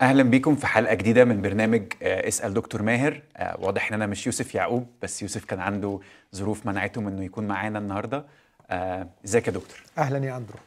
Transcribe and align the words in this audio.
أهلا 0.00 0.22
بيكم 0.22 0.56
في 0.56 0.66
حلقة 0.66 0.94
جديدة 0.94 1.24
من 1.24 1.42
برنامج 1.42 1.82
آه، 2.02 2.28
اسأل 2.28 2.54
دكتور 2.54 2.82
ماهر. 2.82 3.22
آه، 3.36 3.56
واضح 3.60 3.88
إن 3.88 3.94
أنا 3.94 4.06
مش 4.06 4.26
يوسف 4.26 4.54
يعقوب 4.54 4.86
بس 5.02 5.22
يوسف 5.22 5.44
كان 5.44 5.60
عنده 5.60 6.00
ظروف 6.34 6.66
منعته 6.66 7.00
من 7.00 7.12
إنه 7.12 7.24
يكون 7.24 7.46
معانا 7.48 7.78
النهارده. 7.78 8.24
آه، 8.70 9.08
إزيك 9.24 9.46
يا 9.46 9.52
دكتور؟ 9.52 9.82
أهلا 9.98 10.26
يا 10.26 10.36
أندرو. 10.36 10.58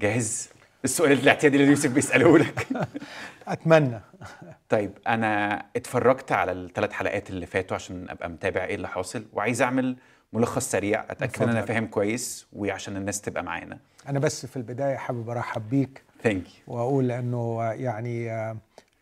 جاهز؟ 0.00 0.48
السؤال 0.84 1.12
الاعتيادي 1.12 1.56
اللي 1.56 1.68
يوسف 1.68 1.90
بيسأله 1.90 2.38
لك. 2.38 2.66
أتمنى. 3.48 4.00
طيب 4.68 4.90
أنا 5.08 5.62
اتفرجت 5.76 6.32
على 6.32 6.52
الثلاث 6.52 6.92
حلقات 6.92 7.30
اللي 7.30 7.46
فاتوا 7.46 7.74
عشان 7.76 8.06
أبقى 8.10 8.28
متابع 8.28 8.64
إيه 8.64 8.74
اللي 8.74 8.88
حاصل 8.88 9.24
وعايز 9.32 9.62
أعمل 9.62 9.96
ملخص 10.32 10.70
سريع 10.70 11.04
أتأكد 11.10 11.42
إن 11.42 11.48
أنا. 11.48 11.62
فاهم 11.62 11.86
كويس 11.86 12.46
وعشان 12.52 12.96
الناس 12.96 13.20
تبقى 13.20 13.42
معانا. 13.42 13.78
أنا 14.08 14.18
بس 14.18 14.46
في 14.46 14.56
البداية 14.56 14.96
حابب 14.96 15.30
أرحب 15.30 15.70
بيك 15.70 16.02
thank 16.22 16.44
you 16.46 16.74
وأقول 16.74 17.10
انه 17.12 17.62
يعني 17.72 18.30
آه، 18.32 18.56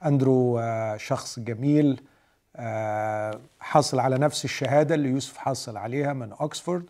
أندرو 0.07 0.59
آه، 0.59 0.97
شخص 0.97 1.39
جميل 1.41 2.01
آه، 2.57 3.41
حاصل 3.61 3.99
على 3.99 4.19
نفس 4.19 4.45
الشهادة 4.45 4.95
اللي 4.95 5.09
يوسف 5.09 5.37
حاصل 5.37 5.77
عليها 5.77 6.13
من 6.13 6.33
اوكسفورد 6.33 6.85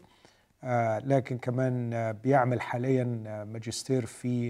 لكن 1.04 1.38
كمان 1.38 1.90
بيعمل 2.24 2.60
حاليا 2.60 3.04
ماجستير 3.52 4.06
في 4.06 4.48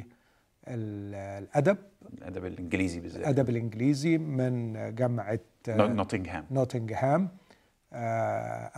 ال- 0.68 1.14
الأدب. 1.44 1.76
الأدب 2.18 2.44
الإنجليزي 2.44 3.00
بالذات. 3.00 3.20
الأدب 3.20 3.48
الإنجليزي 3.48 4.18
من 4.18 4.72
جامعة 4.94 5.38
نو- 5.68 5.86
نوتنغهام. 5.86 6.44
نوتنغهام. 6.50 7.28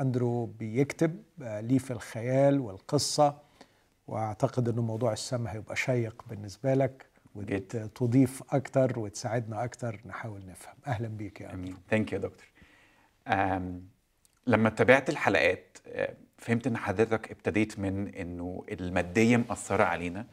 أندرو 0.01 0.47
بيكتب 0.47 1.17
ليه 1.39 1.79
في 1.79 1.91
الخيال 1.91 2.61
والقصة. 2.61 3.37
وأعتقد 4.09 4.69
أنه 4.69 4.83
موضوع 4.83 5.13
السماء 5.13 5.55
هيبقى 5.55 5.77
شيق 5.77 6.25
بالنسبة 6.31 6.75
لك. 6.75 7.07
وتضيف 7.35 8.43
أكتر 8.51 8.99
وتساعدنا 8.99 9.65
أكتر 9.65 10.01
نحاول 10.07 10.47
نفهم. 10.47 10.75
أهلا 10.87 11.09
بيك 11.09 11.41
يا 11.41 11.55
أمين. 11.55 11.77
thank 11.91 12.13
you 12.13 12.19
دكتور. 12.19 12.47
لما 14.47 14.69
تابعت 14.69 15.09
الحلقات 15.11 15.79
أه، 15.87 16.15
فهمت 16.39 16.67
إن 16.67 16.77
حضرتك 16.77 17.31
ابتديت 17.31 17.79
من 17.79 18.15
إنه 18.15 18.65
المادية 18.73 19.37
مأثرة 19.37 19.85
علينا. 19.85 20.27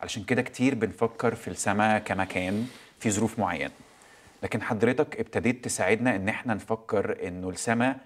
علشان 0.00 0.24
كده 0.24 0.42
كتير 0.42 0.74
بنفكر 0.74 1.34
في 1.34 1.48
السماء 1.48 1.98
كمكان 1.98 2.66
في 2.98 3.10
ظروف 3.10 3.38
معينة. 3.38 3.70
لكن 4.42 4.62
حضرتك 4.62 5.20
ابتديت 5.20 5.64
تساعدنا 5.64 6.16
إن 6.16 6.28
إحنا 6.28 6.54
نفكر 6.54 7.28
إنه 7.28 7.50
السماء 7.50 7.98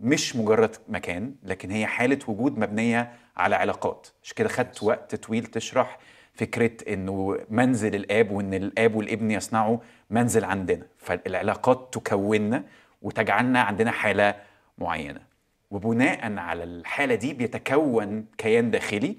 مش 0.00 0.36
مجرد 0.36 0.76
مكان 0.88 1.34
لكن 1.42 1.70
هي 1.70 1.86
حالة 1.86 2.18
وجود 2.28 2.58
مبنية 2.58 3.12
على 3.36 3.56
علاقات. 3.56 4.06
عشان 4.22 4.34
كده 4.36 4.48
خدت 4.48 4.82
وقت 4.82 5.14
طويل 5.14 5.44
تشرح 5.46 5.98
فكرة 6.34 6.92
إنه 6.94 7.38
منزل 7.50 7.94
الآب 7.94 8.30
وإن 8.30 8.54
الآب 8.54 8.94
والابن 8.94 9.30
يصنعوا 9.30 9.78
منزل 10.10 10.44
عندنا. 10.44 10.86
فالعلاقات 10.98 11.88
تكوننا 11.92 12.64
وتجعلنا 13.02 13.60
عندنا 13.60 13.90
حالة 13.90 14.34
معينة. 14.78 15.20
وبناء 15.70 16.38
على 16.38 16.64
الحالة 16.64 17.14
دي 17.14 17.34
بيتكون 17.34 18.26
كيان 18.38 18.70
داخلي 18.70 19.16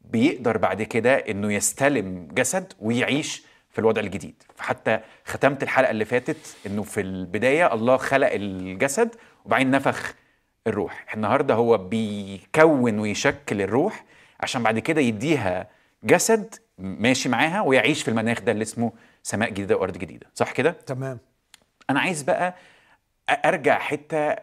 بيقدر 0.00 0.56
بعد 0.56 0.82
كده 0.82 1.14
إنه 1.14 1.52
يستلم 1.52 2.28
جسد 2.32 2.72
ويعيش 2.80 3.42
في 3.70 3.78
الوضع 3.78 4.00
الجديد. 4.00 4.42
فحتى 4.56 5.00
ختمت 5.24 5.62
الحلقة 5.62 5.90
اللي 5.90 6.04
فاتت 6.04 6.56
إنه 6.66 6.82
في 6.82 7.00
البداية 7.00 7.74
الله 7.74 7.96
خلق 7.96 8.30
الجسد 8.32 9.14
وبعدين 9.44 9.70
نفخ 9.70 10.14
الروح. 10.68 11.04
النهارده 11.14 11.54
هو 11.54 11.78
بيكون 11.78 12.98
ويشكل 12.98 13.62
الروح 13.62 14.04
عشان 14.40 14.62
بعد 14.62 14.78
كده 14.78 15.00
يديها 15.00 15.66
جسد 16.04 16.54
ماشي 16.78 17.28
معاها 17.28 17.60
ويعيش 17.60 18.02
في 18.02 18.08
المناخ 18.08 18.40
ده 18.40 18.52
اللي 18.52 18.62
اسمه 18.62 18.92
سماء 19.22 19.50
جديدة 19.50 19.76
وأرض 19.76 19.98
جديدة. 19.98 20.26
صح 20.34 20.52
كده؟ 20.52 20.70
تمام. 20.70 21.18
أنا 21.90 22.00
عايز 22.00 22.22
بقى 22.22 22.54
أرجع 23.44 23.78
حتة 23.78 24.36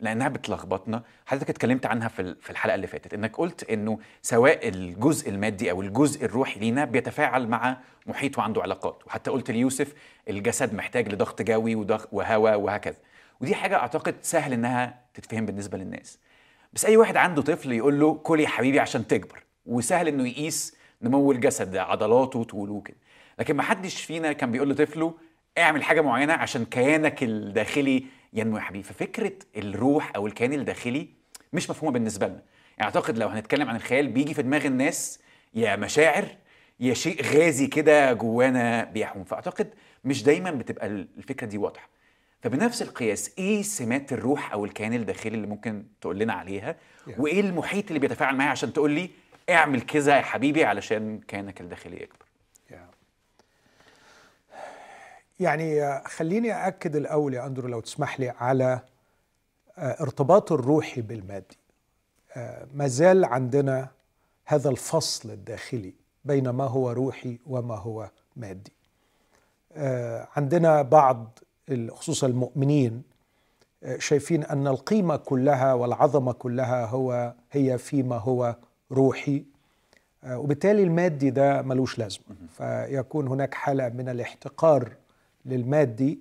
لأنها 0.00 0.28
بتلخبطنا. 0.28 1.02
حضرتك 1.26 1.50
اتكلمت 1.50 1.86
عنها 1.86 2.08
في 2.08 2.22
ال- 2.22 2.36
في 2.40 2.50
الحلقة 2.50 2.74
اللي 2.74 2.86
فاتت 2.86 3.14
إنك 3.14 3.36
قلت 3.36 3.70
إنه 3.70 3.98
سواء 4.22 4.68
الجزء 4.68 5.30
المادي 5.30 5.70
أو 5.70 5.82
الجزء 5.82 6.24
الروحي 6.24 6.60
لينا 6.60 6.84
بيتفاعل 6.84 7.46
مع 7.48 7.76
محيط 8.06 8.38
وعنده 8.38 8.62
علاقات. 8.62 9.02
وحتى 9.06 9.30
قلت 9.30 9.50
ليوسف 9.50 9.92
الجسد 10.28 10.74
محتاج 10.74 11.08
لضغط 11.12 11.42
جوي 11.42 11.74
وهواء 12.12 12.60
وهكذا. 12.60 12.96
ودي 13.40 13.54
حاجة 13.54 13.76
أعتقد 13.76 14.14
سهل 14.22 14.52
إنها 14.52 15.00
تتفهم 15.14 15.46
بالنسبة 15.46 15.78
للناس. 15.78 16.18
بس 16.72 16.84
أي 16.84 16.96
واحد 16.96 17.16
عنده 17.16 17.42
طفل 17.42 17.72
يقول 17.72 18.00
له 18.00 18.14
كل 18.14 18.40
يا 18.40 18.48
حبيبي 18.48 18.80
عشان 18.80 19.06
تكبر 19.06 19.42
وسهل 19.66 20.08
إنه 20.08 20.28
يقيس 20.28 20.76
نمو 21.02 21.32
الجسد 21.32 21.70
ده 21.70 21.82
عضلاته 21.82 22.44
طوله 22.44 22.80
كده. 22.84 22.96
لكن 23.38 23.56
ما 23.56 23.62
حدش 23.62 24.02
فينا 24.02 24.32
كان 24.32 24.52
بيقول 24.52 24.70
لطفله 24.70 25.14
اعمل 25.58 25.82
حاجة 25.82 26.00
معينة 26.00 26.32
عشان 26.32 26.64
كيانك 26.64 27.22
الداخلي 27.22 28.04
ينمو 28.32 28.56
يا 28.56 28.62
حبيبي. 28.62 28.84
ففكرة 28.84 29.32
الروح 29.56 30.12
أو 30.16 30.26
الكيان 30.26 30.52
الداخلي 30.52 31.08
مش 31.52 31.70
مفهومة 31.70 31.92
بالنسبة 31.92 32.26
لنا. 32.26 32.42
يعني 32.78 32.84
أعتقد 32.84 33.18
لو 33.18 33.28
هنتكلم 33.28 33.68
عن 33.68 33.76
الخيال 33.76 34.08
بيجي 34.08 34.34
في 34.34 34.42
دماغ 34.42 34.66
الناس 34.66 35.20
يا 35.54 35.76
مشاعر 35.76 36.26
يا 36.80 36.94
شيء 36.94 37.22
غازي 37.22 37.66
كده 37.66 38.12
جوانا 38.12 38.84
بيحوم. 38.84 39.24
فأعتقد 39.24 39.74
مش 40.04 40.22
دايما 40.22 40.50
بتبقى 40.50 40.86
الفكرة 40.86 41.46
دي 41.46 41.58
واضحة. 41.58 41.88
فبنفس 42.42 42.82
القياس 42.82 43.30
إيه 43.38 43.62
سمات 43.62 44.12
الروح 44.12 44.52
أو 44.52 44.64
الكيان 44.64 44.94
الداخلي 44.94 45.34
اللي 45.34 45.46
ممكن 45.46 45.84
تقول 46.00 46.18
لنا 46.18 46.32
عليها 46.32 46.76
Yeah. 47.00 47.20
وإيه 47.20 47.40
المحيط 47.40 47.86
اللي 47.86 47.98
بيتفاعل 47.98 48.36
معايا 48.36 48.50
عشان 48.50 48.72
تقول 48.72 48.90
لي 48.90 49.10
اعمل 49.50 49.80
كذا 49.80 50.16
يا 50.16 50.22
حبيبي 50.22 50.64
علشان 50.64 51.20
كيانك 51.28 51.60
الداخلي 51.60 52.02
يكبر. 52.02 52.26
يعني 55.40 55.82
آه، 55.82 56.02
خليني 56.06 56.52
أأكد 56.52 56.96
الأول 56.96 57.34
يا 57.34 57.46
أندرو 57.46 57.68
لو 57.68 57.80
تسمح 57.80 58.20
لي 58.20 58.28
على 58.28 58.80
آه، 59.78 60.02
ارتباط 60.02 60.52
الروحي 60.52 61.00
بالمادي 61.00 61.58
آه، 62.36 62.66
ما 62.74 62.86
زال 62.86 63.24
عندنا 63.24 63.88
هذا 64.44 64.70
الفصل 64.70 65.30
الداخلي 65.30 65.94
بين 66.24 66.50
ما 66.50 66.64
هو 66.64 66.90
روحي 66.90 67.38
وما 67.46 67.76
هو 67.76 68.10
مادي 68.36 68.72
عندنا 70.36 70.82
بعض 70.82 71.38
خصوصا 71.90 72.26
المؤمنين 72.26 73.02
آه، 73.82 73.98
شايفين 73.98 74.44
أن 74.44 74.66
القيمة 74.66 75.16
كلها 75.16 75.74
والعظمة 75.74 76.32
كلها 76.32 76.86
هو 76.86 77.34
هي 77.52 77.78
فيما 77.78 78.16
هو 78.16 78.56
روحي 78.92 79.44
آه، 80.24 80.38
وبالتالي 80.38 80.82
المادي 80.82 81.30
ده 81.30 81.62
ملوش 81.62 81.98
لازمة. 81.98 82.24
فيكون 82.56 83.28
هناك 83.28 83.54
حالة 83.54 83.88
من 83.88 84.08
الاحتقار 84.08 84.92
للمادي 85.46 86.18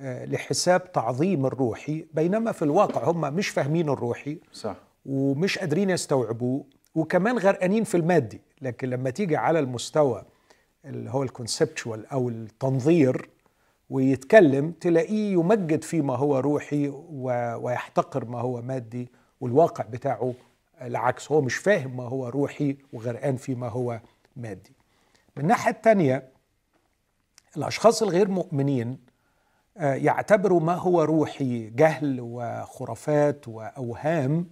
آه، 0.00 0.24
لحساب 0.24 0.92
تعظيم 0.92 1.46
الروحي 1.46 2.06
بينما 2.14 2.52
في 2.52 2.62
الواقع 2.62 3.10
هم 3.10 3.20
مش 3.34 3.48
فاهمين 3.48 3.88
الروحي 3.88 4.38
صح. 4.52 4.76
ومش 5.06 5.58
قادرين 5.58 5.90
يستوعبوه 5.90 6.64
وكمان 6.94 7.38
غرقانين 7.38 7.84
في 7.84 7.96
المادي. 7.96 8.40
لكن 8.62 8.90
لما 8.90 9.10
تيجي 9.10 9.36
على 9.36 9.58
المستوى 9.58 10.24
اللي 10.84 11.10
هو 11.10 11.22
الكونسبتشوال 11.22 12.06
أو 12.06 12.28
التنظير 12.28 13.28
ويتكلم 13.90 14.70
تلاقيه 14.70 15.32
يمجد 15.32 15.84
فيما 15.84 16.16
هو 16.16 16.38
روحي 16.38 16.88
ويحتقر 17.60 18.24
ما 18.24 18.40
هو 18.40 18.62
مادي 18.62 19.08
والواقع 19.40 19.84
بتاعه 19.84 20.34
العكس 20.82 21.32
هو 21.32 21.40
مش 21.40 21.56
فاهم 21.56 21.96
ما 21.96 22.04
هو 22.04 22.28
روحي 22.28 22.76
وغرقان 22.92 23.36
فيما 23.36 23.68
هو 23.68 24.00
مادي. 24.36 24.72
من 25.36 25.42
الناحية 25.42 25.70
التانية 25.70 26.28
الأشخاص 27.56 28.02
الغير 28.02 28.28
مؤمنين 28.28 28.98
آه، 29.78 29.94
يعتبروا 29.94 30.60
ما 30.60 30.74
هو 30.74 31.02
روحي 31.02 31.70
جهل 31.70 32.18
وخرافات 32.20 33.48
وأوهام 33.48 34.46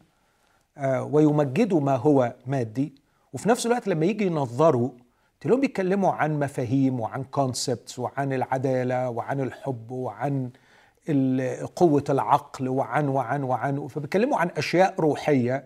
آه، 0.78 1.02
ويمجدوا 1.02 1.80
ما 1.80 1.96
هو 1.96 2.34
مادي. 2.46 2.94
وفي 3.32 3.48
نفس 3.48 3.66
الوقت 3.66 3.88
لما 3.88 4.06
يجي 4.06 4.26
ينظروا 4.26 4.90
تلاقيهم 5.44 5.60
بيتكلموا 5.60 6.12
عن 6.12 6.38
مفاهيم 6.38 7.00
وعن 7.00 7.24
كونسبتس 7.24 7.98
وعن 7.98 8.32
العدالة 8.32 9.10
وعن 9.10 9.40
الحب 9.40 9.90
وعن 9.90 10.50
قوة 11.76 12.04
العقل 12.10 12.68
وعن 12.68 13.08
وعن 13.08 13.42
وعن 13.42 13.88
فبيتكلموا 13.88 14.38
عن 14.38 14.50
أشياء 14.56 14.94
روحية 15.00 15.64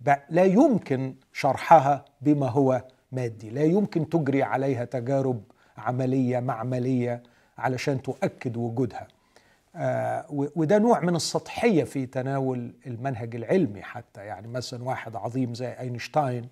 ب- 0.00 0.14
لا 0.30 0.44
يمكن 0.44 1.14
شرحها 1.32 2.04
بما 2.20 2.48
هو 2.48 2.84
مادي 3.12 3.50
لا 3.50 3.62
يمكن 3.62 4.08
تجري 4.08 4.42
عليها 4.42 4.84
تجارب 4.84 5.42
عملية 5.78 6.40
معملية 6.40 7.22
علشان 7.58 8.02
تؤكد 8.02 8.56
وجودها. 8.56 9.08
آه، 9.76 10.26
وده 10.30 10.78
نوع 10.78 11.00
من 11.00 11.16
السطحية 11.16 11.84
في 11.84 12.06
تناول 12.06 12.72
المنهج 12.86 13.36
العلمي 13.36 13.82
حتى. 13.82 14.20
يعني 14.20 14.48
مثلا 14.48 14.84
واحد 14.84 15.16
عظيم 15.16 15.54
زي 15.54 15.68
أينشتاين 15.72 16.48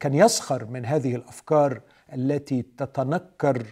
كان 0.00 0.14
يسخر 0.14 0.64
من 0.64 0.86
هذه 0.86 1.14
الأفكار 1.16 1.80
التي 2.12 2.62
تتنكر 2.62 3.66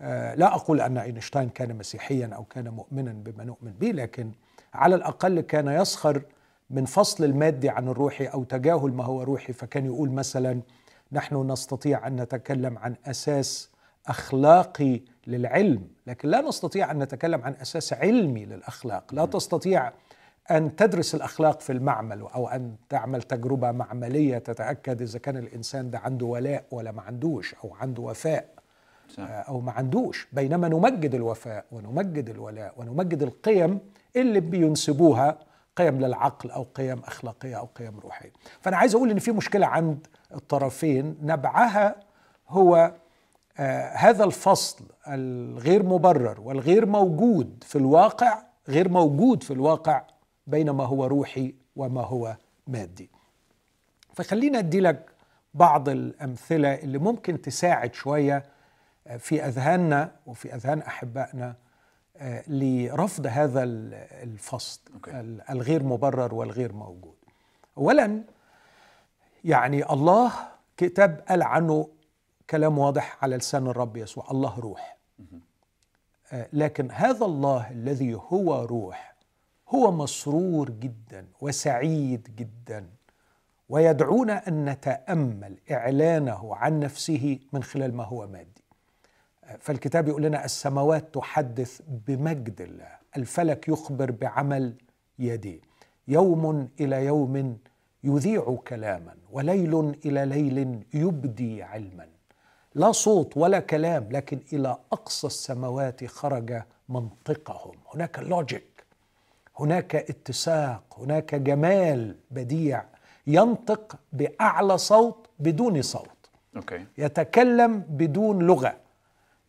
آه، 0.00 0.34
لا 0.34 0.54
أقول 0.54 0.80
أن 0.80 0.98
أينشتاين 0.98 1.48
كان 1.48 1.76
مسيحيا 1.78 2.26
أو 2.26 2.44
كان 2.44 2.68
مؤمنا 2.68 3.12
بما 3.12 3.44
نؤمن 3.44 3.72
به 3.72 3.90
لكن 3.90 4.32
على 4.74 4.94
الأقل 4.94 5.40
كان 5.40 5.68
يسخر 5.68 6.22
من 6.70 6.84
فصل 6.84 7.24
المادي 7.24 7.68
عن 7.68 7.88
الروحي 7.88 8.26
أو 8.26 8.44
تجاهل 8.44 8.92
ما 8.92 9.04
هو 9.04 9.22
روحي. 9.22 9.52
فكان 9.52 9.86
يقول 9.86 10.10
مثلا 10.10 10.60
نحن 11.12 11.50
نستطيع 11.50 12.06
أن 12.06 12.16
نتكلم 12.20 12.78
عن 12.78 12.94
أساس 13.06 13.70
أخلاقي 14.06 15.00
للعلم 15.26 15.88
لكن 16.06 16.28
لا 16.28 16.40
نستطيع 16.40 16.90
أن 16.90 16.98
نتكلم 16.98 17.42
عن 17.42 17.54
أساس 17.62 17.92
علمي 17.92 18.44
للأخلاق. 18.44 19.14
لا 19.14 19.26
تستطيع 19.26 19.92
أن 20.50 20.76
تدرس 20.76 21.14
الأخلاق 21.14 21.60
في 21.60 21.72
المعمل 21.72 22.20
أو 22.20 22.48
أن 22.48 22.76
تعمل 22.88 23.22
تجربة 23.22 23.70
معملية 23.72 24.38
تتأكد 24.38 25.02
إذا 25.02 25.18
كان 25.18 25.36
الإنسان 25.36 25.90
ده 25.90 25.98
عنده 25.98 26.26
ولاء 26.26 26.64
ولا 26.70 26.92
ما 26.92 27.02
عندوش 27.02 27.54
أو 27.64 27.74
عنده 27.74 28.02
وفاء 28.02 28.48
صح. 29.08 29.26
أو 29.28 29.60
ما 29.60 29.72
عندوش 29.72 30.28
بينما 30.32 30.68
نمجد 30.68 31.14
الوفاء 31.14 31.64
ونمجد 31.72 32.28
الولاء 32.28 32.74
ونمجد 32.76 33.22
القيم 33.22 33.78
اللي 34.16 34.40
بينسبوها 34.40 35.38
قيم 35.76 36.00
للعقل 36.00 36.50
أو 36.50 36.66
قيم 36.74 36.98
أخلاقية 36.98 37.58
أو 37.58 37.68
قيم 37.76 37.98
روحية 38.00 38.32
فأنا 38.60 38.76
عايز 38.76 38.94
أقول 38.94 39.10
إن 39.10 39.18
في 39.18 39.32
مشكلة 39.32 39.66
عند 39.66 40.06
الطرفين 40.34 41.16
نبعها 41.22 41.96
هو 42.48 42.92
آه 43.58 43.88
هذا 43.94 44.24
الفصل 44.24 44.84
الغير 45.08 45.82
مبرر 45.82 46.40
والغير 46.40 46.86
موجود 46.86 47.64
في 47.66 47.76
الواقع 47.76 48.42
غير 48.68 48.88
موجود 48.88 49.42
في 49.42 49.50
الواقع 49.52 50.02
بين 50.46 50.70
ما 50.70 50.84
هو 50.84 51.06
روحي 51.06 51.54
وما 51.76 52.02
هو 52.02 52.36
مادي. 52.66 53.10
فخلينا 54.14 54.58
أدي 54.58 54.80
لك 54.80 55.10
بعض 55.54 55.88
الأمثلة 55.88 56.74
اللي 56.74 56.98
ممكن 56.98 57.42
تساعد 57.42 57.94
شوية 57.94 58.44
في 59.18 59.44
أذهاننا 59.46 60.12
وفي 60.26 60.54
أذهان 60.54 60.78
أحبائنا 60.78 61.54
آه، 62.16 62.44
لرفض 62.48 63.26
هذا 63.26 63.62
الفصل 64.22 64.80
أوكي. 64.94 65.10
الغير 65.50 65.82
مبرر 65.82 66.34
والغير 66.34 66.72
موجود. 66.72 67.14
اولا 67.78 68.22
يعني 69.44 69.90
الله 69.92 70.32
كتاب 70.76 71.24
قال 71.28 71.42
عنه 71.42 71.88
كلام 72.50 72.78
واضح 72.78 73.18
على 73.22 73.36
لسان 73.36 73.66
الرب 73.66 73.96
يسوع 73.96 74.30
الله 74.30 74.60
روح. 74.60 74.98
آه، 76.32 76.48
لكن 76.52 76.90
هذا 76.90 77.24
الله 77.24 77.70
الذي 77.70 78.14
هو 78.14 78.64
روح 78.64 79.11
هو 79.74 79.92
مسرور 79.92 80.70
جدا 80.70 81.26
وسعيد 81.40 82.28
جدا 82.36 82.86
ويدعونا 83.68 84.48
أن 84.48 84.64
نتأمل 84.64 85.56
إعلانه 85.70 86.56
عن 86.56 86.80
نفسه 86.80 87.38
من 87.52 87.62
خلال 87.62 87.94
ما 87.94 88.04
هو 88.04 88.26
مادي. 88.26 88.64
فالكتاب 89.58 90.08
يقول 90.08 90.22
لنا 90.22 90.44
السماوات 90.44 91.14
تحدث 91.14 91.80
بمجد 92.06 92.60
الله 92.60 92.88
الفلك 93.16 93.68
يخبر 93.68 94.10
بعمل 94.10 94.74
يديه 95.18 95.60
يوم 96.08 96.68
إلى 96.80 97.04
يوم 97.04 97.58
يذيع 98.04 98.58
كلاما 98.68 99.14
وليل 99.30 99.94
إلى 100.04 100.24
ليل 100.24 100.84
يبدي 100.94 101.62
علما. 101.62 102.06
لا 102.74 102.92
صوت 102.92 103.36
ولا 103.36 103.60
كلام 103.60 104.08
لكن 104.10 104.40
إلى 104.52 104.76
أقصى 104.92 105.26
السماوات 105.26 106.04
خرج 106.04 106.62
منطقهم. 106.88 107.76
هناك 107.94 108.18
logic 108.18 108.71
هناك 109.58 109.94
اتساق 109.94 110.82
هناك 110.98 111.34
جمال 111.34 112.16
بديع 112.30 112.84
ينطق 113.26 113.96
بأعلى 114.12 114.78
صوت 114.78 115.26
بدون 115.38 115.82
صوت. 115.82 116.30
okay. 116.56 116.86
يتكلم 116.98 117.78
بدون 117.78 118.38
لغة. 118.38 118.76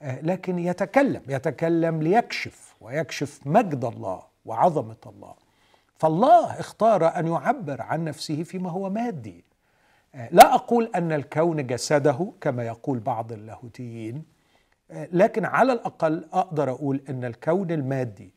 آه، 0.02 0.22
لكن 0.22 0.60
يتكلم 0.60 1.22
يتكلم 1.28 2.02
ليكشف 2.02 2.76
ويكشف 2.82 3.40
مجد 3.46 3.86
الله 3.86 4.22
وعظمة 4.46 4.98
الله. 5.06 5.34
فالله 5.98 6.60
اختار 6.60 7.20
أن 7.20 7.28
يعبر 7.28 7.82
عن 7.82 8.04
نفسه 8.04 8.44
فيما 8.44 8.70
هو 8.70 8.90
مادي. 8.90 9.44
آه، 10.16 10.30
لا 10.32 10.56
أقول 10.56 10.92
أن 10.96 11.12
الكون 11.12 11.68
جسده 11.68 12.32
كما 12.42 12.64
يقول 12.64 13.00
بعض 13.00 13.32
اللاهوتيين. 13.32 14.24
آه، 14.92 15.08
لكن 15.12 15.46
على 15.46 15.74
الأقل 15.74 16.26
أقدر 16.34 16.70
أقول 16.70 17.02
أن 17.10 17.26
الكون 17.26 17.72
المادي 17.72 18.34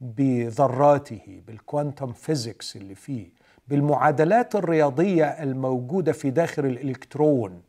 بذراته 0.00 1.42
بالكوانتم 1.46 2.12
فيزيكس 2.12 2.76
اللي 2.76 2.94
فيه 2.94 3.30
بالمعادلات 3.68 4.54
الرياضية 4.54 5.24
الموجودة 5.24 6.12
في 6.12 6.30
داخل 6.30 6.66
الإلكترون 6.66 7.62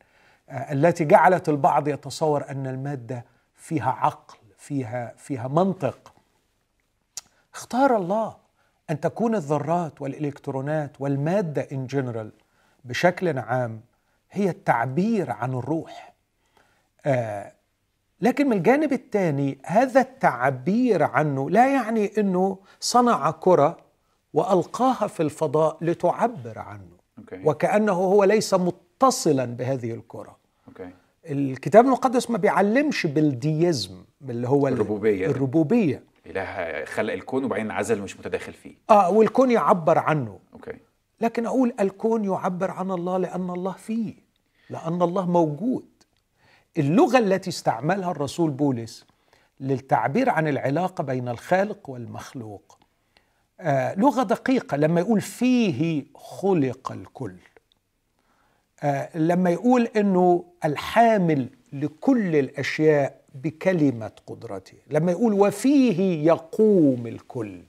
التي 0.50 1.06
جعلت 1.06 1.50
البعض 1.50 1.88
يتصور 1.88 2.50
أن 2.50 2.68
المادة 2.68 3.25
فيها 3.56 3.91
عقل 3.91 4.38
فيها 4.57 5.13
فيها 5.18 5.47
منطق. 5.47 6.13
اختار 7.53 7.97
الله 7.97 8.35
أن 8.89 9.00
تكون 9.00 9.35
الذرات 9.35 10.01
والإلكترونات 10.01 11.01
والمادة 11.01 11.68
in 11.72 11.88
general 11.88 12.31
بشكل 12.85 13.39
عام 13.39 13.81
هي 14.31 14.50
التعبير 14.50 15.31
عن 15.31 15.53
الروح. 15.53 16.13
آه 17.06 17.51
لكن 18.22 18.50
من 18.50 18.58
الجانب 18.58 18.94
الثاني 18.94 19.58
هذا 19.66 20.02
التعبير 20.02 21.04
عنه 21.04 21.50
لا 21.50 21.74
يعني 21.74 22.12
إنه 22.18 22.58
صنع 22.80 23.31
كرة 23.31 23.78
وألقاها 24.34 25.08
في 25.08 25.24
الفضاء 25.24 25.78
لتعبر 25.81 26.60
عنه. 26.60 26.98
okay. 27.19 27.42
وكأنه 27.46 27.92
هو 27.94 28.24
ليس 28.24 28.54
متصلا 28.54 29.46
بهذه 29.46 29.92
الكرة. 29.94 30.38
okay. 30.68 30.89
الكتاب 31.30 31.86
المقدس 31.86 32.30
ما 32.31 32.38
بيعلمش 32.38 33.06
بال 33.06 33.31
deism 33.31 33.95
اللي 34.30 34.48
هو 34.48 34.68
ال- 34.68 34.74
الربوبية. 34.74 35.28
الربوبية. 35.28 36.04
إله 36.25 36.86
خلق 36.86 37.13
الكون 37.13 37.44
وبعدين 37.44 37.72
عزل 37.72 38.02
مش 38.02 38.20
متداخل 38.20 38.54
فيه. 38.54 38.74
آه 38.90 39.10
والكون 39.12 39.52
يعبر 39.52 39.98
عنه. 39.98 40.40
okay. 40.54 40.74
لكن 41.22 41.46
أقول 41.46 41.74
الكون 41.80 42.25
يعبر 42.25 42.72
عن 42.72 42.92
الله 42.92 43.18
لأن 43.18 43.50
الله 43.50 43.72
فيه 43.72 44.13
لأن 44.70 45.02
الله 45.02 45.30
موجود. 45.31 45.86
اللغة 46.77 47.18
التي 47.18 47.50
استعملها 47.50 48.12
الرسول 48.12 48.51
بولس 48.51 49.06
للتعبير 49.59 50.29
عن 50.29 50.47
العلاقة 50.47 51.03
بين 51.03 51.29
الخالق 51.29 51.89
والمخلوق. 51.89 52.77
آه 53.59 53.95
لغة 53.95 54.24
دقيقة 54.24 54.77
لما 54.77 55.00
يقول 55.01 55.21
فيه 55.21 56.06
خلق 56.15 56.91
الكل. 56.91 57.35
آه 58.83 59.18
لما 59.18 59.50
يقول 59.50 59.88
إنه 59.95 60.44
الحامل 60.65 61.50
لكل 61.74 62.36
الأشياء 62.36 63.22
بكلمة 63.36 64.12
قدرته. 64.27 64.77
لما 64.89 65.12
يقول 65.12 65.34
وفيه 65.34 66.25
يقوم 66.27 67.07
الكل. 67.07 67.62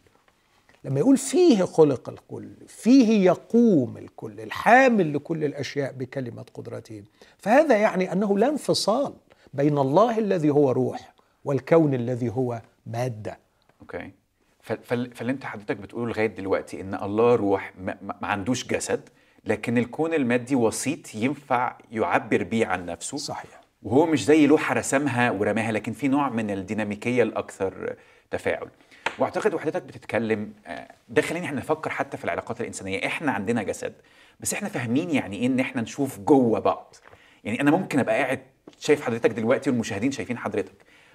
لما 0.89 1.01
يقول 1.01 1.17
فيه 1.17 1.63
خلق 1.63 2.09
الكل 2.09 2.49
فيه 2.67 3.25
يقوم 3.25 3.97
الكل 3.97 4.41
الحامل 4.41 5.15
لكل 5.15 5.45
الأشياء 5.45 5.93
بكلمة 5.93 6.45
قدرته. 6.55 7.03
فهذا 7.39 7.77
يعني 7.77 8.13
أنه 8.13 8.39
لا 8.39 8.49
انفصال 8.49 9.13
بين 9.55 9.79
الله 9.79 10.19
الذي 10.19 10.51
هو 10.51 10.71
روح 10.71 11.15
والكون 11.45 11.95
الذي 11.95 12.29
هو 12.29 12.63
مادة. 12.87 13.39
أوكي. 13.81 14.11
فاللي 14.63 15.33
انت 15.33 15.45
حضرتك 15.45 15.77
بتقوله 15.77 16.07
لغاية 16.07 16.27
دلوقتي 16.27 16.81
إن 16.81 16.95
الله 16.95 17.35
روح 17.35 17.73
ما 17.79 18.27
عندوش 18.27 18.67
جسد 18.67 19.09
لكن 19.45 19.79
الكون 19.79 20.15
المادي 20.15 20.55
وسيط 20.55 21.15
ينفع 21.15 21.79
يعبر 21.91 22.43
بيه 22.43 22.67
عن 22.67 22.87
نفسه. 22.87 23.17
صحيح. 23.17 23.61
وهو 23.83 24.07
مش 24.07 24.25
زي 24.25 24.47
لوحة 24.47 24.75
رسمها 24.75 25.31
ورماها 25.31 25.73
لكن 25.73 25.93
في 25.93 26.09
نوع 26.09 26.29
من 26.29 26.51
الديناميكية 26.51 27.23
الأكثر 27.23 27.97
تفاعل. 28.31 28.69
واعتقد 29.19 29.55
وحضرتك 29.55 29.83
بتتكلم 29.83 30.53
آه، 30.67 30.89
ده 31.09 31.23
خلينا 31.23 31.47
إحنا 31.47 31.59
نفكر 31.61 31.91
حتى 31.91 32.17
في 32.17 32.25
العلاقات 32.25 32.61
الإنسانية. 32.61 33.07
إحنا 33.07 33.33
عندنا 33.33 33.63
جسد 33.63 33.95
بس 34.41 34.53
إحنا 34.55 34.69
فاهمين 34.69 35.11
يعني 35.11 35.37
إيه 35.37 35.47
إن 35.47 35.61
إحنا 35.61 35.83
نشوف 35.83 36.19
جوه 36.19 36.59
بعض. 36.61 36.95
يعني 37.45 37.61
أنا 37.61 37.71
ممكن 37.71 37.99
أبقى 37.99 38.15
قاعد 38.23 38.41
شايف 38.79 39.03
حضرتك 39.03 39.31
دلوقتي 39.31 39.71
والمشاهدين 39.71 40.13
شايفين 40.13 40.39
حضرتك 40.39 40.75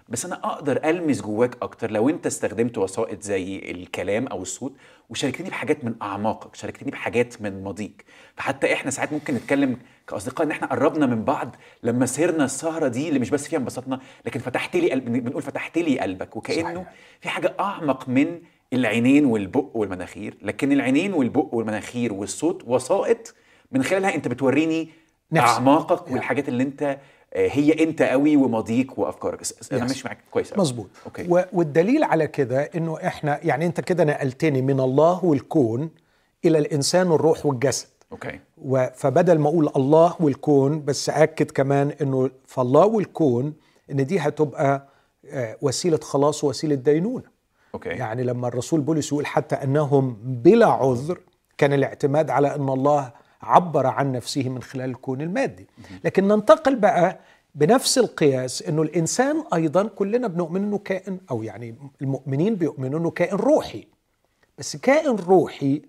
بس 0.09 0.25
أنا 0.25 0.35
أقدر 0.43 0.89
ألمس 0.89 1.21
جواك 1.21 1.57
أكتر 1.61 1.91
لو 1.91 2.09
أنت 2.09 2.25
استخدمت 2.25 2.77
وسائط 2.77 3.21
زي 3.21 3.59
الكلام 3.59 4.27
أو 4.27 4.41
الصوت 4.41 4.75
وشاركتني 5.09 5.49
بحاجات 5.49 5.83
من 5.85 5.95
أعماقك 6.01 6.55
شاركتني 6.55 6.91
بحاجات 6.91 7.41
من 7.41 7.63
ماضيك 7.63 8.05
فحتى 8.35 8.73
إحنا 8.73 8.91
ساعات 8.91 9.13
ممكن 9.13 9.33
نتكلم 9.33 9.77
كأصدقاء 10.07 10.47
إن 10.47 10.51
إحنا 10.51 10.67
قربنا 10.67 11.05
من 11.05 11.23
بعض 11.23 11.55
لما 11.83 12.05
سهرنا 12.05 12.45
السهرة 12.45 12.87
دي 12.87 13.07
اللي 13.09 13.19
مش 13.19 13.29
بس 13.29 13.47
فيها 13.47 13.59
انبسطنا 13.59 13.99
لكن 14.25 14.39
فتحت 14.39 14.75
لي 14.75 14.91
قلب 14.91 15.05
بنقول 15.05 15.41
فتحت 15.41 15.77
لي 15.77 15.99
قلبك 15.99 16.35
وكأنه 16.35 16.73
صحيح. 16.73 16.93
في 17.21 17.29
حاجة 17.29 17.53
أعمق 17.59 18.09
من 18.09 18.39
العينين 18.73 19.25
والبق 19.25 19.65
والمناخير 19.73 20.37
لكن 20.41 20.71
العينين 20.71 21.13
والبق 21.13 21.47
والمناخير 21.53 22.13
والصوت 22.13 22.63
وسائط 22.67 23.35
من 23.71 23.83
خلالها 23.83 24.15
أنت 24.15 24.27
بتوريني 24.27 24.89
نفسك. 25.31 25.47
أعماقك 25.53 26.01
يعني. 26.01 26.13
والحاجات 26.13 26.49
اللي 26.49 26.63
أنت 26.63 26.97
آه، 27.35 27.47
هي 27.51 27.83
أنت 27.83 28.01
قوي 28.01 28.35
وماضيك 28.35 28.97
وأفكارك 28.97 29.41
أنا. 29.71 29.81
ماشي 29.81 30.01
معاك 30.05 30.17
كويس 30.31 30.51
أوي. 30.53 30.61
مظبوط 30.61 30.87
والدليل 31.53 32.03
على 32.03 32.27
كده 32.27 32.61
إنه 32.75 32.97
إحنا 33.07 33.39
يعني 33.43 33.65
أنت 33.65 33.81
كده 33.81 34.03
نقلتني 34.03 34.61
من 34.61 34.79
الله 34.79 35.25
والكون 35.25 35.89
إلى 36.45 36.57
الإنسان 36.57 37.11
الروح 37.11 37.45
والجسد 37.45 37.87
okay 38.13 38.39
فبدل 38.95 39.39
ما 39.39 39.49
أقول 39.49 39.69
الله 39.75 40.15
والكون 40.19 40.85
بس 40.85 41.09
اكد 41.09 41.51
كمان 41.51 41.91
إنه 42.01 42.29
فالله 42.45 42.85
والكون 42.85 43.53
إن 43.91 44.05
دي 44.05 44.19
هتبقى 44.19 44.87
آه، 45.25 45.57
وسيلة 45.61 45.97
خلاص 45.97 46.43
ووسيلة 46.43 46.75
دينونة. 46.75 47.23
okay 47.73 47.89
يعني 47.89 48.23
لما 48.23 48.47
الرسول 48.47 48.81
بولس 48.81 49.07
يقول 49.11 49.25
حتى 49.25 49.55
أنهم 49.55 50.17
بلا 50.23 50.65
عذر 50.67 51.19
كان 51.57 51.73
الاعتماد 51.73 52.29
على 52.29 52.55
إن 52.55 52.69
الله 52.69 53.11
عبر 53.41 53.87
عن 53.87 54.11
نفسه 54.11 54.49
من 54.49 54.61
خلال 54.61 54.89
الكون 54.89 55.21
المادي. 55.21 55.67
لكن 56.03 56.27
ننتقل 56.27 56.75
بقى 56.75 57.19
بنفس 57.55 57.97
القياس 57.97 58.61
إنه 58.61 58.81
الإنسان 58.81 59.43
أيضا 59.53 59.83
كلنا 59.87 60.27
بنؤمن 60.27 60.63
إنه 60.63 60.77
كائن 60.77 61.19
أو 61.31 61.43
يعني 61.43 61.75
المؤمنين 62.01 62.55
بيؤمنوا 62.55 62.99
إنه 62.99 63.09
كائن 63.11 63.35
روحي. 63.37 63.87
بس 64.57 64.75
كائن 64.75 65.15
روحي 65.15 65.81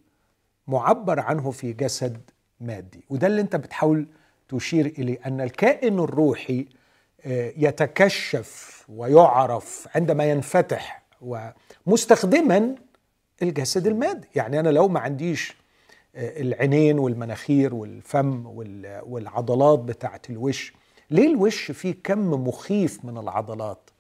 معبر 0.69 1.21
عنه 1.21 1.51
في 1.51 1.73
جسد 1.73 2.31
مادي. 2.61 3.05
وده 3.11 3.27
اللي 3.27 3.41
انت 3.41 3.57
بتحاول 3.57 4.07
تشير 4.49 4.87
إليه 4.87 5.19
أن 5.27 5.41
الكائن 5.41 5.99
الروحي 5.99 6.67
آه، 7.27 7.53
يتكشف 7.57 8.85
ويعرف 8.89 9.89
عندما 9.95 10.25
ينفتح 10.25 11.03
ومستخدما 11.87 12.75
الجسد 13.43 13.87
المادي. 13.87 14.29
يعني 14.35 14.61
أنا 14.61 14.69
لو 14.69 14.89
ما 14.89 15.01
عنديش 15.01 15.57
آه، 16.17 16.41
العينين 16.41 16.99
والمناخير 16.99 17.75
والفم 17.75 18.47
والعضلات 19.07 19.79
بتاعت 19.79 20.31
الوش 20.31 20.73
ليه 21.11 21.27
الوش 21.27 21.71
فيه 21.71 21.95
كم 22.05 22.31
مخيف 22.49 23.05
من 23.05 23.19
العضلات؟ 23.19 23.91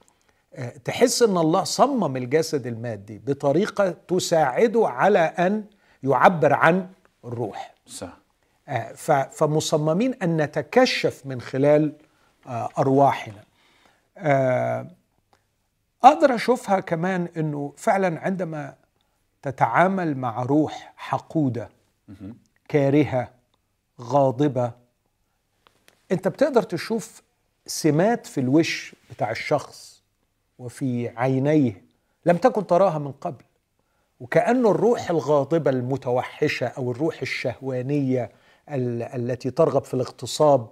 آه، 0.54 0.68
تحس 0.84 1.22
إن 1.22 1.36
الله 1.38 1.64
صمم 1.64 2.16
الجسد 2.16 2.66
المادي 2.66 3.20
بطريقة 3.26 3.90
تساعده 4.08 4.88
على 4.88 5.18
أن 5.18 5.64
يعبر 6.04 6.52
عن 6.52 6.88
الروح. 7.24 7.74
صح. 7.86 8.16
آه، 8.68 8.92
فمصممين 9.30 10.14
أن 10.14 10.36
نتكشف 10.42 11.22
من 11.24 11.40
خلال 11.40 11.92
آه، 12.46 12.68
أرواحنا. 12.78 13.44
أقدر 16.04 16.34
أشوفها 16.34 16.80
كمان 16.80 17.28
إنه 17.36 17.72
فعلا 17.76 18.20
عندما 18.20 18.74
تتعامل 19.42 20.16
مع 20.16 20.42
روح 20.42 20.92
حقودة 20.96 21.68
كارهة 22.68 23.30
غاضبة 24.00 24.72
أنت 26.12 26.28
بتقدر 26.28 26.62
تشوف 26.62 27.22
سمات 27.66 28.26
في 28.26 28.40
الوش 28.40 28.94
بتاع 29.10 29.30
الشخص 29.30 30.02
وفي 30.58 31.08
عينيه 31.08 31.84
لم 32.26 32.36
تكن 32.36 32.66
تراها 32.66 32.98
من 32.98 33.12
قبل. 33.12 33.44
وكأن 34.20 34.66
الروح 34.66 35.10
الغاضبة 35.10 35.70
المتوحشة 35.70 36.66
أو 36.66 36.90
الروح 36.90 37.22
الشهوانية 37.22 38.30
التي 38.68 39.50
ترغب 39.50 39.84
في 39.84 39.94
الاغتصاب 39.94 40.68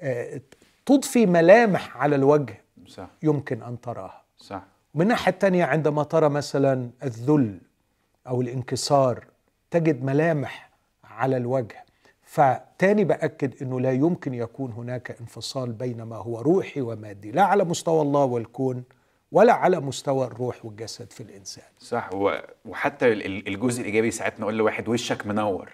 آه، 0.00 0.40
تضفي 0.86 1.26
ملامح 1.26 1.96
على 1.96 2.16
الوجه 2.16 2.60
صح. 2.86 3.08
يمكن 3.22 3.62
أن 3.62 3.80
تراها 3.80 4.22
صح. 4.38 4.62
من 4.94 5.02
الناحية 5.02 5.32
الثانية 5.32 5.64
عندما 5.64 6.02
ترى 6.02 6.28
مثلا 6.28 6.90
الذل 7.02 7.60
أو 8.26 8.40
الانكسار 8.40 9.24
تجد 9.70 10.04
ملامح 10.04 10.70
على 11.04 11.36
الوجه 11.36 11.84
فتاني 12.22 13.04
بأكد 13.04 13.62
إنه 13.62 13.80
لا 13.80 13.92
يمكن 13.92 14.34
يكون 14.34 14.72
هناك 14.72 15.16
انفصال 15.20 15.72
بين 15.72 16.02
ما 16.02 16.16
هو 16.16 16.40
روحي 16.40 16.80
ومادي 16.80 17.30
لا 17.30 17.42
على 17.42 17.64
مستوى 17.64 18.02
الله 18.02 18.24
والكون 18.24 18.84
ولا 19.32 19.52
على 19.52 19.80
مستوى 19.80 20.26
الروح 20.26 20.64
والجسد 20.64 21.12
في 21.12 21.22
الإنسان. 21.22 21.64
صح. 21.78 22.10
وحتى 22.64 23.12
الجزء 23.12 23.80
الإيجابي 23.80 24.10
ساعات 24.10 24.40
نقول 24.40 24.58
لواحد 24.58 24.88
وشك 24.88 25.26
منور. 25.26 25.68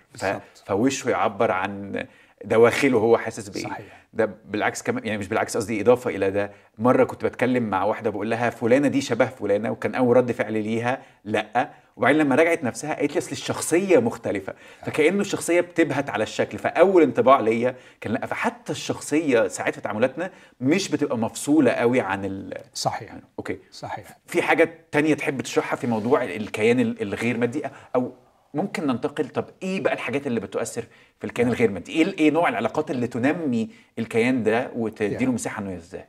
فوشه 0.67 1.11
يعبر 1.11 1.51
عن 1.51 2.07
دواخله 2.45 2.99
هو 2.99 3.19
حاسس 3.19 3.49
بإيه. 3.49 3.65
صحيح. 3.65 4.06
ده 4.17 4.31
بالعكس 4.45 4.83
كمان 4.83 5.07
يعني 5.07 5.19
مش 5.19 5.29
بالعكس 5.29 5.57
قصدي 5.57 5.81
إضافة 5.81 6.11
إلى 6.11 6.31
ده. 6.31 6.51
مرة 6.79 7.05
كنت 7.05 7.25
بتكلم 7.25 7.63
مع 7.71 7.85
واحدة 7.85 8.11
بقول 8.11 8.31
لها 8.31 8.51
فلانة 8.51 8.89
دي 8.89 9.01
شبه 9.01 9.27
فلانة 9.27 9.71
وكان 9.71 9.95
أول 9.95 10.17
رد 10.17 10.33
فعل 10.33 10.53
ليها 10.53 11.03
لأ. 11.25 11.71
وبعدين 11.97 12.19
لما 12.21 12.35
رجعت 12.35 12.65
نفسها 12.65 12.95
قالت 12.95 13.13
لي 13.13 13.19
أصل 13.19 13.31
الشخصية 13.33 13.99
مختلفة. 13.99 14.55
فكأنه 14.87 15.21
الشخصية 15.21 15.61
بتبهت 15.61 16.11
على 16.11 16.23
الشكل. 16.23 16.59
فأول 16.59 17.03
انطباع 17.03 17.41
ليا 17.41 17.75
كان 18.01 18.13
لأ. 18.13 18.27
فحتى 18.27 18.73
الشخصية 18.73 19.49
ساعات 19.49 19.75
في 19.75 19.81
تعاملاتنا 19.81 20.31
مش 20.61 20.89
بتبقى 20.89 21.19
مفصولة 21.19 21.71
قوي 21.71 22.01
عن 22.01 22.25
ال 22.25 22.55
صحيح. 22.75 23.15
أوكي. 23.39 23.59
صحيح. 23.71 24.19
في 24.27 24.43
حاجة 24.43 24.71
تانية 24.93 25.15
تحب 25.15 25.41
تشرحها 25.41 25.77
في 25.77 25.87
موضوع 25.87 26.25
الكيان 26.25 26.81
الغير 26.81 27.39
مادي 27.39 27.63
أو 27.95 28.13
ممكن 28.57 28.87
ننتقل. 28.87 29.29
طب 29.29 29.45
إيه 29.63 29.81
بقى 29.81 29.93
الحاجات 29.95 30.27
اللي 30.27 30.41
بتؤثر 30.41 30.87
في 31.19 31.27
الكيان 31.27 31.49
الغير 31.49 31.71
مادي؟ 31.71 31.93
إيه 31.93 32.19
إيه 32.19 32.31
نوع 32.31 32.49
العلاقات 32.49 32.91
اللي 32.91 33.07
تنمي 33.07 33.71
الكيان 33.99 34.43
ده 34.43 34.71
وتديله 34.77 35.33
مساحة 35.33 35.63
إنه 35.63 35.77
إزاي 35.77 36.05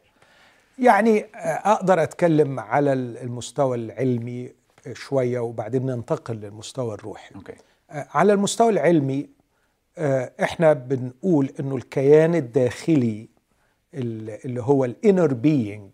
يعني 0.80 1.25
آه، 1.36 1.72
أقدر 1.74 2.04
أتكلم 2.04 2.60
على 2.60 2.94
المستوى 2.94 3.77
العلمي 3.77 4.51
شوية 4.94 5.39
وبعدين 5.39 5.86
ننتقل 5.86 6.36
للمستوى 6.36 6.94
الروحي. 6.94 7.36
okay. 7.36 7.54
آه، 7.92 8.08
على 8.12 8.34
المستوى 8.34 8.70
العلمي 8.70 9.30
آه، 9.98 10.32
إحنا 10.44 10.74
بنقول 10.74 11.54
إنه 11.60 11.75
الكيان 11.75 12.36
الداخلي 12.36 13.27
اللي 13.94 14.62
هو 14.62 14.86
ال 14.86 14.94
inner 14.94 15.34
being 15.34 15.89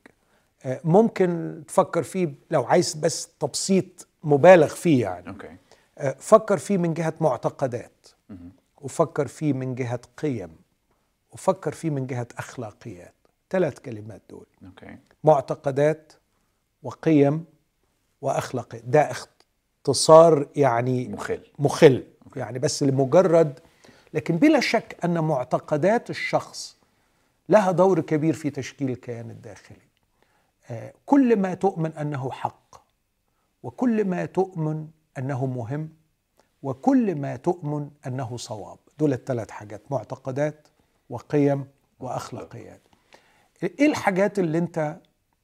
ممكن 0.84 1.62
تفكر 1.68 2.04
فيه 2.04 2.34
لو 2.52 2.64
عايز 2.64 2.94
بس 2.94 3.30
تبسيط 3.40 4.08
مبالغ 4.24 4.68
فيه 4.68 5.02
يعني. 5.02 5.28
okay. 5.30 5.48
فكر 6.12 6.58
فيه 6.58 6.78
من 6.78 6.94
جهة 6.94 7.14
معتقدات 7.22 8.08
وفكر 8.82 9.28
فيه 9.28 9.54
من 9.54 9.76
جهة 9.76 10.00
قيم 10.18 10.56
وفكر 11.32 11.72
فيه 11.72 11.90
من 11.90 12.08
جهة 12.08 12.28
أخلاقيات. 12.38 13.14
ثلاث 13.50 13.80
كلمات 13.80 14.22
دول. 14.30 14.46
okay. 14.66 14.98
معتقدات 15.24 16.14
وقيم 16.84 17.46
وأخلاقيات 18.22 18.84
ده 18.86 19.12
اختصار 19.12 20.48
يعني 20.56 21.08
مخل. 21.08 21.42
مخل. 21.60 22.04
أوكي. 22.26 22.40
يعني 22.40 22.60
بس 22.60 22.84
لمجرد 22.84 23.60
لكن 24.14 24.38
بلا 24.38 24.60
شك 24.60 24.98
أن 25.06 25.20
معتقدات 25.20 26.10
الشخص 26.10 26.78
لها 27.50 27.72
دور 27.72 28.02
كبير 28.02 28.34
في 28.34 28.50
تشكيل 28.50 28.90
الكيان 28.90 29.30
الداخلي. 29.30 29.78
آه، 30.70 30.94
كل 31.06 31.36
ما 31.36 31.54
تؤمن 31.54 31.92
أنه 31.94 32.32
حق 32.32 32.82
وكل 33.64 34.06
ما 34.06 34.26
تؤمن 34.26 34.88
أنه 35.18 35.46
مهم 35.46 35.90
وكل 36.64 37.16
ما 37.16 37.36
تؤمن 37.36 37.90
أنه 38.08 38.38
صواب. 38.38 38.78
دول 39.00 39.14
الثلاث 39.14 39.52
حاجات 39.52 39.82
معتقدات 39.92 40.68
وقيم 41.10 41.66
وأخلاقيات. 42.00 42.82
إيه 43.64 43.86
الحاجات 43.86 44.40
اللي 44.40 44.58
أنت 44.58 44.98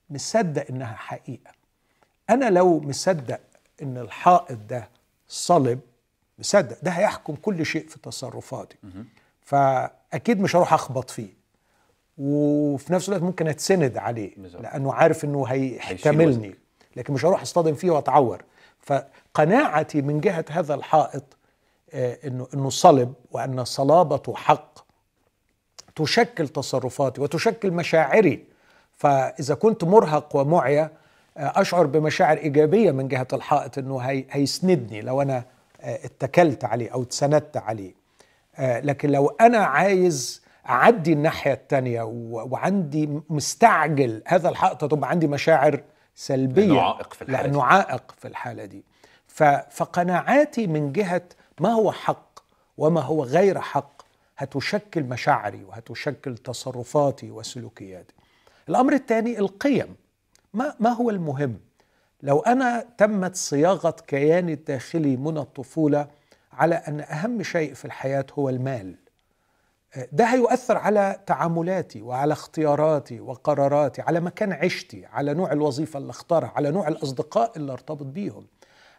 مصدق 0.10 0.66
إنها 0.70 0.94
حقيقة؟ 0.94 1.52
أنا 2.30 2.50
لو 2.50 2.80
مصدق 2.80 3.40
إن 3.82 3.98
الحائط 3.98 4.58
ده 4.70 4.90
صلب 5.28 5.80
مصدق 6.40 6.78
ده 6.84 6.92
هيحكم 6.92 7.36
كل 7.36 7.66
شيء 7.66 7.88
في 7.88 8.00
تصرفاتي. 8.00 8.78
فأكيد 9.42 10.40
مش 10.42 10.56
هروح 10.56 10.74
أخبط 10.74 11.10
فيه. 11.10 11.40
وفي 12.18 12.94
نفس 12.94 13.10
الوقت 13.10 13.24
ممكن 13.24 13.48
أتسند 13.48 13.98
عليه 13.98 14.36
لأنه 14.62 14.94
عارف 14.94 15.26
إنه 15.26 15.46
هيحتملني. 15.46 16.56
لكن 16.96 17.14
مش 17.14 17.26
هروح 17.26 17.42
أصطدم 17.42 17.76
فيه 17.76 17.92
وأتعور. 17.92 18.44
فقناعتي 18.90 20.02
من 20.02 20.22
جهة 20.22 20.46
هذا 20.50 20.74
الحائط 20.74 21.24
آه، 21.94 22.18
انه 22.26 22.48
إنه 22.54 22.70
صلب 22.70 23.14
وأن 23.32 23.66
صلابته 23.66 24.36
حق. 24.36 24.80
تشكل 25.96 26.48
تصرفاتي 26.48 27.22
وتشكل 27.22 27.72
مشاعري. 27.72 28.44
فإذا 28.98 29.56
كنت 29.56 29.84
مرهق 29.84 30.36
ومعيا 30.36 30.92
آه، 31.38 31.62
أشعر 31.62 31.86
بمشاعر 31.86 32.38
إيجابية 32.38 32.92
من 32.92 33.08
جهة 33.08 33.28
الحائط 33.34 33.78
إنه 33.78 33.98
هي 34.00 34.26
هيسندني 34.32 35.02
لو 35.02 35.22
أنا 35.22 35.44
آه، 35.82 36.00
اتكلت 36.06 36.66
عليه 36.66 36.90
أو 36.94 37.02
اتسندت 37.02 37.58
عليه. 37.58 38.00
لكن 38.60 39.10
لو 39.10 39.28
أنا 39.42 39.58
عايز 39.58 40.42
أعدي 40.70 41.14
الناحية 41.14 41.54
الثانية 41.54 42.04
وعندي 42.32 43.22
مستعجل 43.30 44.22
هذا 44.28 44.50
الحائط 44.50 44.86
تبقى 44.86 45.10
عندي 45.10 45.28
مشاعر 45.28 45.82
سلبية 46.20 46.64
لأنه 46.64 46.82
عائق 46.82 47.14
في 47.14 47.22
الحالة 47.22 47.44
لأنه 47.44 47.64
عائق 47.64 48.16
في 48.18 48.28
الحالة 48.28 48.66
دي. 48.66 48.84
فقناعاتي 49.70 50.68
من 50.68 50.92
جهة 50.92 51.22
ما 51.60 51.70
هو 51.70 51.92
حق 51.92 52.40
وما 52.78 53.02
هو 53.02 53.24
غير 53.24 53.60
حق 53.62 54.02
هتشكل 54.38 55.04
مشاعري 55.04 55.64
وهتشكل 55.64 56.38
تصرفاتي 56.38 57.32
وسلوكياتي. 57.32 58.14
الأمر 58.70 58.94
الثاني 58.94 59.40
القيم. 59.40 59.96
ما 60.54 60.76
ما 60.80 60.90
هو 60.90 61.10
المهم؟ 61.10 61.60
لو 62.24 62.40
أنا 62.40 62.86
تمت 62.98 63.36
صياغة 63.36 63.96
كياني 64.08 64.54
الداخلي 64.54 65.18
من 65.18 65.38
الطفولة 65.38 66.08
على 66.54 66.76
أن 66.76 67.00
أهم 67.00 67.44
شيء 67.44 67.74
في 67.74 67.86
الحياة 67.86 68.26
هو 68.34 68.50
المال 68.50 68.96
ده 70.12 70.26
هيؤثر 70.26 70.78
على 70.78 71.20
تعاملاتي 71.26 72.02
وعلى 72.02 72.34
اختياراتي 72.34 73.20
وقراراتي 73.20 74.02
على 74.02 74.20
مكان 74.20 74.52
عشتي 74.54 75.06
على 75.06 75.34
نوع 75.34 75.52
الوظيفة 75.52 76.00
اللي 76.00 76.10
اختارها 76.10 76.52
على 76.56 76.72
نوع 76.72 76.88
الأصدقاء 76.88 77.52
اللي 77.58 77.72
ارتبط 77.74 78.06
بيهم 78.06 78.48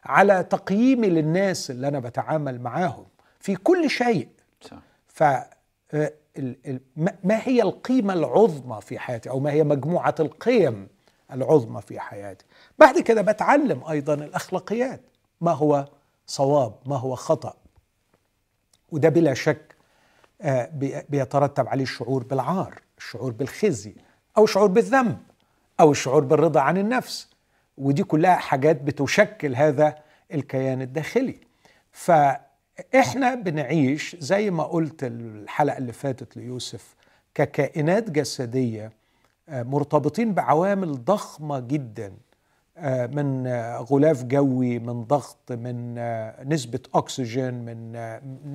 على 0.04 0.42
تقييمي 0.42 1.09
للناس 1.09 1.70
اللي 1.70 1.88
أنا 1.88 1.99
بتعامل 1.99 2.61
معاهم 2.61 3.06
في 3.40 3.56
كل 3.56 3.90
شيء. 3.90 4.28
ف 5.09 5.23
آه، 5.92 6.12
ما 7.25 7.40
هي 7.42 7.62
القيمة 7.62 8.12
العظمى 8.12 8.80
في 8.80 8.99
حياتي 8.99 9.30
أو 9.30 9.40
ما 9.40 9.52
هي 9.52 9.64
مجموعة 9.64 10.14
القيم 10.20 10.88
العظمى 11.32 11.80
في 11.82 12.00
حياتي؟ 12.00 12.44
بعد 12.78 12.99
كده 12.99 13.23
بتعلم 13.23 13.85
أيضا 13.85 14.14
الأخلاقيات. 14.14 15.00
ما 15.40 15.52
هو 15.52 15.88
صواب؟ 16.26 16.75
ما 16.87 16.97
هو 16.97 17.14
خطأ؟ 17.14 17.54
وده 18.92 19.09
بلا 19.09 19.35
شك 19.35 19.70
بيترتب 21.09 21.68
عليه 21.68 21.82
الشعور 21.82 22.23
بالعار 22.23 22.80
الشعور 22.99 23.32
بالخزي 23.32 23.94
أو 24.37 24.44
الشعور 24.44 24.68
بالذنب 24.68 25.18
أو 25.80 25.90
الشعور 25.90 26.25
بالرضا 26.25 26.61
عن 26.61 26.78
النفس. 26.78 27.28
ودي 27.78 28.02
كلها 28.04 28.37
حاجات 28.37 28.82
بتشكل 28.82 29.56
هذا 29.56 29.99
الكيان 30.35 30.82
الداخلي. 30.82 31.40
فإحنا 31.92 33.35
بنعيش 33.35 34.16
زي 34.20 34.50
ما 34.50 34.64
قلت 34.64 35.04
الحلقة 35.04 35.78
اللي 35.78 35.92
فاتت 35.92 36.37
ليوسف 36.37 36.94
ككائنات 37.35 38.11
جسدية 38.11 38.92
آه، 39.49 39.62
مرتبطين 39.62 40.35
بعوامل 40.35 41.04
ضخمة 41.04 41.61
جدا. 41.61 42.06
آه، 42.06 42.30
من 43.07 43.47
آه، 43.47 43.79
غلاف 43.79 44.25
جوي 44.25 44.79
من 44.79 45.05
ضغط 45.05 45.53
من 45.53 45.95
نسبة 46.49 46.81
أكسجين 46.95 47.55
من 47.55 47.93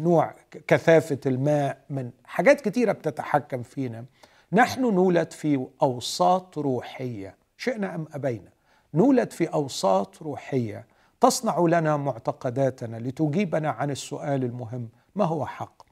نوع 0.04 0.36
كثافة 0.68 1.20
الماء 1.26 1.78
من 1.90 2.12
حاجات 2.24 2.62
كتيرة 2.62 2.92
بتتحكم 2.92 3.64
فينا. 3.64 4.06
نحن 4.52 4.82
نولد 4.82 5.32
في 5.32 5.68
أوساط 5.82 6.58
روحية. 6.58 7.36
شئنا 7.58 7.96
أم 7.96 8.08
أبينا. 8.14 8.50
نولد 8.94 9.32
في 9.32 9.46
أوساط 9.46 10.22
روحية. 10.22 10.86
تصنع 11.22 11.60
لنا 11.60 11.98
معتقداتنا 11.98 12.98
لتجيبنا 12.98 13.70
عن 13.70 13.92
السؤال 13.92 14.44
المهم 14.44 14.90
ما 15.16 15.26
هو 15.26 15.46
حق؟ 15.46 15.84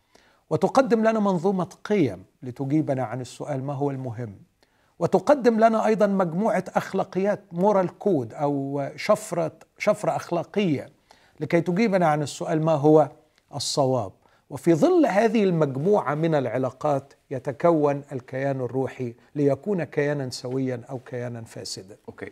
وتقدم 0.50 1.00
لنا 1.00 1.20
منظومة 1.20 1.70
قيم 1.84 2.25
لتجيبنا 2.44 3.04
عن 3.04 3.22
السؤال 3.22 3.63
ما 3.63 3.74
هو 3.74 3.92
المهم؟ 3.92 4.36
وتقدم 5.03 5.60
لنا 5.60 5.86
أيضا 5.86 6.07
مجموعة 6.07 6.63
أخلاقيات 6.67 7.43
مورال 7.51 7.98
كود 8.00 8.33
أو 8.33 8.83
شفرة 8.95 9.51
شفرة 9.77 10.15
أخلاقية 10.15 10.89
لكي 11.39 11.62
تجيبنا 11.62 12.07
عن 12.07 12.22
السؤال 12.22 12.62
ما 12.62 12.72
هو 12.72 13.10
الصواب 13.55 14.12
وفي 14.50 14.74
ظل 14.74 15.05
هذه 15.05 15.43
المجموعة 15.43 16.15
من 16.15 16.36
العلاقات 16.36 17.13
يتكون 17.31 18.01
الكيان 18.12 18.62
الروحي 18.62 19.13
ليكون 19.36 19.83
كيانا 19.83 20.29
سويا 20.29 20.81
أو 20.89 21.00
كيانا 21.00 21.41
فاسدا. 21.41 21.98
أوكي 22.10 22.31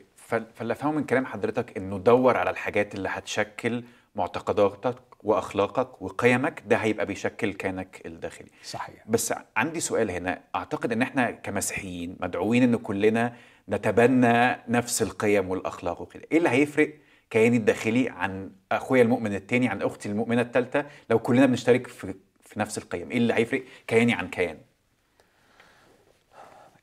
فاللي 0.56 0.74
أفهمه 0.74 0.92
من 0.98 1.04
كلام 1.04 1.26
حضرتك 1.26 1.78
إنه 1.78 1.98
دور 1.98 2.38
على 2.38 2.50
الحاجات 2.50 2.96
اللي 2.96 3.10
هتشكل 3.12 3.84
معتقداتك 4.16 4.96
وأخلاقك 5.24 6.02
وقيمك 6.02 6.64
ده 6.68 6.76
هيبقى 6.78 7.06
بيشكل 7.06 7.54
كيانك 7.54 8.02
الداخلي. 8.06 8.50
صحيح. 8.64 8.96
بس 9.08 9.34
عندي 9.58 9.80
سؤال 9.80 10.12
هنا. 10.12 10.42
أعتقد 10.56 10.92
إن 10.92 11.02
إحنا 11.02 11.32
كمسيحيين 11.32 12.18
مدعوين 12.20 12.64
إن 12.64 12.76
كلنا 12.76 13.34
نتبنى 13.70 14.58
نفس 14.68 15.02
القيم 15.02 15.50
والأخلاق 15.50 16.02
وكده. 16.02 16.24
إيه 16.32 16.38
اللي 16.38 16.50
هيفرق 16.50 16.94
كياني 17.30 17.58
الداخلي 17.58 18.10
عن 18.10 18.52
أخويا 18.72 19.02
المؤمن 19.02 19.36
الثاني 19.36 19.68
عن 19.68 19.82
أختي 19.82 20.10
المؤمنة 20.10 20.42
الثالثه 20.42 20.86
لو 21.10 21.20
كلنا 21.20 21.46
بنشترك 21.46 21.88
في 21.88 22.14
في 22.42 22.60
نفس 22.60 22.78
القيم 22.78 23.12
إيه 23.12 23.18
اللي 23.18 23.34
هيفرق 23.34 23.64
كياني 23.88 24.14
عن 24.14 24.28
كيان؟ 24.28 24.58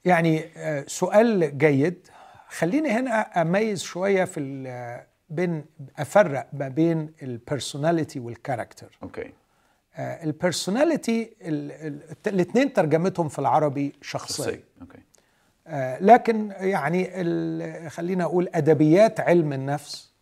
يعني 0.05 0.45
آه، 0.57 0.85
سؤال 0.87 1.59
جيد. 1.59 2.09
خليني 2.49 2.89
هنا 2.91 3.43
أميز 3.43 3.83
شوية 3.83 4.25
في 4.25 4.41
بين 5.31 5.65
أفرق 5.99 6.49
ما 6.53 6.69
بين 6.69 7.13
ال 7.23 7.31
personality 7.31 8.21
وال 8.21 8.35
character 8.35 8.99
okay 9.03 9.33
ال 9.99 10.10
personality 10.10 11.31
الاثنين 12.27 12.73
ترجمتهم 12.73 13.29
في 13.29 13.39
العربي 13.39 13.93
شخصية. 14.03 14.65
okay 14.81 14.99
آه 15.67 15.99
لكن 16.03 16.51
يعني 16.51 17.05
خلينا 17.91 18.25
أقول 18.25 18.49
أدبيات 18.55 19.21
علم 19.21 19.53
النفس 19.53 20.13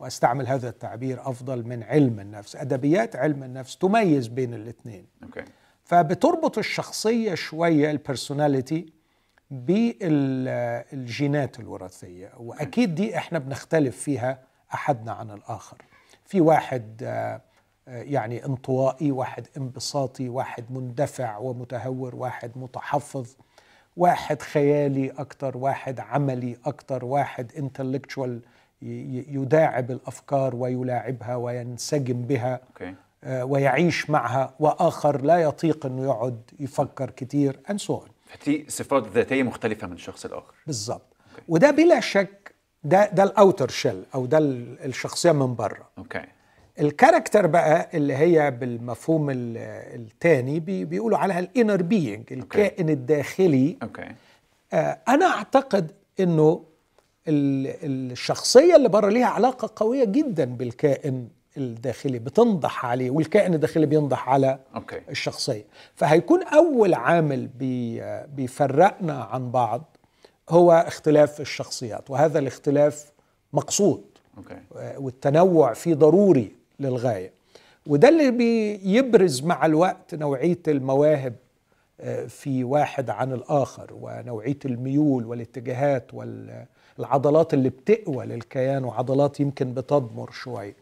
وأستعمل 0.00 0.46
هذا 0.46 0.68
التعبير 0.68 1.20
أفضل 1.30 1.66
من 1.66 1.82
علم 1.82 2.20
النفس. 2.20 2.56
أدبيات 2.56 3.16
علم 3.16 3.42
النفس 3.42 3.76
تميز 3.78 4.26
بين 4.26 4.54
الاثنين 4.54 5.06
okay 5.22 5.44
فبتربط 5.84 6.58
الشخصية 6.58 7.34
شوية 7.34 7.90
ال 7.90 7.99
personality 7.99 8.92
بالجينات 9.50 11.60
الوراثية. 11.60 12.32
وأكيد 12.36 12.94
دي 12.94 13.16
إحنا 13.16 13.38
بنختلف 13.38 13.96
فيها 13.96 14.38
أحدنا 14.74 15.12
عن 15.12 15.30
الآخر 15.30 15.76
في 16.24 16.40
واحد 16.40 17.02
آه، 17.02 17.40
آه، 17.88 18.02
يعني 18.02 18.44
انطوائي 18.44 19.12
واحد 19.12 19.46
انبساطي 19.56 20.28
واحد 20.28 20.64
مندفع 20.70 21.38
ومتهور 21.38 22.16
واحد 22.16 22.50
متحفظ 22.56 23.36
واحد 23.96 24.42
خيالي 24.42 25.10
أكتر 25.10 25.56
واحد 25.56 26.00
عملي 26.00 26.56
أكتر 26.64 27.04
واحد 27.04 27.52
intellectual 27.58 28.40
يداعب 28.82 29.90
الأفكار 29.90 30.56
ويلاعبها 30.56 31.36
وينسجم 31.36 32.22
بها 32.22 32.60
okay. 32.78 32.84
آه، 33.24 33.44
ويعيش 33.44 34.10
معها 34.10 34.54
وآخر 34.60 35.22
لا 35.22 35.38
يطيق 35.38 35.86
انه 35.86 36.04
يقعد 36.04 36.50
يفكر 36.60 37.10
كتير 37.10 37.60
and 37.70 37.78
so 37.78 38.00
فدي 38.26 38.66
صفات 38.68 39.08
ذاتية 39.08 39.42
مختلفة 39.42 39.86
من 39.86 39.92
الشخص 39.92 40.24
الآخر 40.24 40.54
بالظبط 40.66 41.16
okay. 41.36 41.42
وده 41.48 41.70
بلا 41.70 42.00
شك 42.00 42.45
ده 42.88 43.10
ده 43.10 43.22
ال 43.22 43.30
outer 43.30 43.68
shell 43.68 44.02
أو 44.14 44.26
ده 44.26 44.38
الشخصية 44.84 45.32
من 45.32 45.54
بره. 45.54 45.88
okay 45.98 46.22
ال 46.80 46.87
character 46.87 47.46
بقى 47.46 47.88
اللي 47.94 48.14
هي 48.16 48.50
بالمفهوم 48.50 49.26
الثاني 49.30 50.60
بيقولوا 50.60 51.18
عليها 51.18 51.38
ال 51.38 51.45
inner 51.45 51.82
being 51.82 52.32
الكائن 52.32 52.88
الداخلي. 52.88 53.76
okay 53.82 54.08
آه 54.72 54.98
أنا 55.08 55.26
أعتقد 55.26 55.92
إنه 56.20 56.62
الشخصية 57.28 58.76
اللي 58.76 58.88
بره 58.88 59.08
ليها 59.08 59.26
علاقة 59.26 59.70
قوية 59.84 60.04
جدا 60.04 60.44
بالكائن 60.44 61.28
الداخلي 61.56 62.18
بتنضح 62.18 62.86
عليه 62.86 63.10
والكائن 63.10 63.54
الداخلي 63.54 63.86
بينضح 63.86 64.28
على 64.28 64.58
okay. 64.74 65.00
الشخصية. 65.10 65.64
فهيكون 65.94 66.42
أول 66.42 66.94
عامل 66.94 67.48
بيفرقنا 68.34 69.22
عن 69.24 69.50
بعض 69.50 69.95
هو 70.48 70.72
اختلاف 70.72 71.40
الشخصيات 71.40 72.10
وهذا 72.10 72.38
الاختلاف 72.38 73.12
مقصود. 73.52 74.04
okay. 74.38 74.58
والتنوع 74.98 75.72
فيه 75.72 75.94
ضروري 75.94 76.52
للغاية. 76.80 77.32
وده 77.86 78.08
اللي 78.08 78.30
بيبرز 78.30 79.42
مع 79.42 79.66
الوقت 79.66 80.14
نوعية 80.14 80.58
المواهب 80.68 81.34
آه، 82.00 82.26
في 82.26 82.64
واحد 82.64 83.10
عن 83.10 83.32
الآخر 83.32 83.90
ونوعية 84.00 84.58
الميول 84.64 85.24
والاتجاهات 85.26 86.10
والعضلات 86.14 87.54
اللي 87.54 87.68
بتقوى 87.68 88.26
للكيان 88.26 88.84
وعضلات 88.84 89.40
يمكن 89.40 89.74
بتضمر 89.74 90.30
شوية 90.30 90.76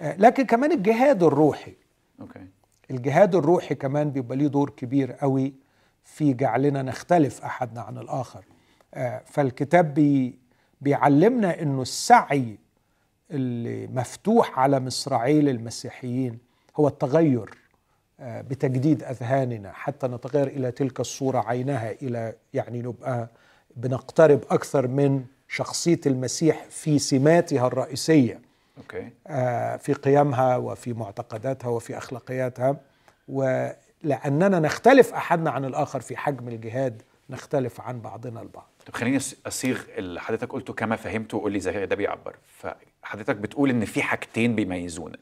آه، 0.00 0.16
لكن 0.16 0.44
كمان 0.46 0.72
الجهاد 0.72 1.22
الروحي. 1.22 1.72
الجهاد 2.90 3.34
الروحي 3.34 3.74
كمان 3.74 4.10
بيبقى 4.10 4.36
ليه 4.36 4.46
دور 4.46 4.70
كبير 4.70 5.12
قوي 5.12 5.52
في 6.04 6.32
جعلنا 6.32 6.82
نختلف 6.82 7.44
أحدنا 7.44 7.80
عن 7.80 7.98
الآخر. 7.98 8.38
آه، 8.38 8.53
فالكتاب 9.26 9.94
بي 9.94 10.38
بيعلمنا 10.80 11.62
إنه 11.62 11.82
السعي 11.82 12.58
اللي 13.30 13.86
مفتوح 13.86 14.58
على 14.58 14.80
مصراعيه 14.80 15.40
للمسيحيين 15.40 16.38
هو 16.76 16.88
التغير 16.88 17.50
آه، 18.20 18.40
بتجديد 18.40 19.02
أذهاننا 19.02 19.72
حتى 19.72 20.06
نتغير 20.06 20.46
إلى 20.46 20.70
تلك 20.70 21.00
الصورة 21.00 21.38
عينها 21.48 21.90
إلى 21.90 22.34
يعني 22.54 22.82
نبقى 22.82 23.28
بنقترب 23.76 24.40
أكثر 24.50 24.88
من 24.88 25.24
شخصية 25.48 26.00
المسيح 26.06 26.64
في 26.70 26.98
سماتها 26.98 27.66
الرئيسية 27.66 28.40
أوكي. 28.78 29.10
آه، 29.26 29.76
في 29.76 29.92
قيمها 29.92 30.56
وفي 30.56 30.92
معتقداتها 30.92 31.68
وفي 31.68 31.98
أخلاقياتها 31.98 32.76
ولأننا 33.28 34.58
نختلف 34.58 35.14
أحدنا 35.14 35.50
عن 35.50 35.64
الآخر 35.64 36.00
في 36.00 36.16
حجم 36.16 36.48
الجهاد 36.48 37.02
نختلف 37.30 37.80
عن 37.80 38.00
بعضنا 38.00 38.42
البعض 38.42 38.73
طب 38.86 38.94
خليني 38.94 39.18
أصيغ 39.46 39.80
اللي 39.98 40.20
حضرتك 40.20 40.52
قلته 40.52 40.72
كما 40.72 40.96
فهمته 40.96 41.36
وقول 41.36 41.52
لي 41.52 41.60
زي 41.60 41.86
ده 41.86 41.96
بيعبر. 41.96 42.36
فحضرتك 43.02 43.36
بتقول 43.36 43.70
إن 43.70 43.84
في 43.84 44.02
حاجتين 44.02 44.54
بيميزونا 44.54 45.16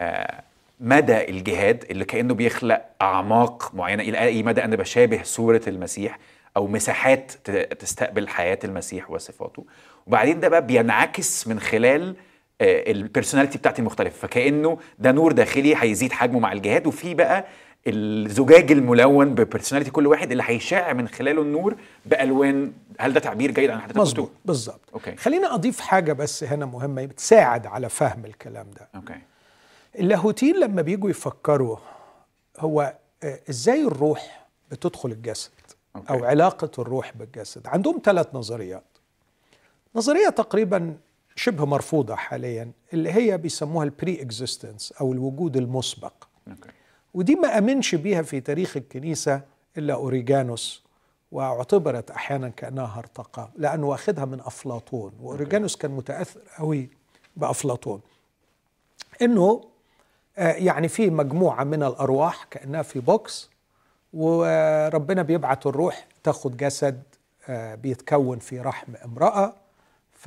آه 0.00 0.42
مدى 0.80 1.30
الجهاد 1.30 1.84
اللي 1.90 2.04
كأنه 2.04 2.34
بيخلق 2.34 2.84
أعماق 3.02 3.74
معينة 3.74 4.02
إلى 4.02 4.18
أي 4.18 4.42
مدى 4.42 4.64
أنا 4.64 4.76
بشابه 4.76 5.22
صورة 5.22 5.60
المسيح 5.66 6.18
أو 6.56 6.66
مساحات 6.66 7.32
تستقبل 7.78 8.28
حياة 8.28 8.58
المسيح 8.64 9.10
وصفاته. 9.10 9.64
وبعدين 10.06 10.40
ده 10.40 10.48
بقى 10.48 10.66
بينعكس 10.66 11.48
من 11.48 11.60
خلال 11.60 12.16
آه 12.60 12.90
ال 12.90 12.96
personality 12.96 13.58
بتاعتي 13.58 13.78
المختلفه 13.80 14.18
فكأنه 14.28 14.78
ده 14.98 15.12
نور 15.12 15.32
داخلي 15.32 15.76
هيزيد 15.76 16.12
حجمه 16.12 16.38
مع 16.38 16.52
الجهاد. 16.52 16.86
وفي 16.86 17.14
بقى 17.14 17.44
الزجاج 17.86 18.72
الملون 18.72 19.34
ب 19.34 19.39
personality 19.39 19.90
كل 19.90 20.06
واحد 20.06 20.30
اللي 20.30 20.42
هيشع 20.46 20.92
من 20.92 21.08
خلاله 21.08 21.42
النور 21.42 21.76
بألوان. 22.06 22.72
هل 22.98 23.12
ده 23.12 23.20
تعبير 23.20 23.50
جيد 23.50 23.70
عن 23.70 23.80
حضرتك 23.80 23.96
مظبوط 23.96 24.30
بالظبط. 24.44 24.80
okay. 24.94 25.16
خلينا 25.16 25.54
أضيف 25.54 25.80
حاجة 25.80 26.12
بس 26.12 26.44
هنا 26.44 26.66
مهمة 26.66 27.04
بتساعد 27.04 27.66
على 27.66 27.88
فهم 27.88 28.24
الكلام 28.24 28.66
ده. 28.70 28.88
okay. 28.94 29.14
اللاهوتيين 29.98 30.56
لما 30.56 30.82
بيجوا 30.82 31.10
يفكروا 31.10 31.76
هو 32.58 32.94
آه، 33.22 33.40
إزاي 33.50 33.82
الروح 33.84 34.46
بتدخل 34.70 35.10
الجسد؟ 35.12 35.50
okay. 35.96 36.10
أو 36.10 36.24
علاقة 36.24 36.70
الروح 36.82 37.12
بالجسد؟ 37.16 37.66
عندهم 37.66 38.00
ثلاث 38.04 38.26
نظريات. 38.34 38.84
نظرية 39.94 40.28
تقريبا 40.28 40.96
شبه 41.36 41.64
مرفوضة 41.64 42.14
حاليا 42.14 42.70
اللي 42.92 43.12
هي 43.12 43.38
بيسموها 43.38 43.84
ال 43.84 44.22
pre-existence 44.22 44.92
أو 45.00 45.12
الوجود 45.12 45.56
المسبق. 45.56 46.12
okay. 46.48 46.68
ودي 47.14 47.34
ما 47.34 47.58
آمنش 47.58 47.94
بيها 47.94 48.22
في 48.22 48.40
تاريخ 48.40 48.76
الكنيسة 48.76 49.40
إلا 49.78 49.94
أوريجانوس 49.94 50.84
واعتبرت 51.32 52.10
أحيانا 52.10 52.48
كأنها 52.48 52.84
هرطقة 52.84 53.50
لأنه 53.56 53.86
واخدها 53.86 54.24
من 54.24 54.40
أفلاطون 54.40 55.12
وأوريجانوس 55.20 55.76
كان 55.76 55.90
متأثر 55.90 56.40
قوي 56.58 56.88
بأفلاطون. 57.36 58.00
إنه 59.22 59.64
آه، 60.38 60.52
يعني 60.52 60.88
في 60.88 61.10
مجموعة 61.10 61.64
من 61.64 61.82
الأرواح 61.82 62.44
كأنها 62.44 62.82
في 62.82 63.00
بوكس 63.00 63.50
وربنا 64.12 65.22
بيبعت 65.22 65.66
الروح 65.66 66.06
تاخد 66.22 66.56
جسد 66.56 67.02
آه، 67.48 67.74
بيتكون 67.74 68.38
في 68.38 68.60
رحم 68.60 68.92
امرأة 69.04 69.54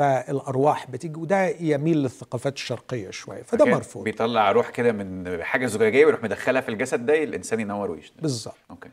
فالأرواح 0.02 0.92
بتيجي 0.92 1.20
وده 1.20 1.48
يميل 1.60 1.98
للثقافات 1.98 2.54
الشرقية 2.54 3.10
شوية 3.10 3.42
فده 3.42 3.66
مرفوض. 3.66 4.04
بيطلع 4.04 4.52
روح 4.52 4.70
كده 4.70 4.92
من 4.92 5.38
حاجة 5.44 5.66
زجاجية 5.66 6.06
ويروح 6.06 6.24
مدخلها 6.24 6.62
في 6.62 6.70
الجسد 6.70 7.06
ده 7.06 7.24
الإنسان 7.24 7.60
ينور 7.60 7.92
ويشتغل. 7.92 8.22
بالظبط. 8.22 8.56
okay. 8.72 8.89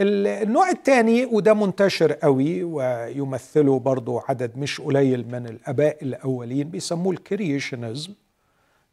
ال- 0.00 0.26
النوع 0.26 0.70
الثاني 0.70 1.24
وده 1.24 1.54
منتشر 1.54 2.12
قوي 2.12 2.62
ويمثله 2.64 3.78
برضو 3.78 4.18
عدد 4.28 4.58
مش 4.58 4.80
قليل 4.80 5.26
من 5.32 5.46
الآباء 5.46 5.96
الأولين 6.02 6.68
بيسموه 6.70 7.12
ال 7.12 7.20
creationism. 7.20 8.12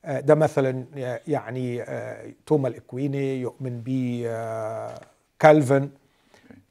آه، 0.06 0.20
ده 0.20 0.36
مثلا 0.36 0.86
يعني 1.28 1.82
آه، 1.82 2.32
توما 2.46 2.68
الاكويني 2.68 3.42
يؤمن 3.42 3.82
به 3.82 4.24
آه، 4.28 5.00
كالفن 5.40 5.90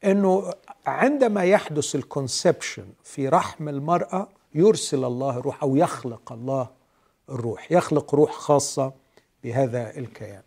إنه 0.05 0.53
عندما 0.87 1.45
يحدث 1.45 1.95
ال 1.95 2.03
conception 2.03 2.85
في 3.05 3.29
رحم 3.29 3.69
المرأة 3.69 4.29
يرسل 4.55 5.05
الله 5.05 5.39
الروح 5.39 5.63
أو 5.63 5.77
يخلق 5.77 6.33
الله 6.33 6.69
الروح 7.31 7.73
يخلق 7.73 8.15
روح 8.15 8.33
خاصة 8.33 8.93
بهذا 9.45 9.97
الكيان. 9.97 10.43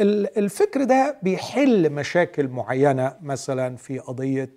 ال- 0.00 0.38
الفكر 0.38 0.84
ده 0.84 1.18
بيحل 1.22 1.90
مشاكل 1.90 2.48
معينة 2.48 3.16
مثلا 3.22 3.76
في 3.76 3.98
قضية 3.98 4.50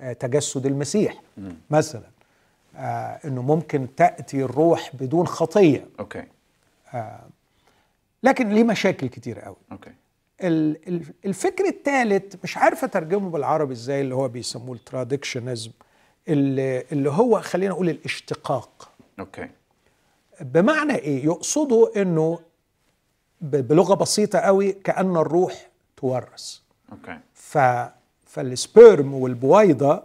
آه، 0.00 0.12
تجسد 0.12 0.66
المسيح 0.66 1.22
مثلا 1.70 2.06
آه، 2.76 3.20
إنه 3.24 3.42
ممكن 3.42 3.94
تأتي 3.96 4.42
الروح 4.44 4.90
بدون 4.96 5.26
خطية. 5.26 5.86
okay. 6.00 6.24
لكن 8.22 8.48
ليه 8.48 8.64
مشاكل 8.64 9.06
كتير 9.08 9.40
قوي. 9.40 9.56
okay. 9.72 9.90
ال- 10.42 10.88
ال- 10.88 11.02
الفكر 11.24 11.64
الثالث 11.64 12.34
مش 12.44 12.56
عارف 12.56 12.84
أترجمه 12.84 13.30
بالعربي 13.30 13.72
إزاي 13.72 14.00
اللي 14.00 14.14
هو 14.14 14.28
بيسموه 14.28 14.76
ال 14.76 14.83
traducianism. 14.83 15.70
اللي, 16.30 17.10
هو 17.10 17.40
خلينا 17.40 17.72
نقول 17.72 17.88
الاشتقاق. 17.88 18.90
okay. 19.20 19.48
بمعنى 20.40 20.94
إيه؟ 20.94 21.24
يقصدوا 21.24 22.02
إنه 22.02 22.38
بلغة 23.40 23.94
بسيطة 23.94 24.38
قوي 24.38 24.72
كأن 24.72 25.16
الروح 25.16 25.70
تورث. 25.96 26.58
okay. 26.92 27.18
ف 27.34 27.58
فال 28.26 28.51
sperm 28.51 29.14
والبويضة 29.14 30.02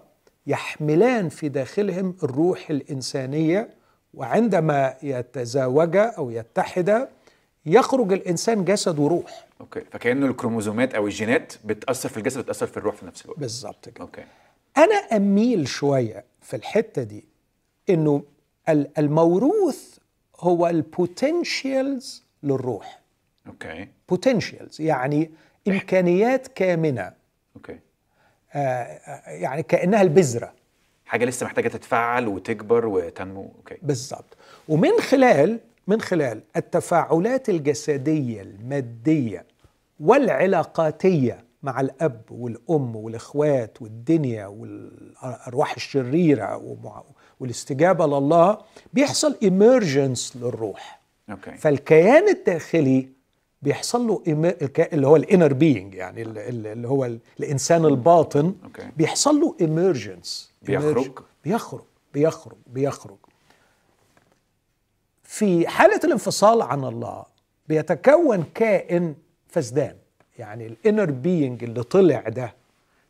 يحملان 0.47 1.29
في 1.29 1.49
داخلهم 1.49 2.15
الروح 2.23 2.69
الإنسانية 2.69 3.69
وعندما 4.13 4.95
يتزاوجا 5.03 6.03
أو 6.03 6.29
يتحدا 6.29 7.09
يخرج 7.65 8.13
الإنسان 8.13 8.65
جسد 8.65 8.99
وروح. 8.99 9.47
okay. 9.61 9.81
فكأنه 9.91 10.25
الكروموزومات 10.25 10.93
أو 10.95 11.05
الجينات 11.07 11.53
بتأثر 11.65 12.09
في 12.09 12.17
الجسد 12.17 12.39
بتأثر 12.39 12.67
في 12.67 12.77
الروح 12.77 12.95
في 12.95 13.05
نفس 13.05 13.25
الوقت. 13.25 13.39
بالظبط 13.39 13.89
كده. 13.89 14.01
okay. 14.01 14.23
أنا 14.77 14.95
أميل 14.95 15.67
شوية 15.67 16.23
في 16.41 16.55
الحتة 16.55 17.03
دي 17.03 17.23
إنه 17.89 18.23
ال- 18.69 18.89
الموروث 18.97 19.97
هو 20.39 20.67
ال 20.67 20.81
potentials 20.81 22.23
للروح. 22.43 22.99
okay. 23.47 23.87
potentials 24.09 24.81
يعني 24.81 25.31
إمكانيات 25.67 26.47
كامنة. 26.47 27.13
okay. 27.55 27.79
آه، 28.53 28.59
آه، 28.59 29.29
يعني 29.31 29.63
كأنها 29.63 30.01
البذرة. 30.01 30.53
حاجة 31.05 31.25
لسه 31.25 31.45
محتاجة 31.45 31.67
تتفعل 31.67 32.27
وتكبر 32.27 32.85
وتنمو. 32.85 33.51
okay. 33.57 33.77
بالظبط 33.81 34.37
ومن 34.69 34.99
خلال 35.01 35.59
من 35.87 36.01
خلال 36.01 36.41
التفاعلات 36.55 37.49
الجسدية 37.49 38.41
المادية 38.41 39.45
والعلاقاتية 39.99 41.44
مع 41.65 41.79
الأب 41.81 42.21
والأم 42.31 42.95
والإخوات 42.95 43.81
والدنيا 43.81 44.45
والأرواح 44.47 45.75
الشريرة 45.75 46.57
والاستجابة 47.39 48.05
لله 48.07 48.57
بيحصل 48.93 49.37
emergence 49.43 50.35
للروح. 50.35 51.01
okay 51.29 51.51
فالكيان 51.57 52.29
الداخلي 52.29 53.09
بيحصل 53.61 54.07
له 54.07 54.23
اللي 54.93 55.07
هو 55.07 55.15
ال 55.15 55.21
inner 55.21 55.53
being 55.53 55.93
يعني 55.95 56.21
ال- 56.21 56.37
ال- 56.37 56.67
اللي 56.67 56.87
هو 56.87 57.05
ال- 57.05 57.19
الإنسان 57.39 57.85
الباطن 57.85 58.55
okay. 58.63 58.91
بيحصل 58.97 59.39
له 59.39 59.55
emergence 59.61 60.53
بيخرج؟ 60.61 61.11
بيخرج 61.43 61.81
بيخرج 62.13 62.57
بيخرج. 62.67 63.17
في 65.23 65.67
حالة 65.67 65.99
الانفصال 66.03 66.61
عن 66.61 66.83
الله 66.83 67.25
بيتكون 67.67 68.43
كائن 68.55 69.15
فسدان. 69.47 69.95
يعني 70.39 70.67
الانر 70.67 71.11
بينج 71.11 71.63
اللي 71.63 71.83
طلع 71.83 72.23
ده 72.29 72.53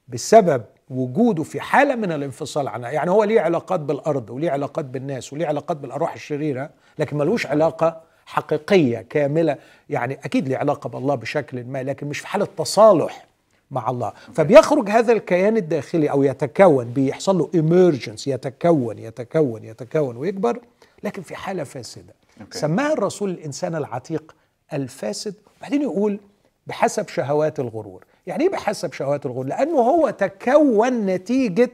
بسبب 0.07 0.63
وجوده 0.89 1.43
في 1.43 1.61
حالة 1.61 1.95
من 1.95 2.11
الانفصال 2.11 2.67
عنها. 2.67 2.89
يعني 2.91 3.11
هو 3.11 3.23
ليه 3.23 3.41
علاقات 3.41 3.79
بالأرض 3.79 4.29
وليه 4.29 4.51
علاقات 4.51 4.85
بالناس 4.85 5.33
وليه 5.33 5.47
علاقات 5.47 5.77
بالأرواح 5.77 6.13
الشريرة 6.13 6.69
لكن 6.99 7.17
ملوش 7.17 7.47
علاقة 7.47 8.01
حقيقية 8.25 9.01
كاملة. 9.09 9.57
يعني 9.89 10.13
أكيد 10.13 10.47
ليه 10.47 10.57
علاقة 10.57 10.89
بالله 10.89 11.15
بشكل 11.15 11.63
ما 11.63 11.83
لكن 11.83 12.07
مش 12.07 12.19
في 12.19 12.27
حالة 12.27 12.47
تصالح 12.57 13.25
مع 13.71 13.89
الله. 13.89 14.13
فبيخرج 14.33 14.89
هذا 14.89 15.13
الكيان 15.13 15.57
الداخلي 15.57 16.11
أو 16.11 16.23
يتكون 16.23 16.85
بيحصل 16.85 17.37
له 17.37 17.49
emergence 17.53 18.27
يتكون 18.27 18.99
يتكون 18.99 19.63
يتكون 19.63 20.17
ويكبر 20.17 20.59
لكن 21.03 21.21
في 21.21 21.35
حالة 21.35 21.63
فاسدة. 21.63 22.13
سماها 22.51 22.93
الرسول 22.93 23.29
الإنسان 23.29 23.75
العتيق 23.75 24.35
الفاسد. 24.73 25.33
وبعدين 25.59 25.81
يقول 25.81 26.19
بحسب 26.67 27.07
شهوات 27.09 27.59
الغرور. 27.59 28.05
يعني 28.27 28.43
إيه 28.43 28.49
بحسب 28.49 28.93
شهوات 28.93 29.25
الغرور؟ 29.25 29.45
لأنه 29.45 29.77
هو 29.79 30.09
تكون 30.09 31.05
نتيجة 31.05 31.71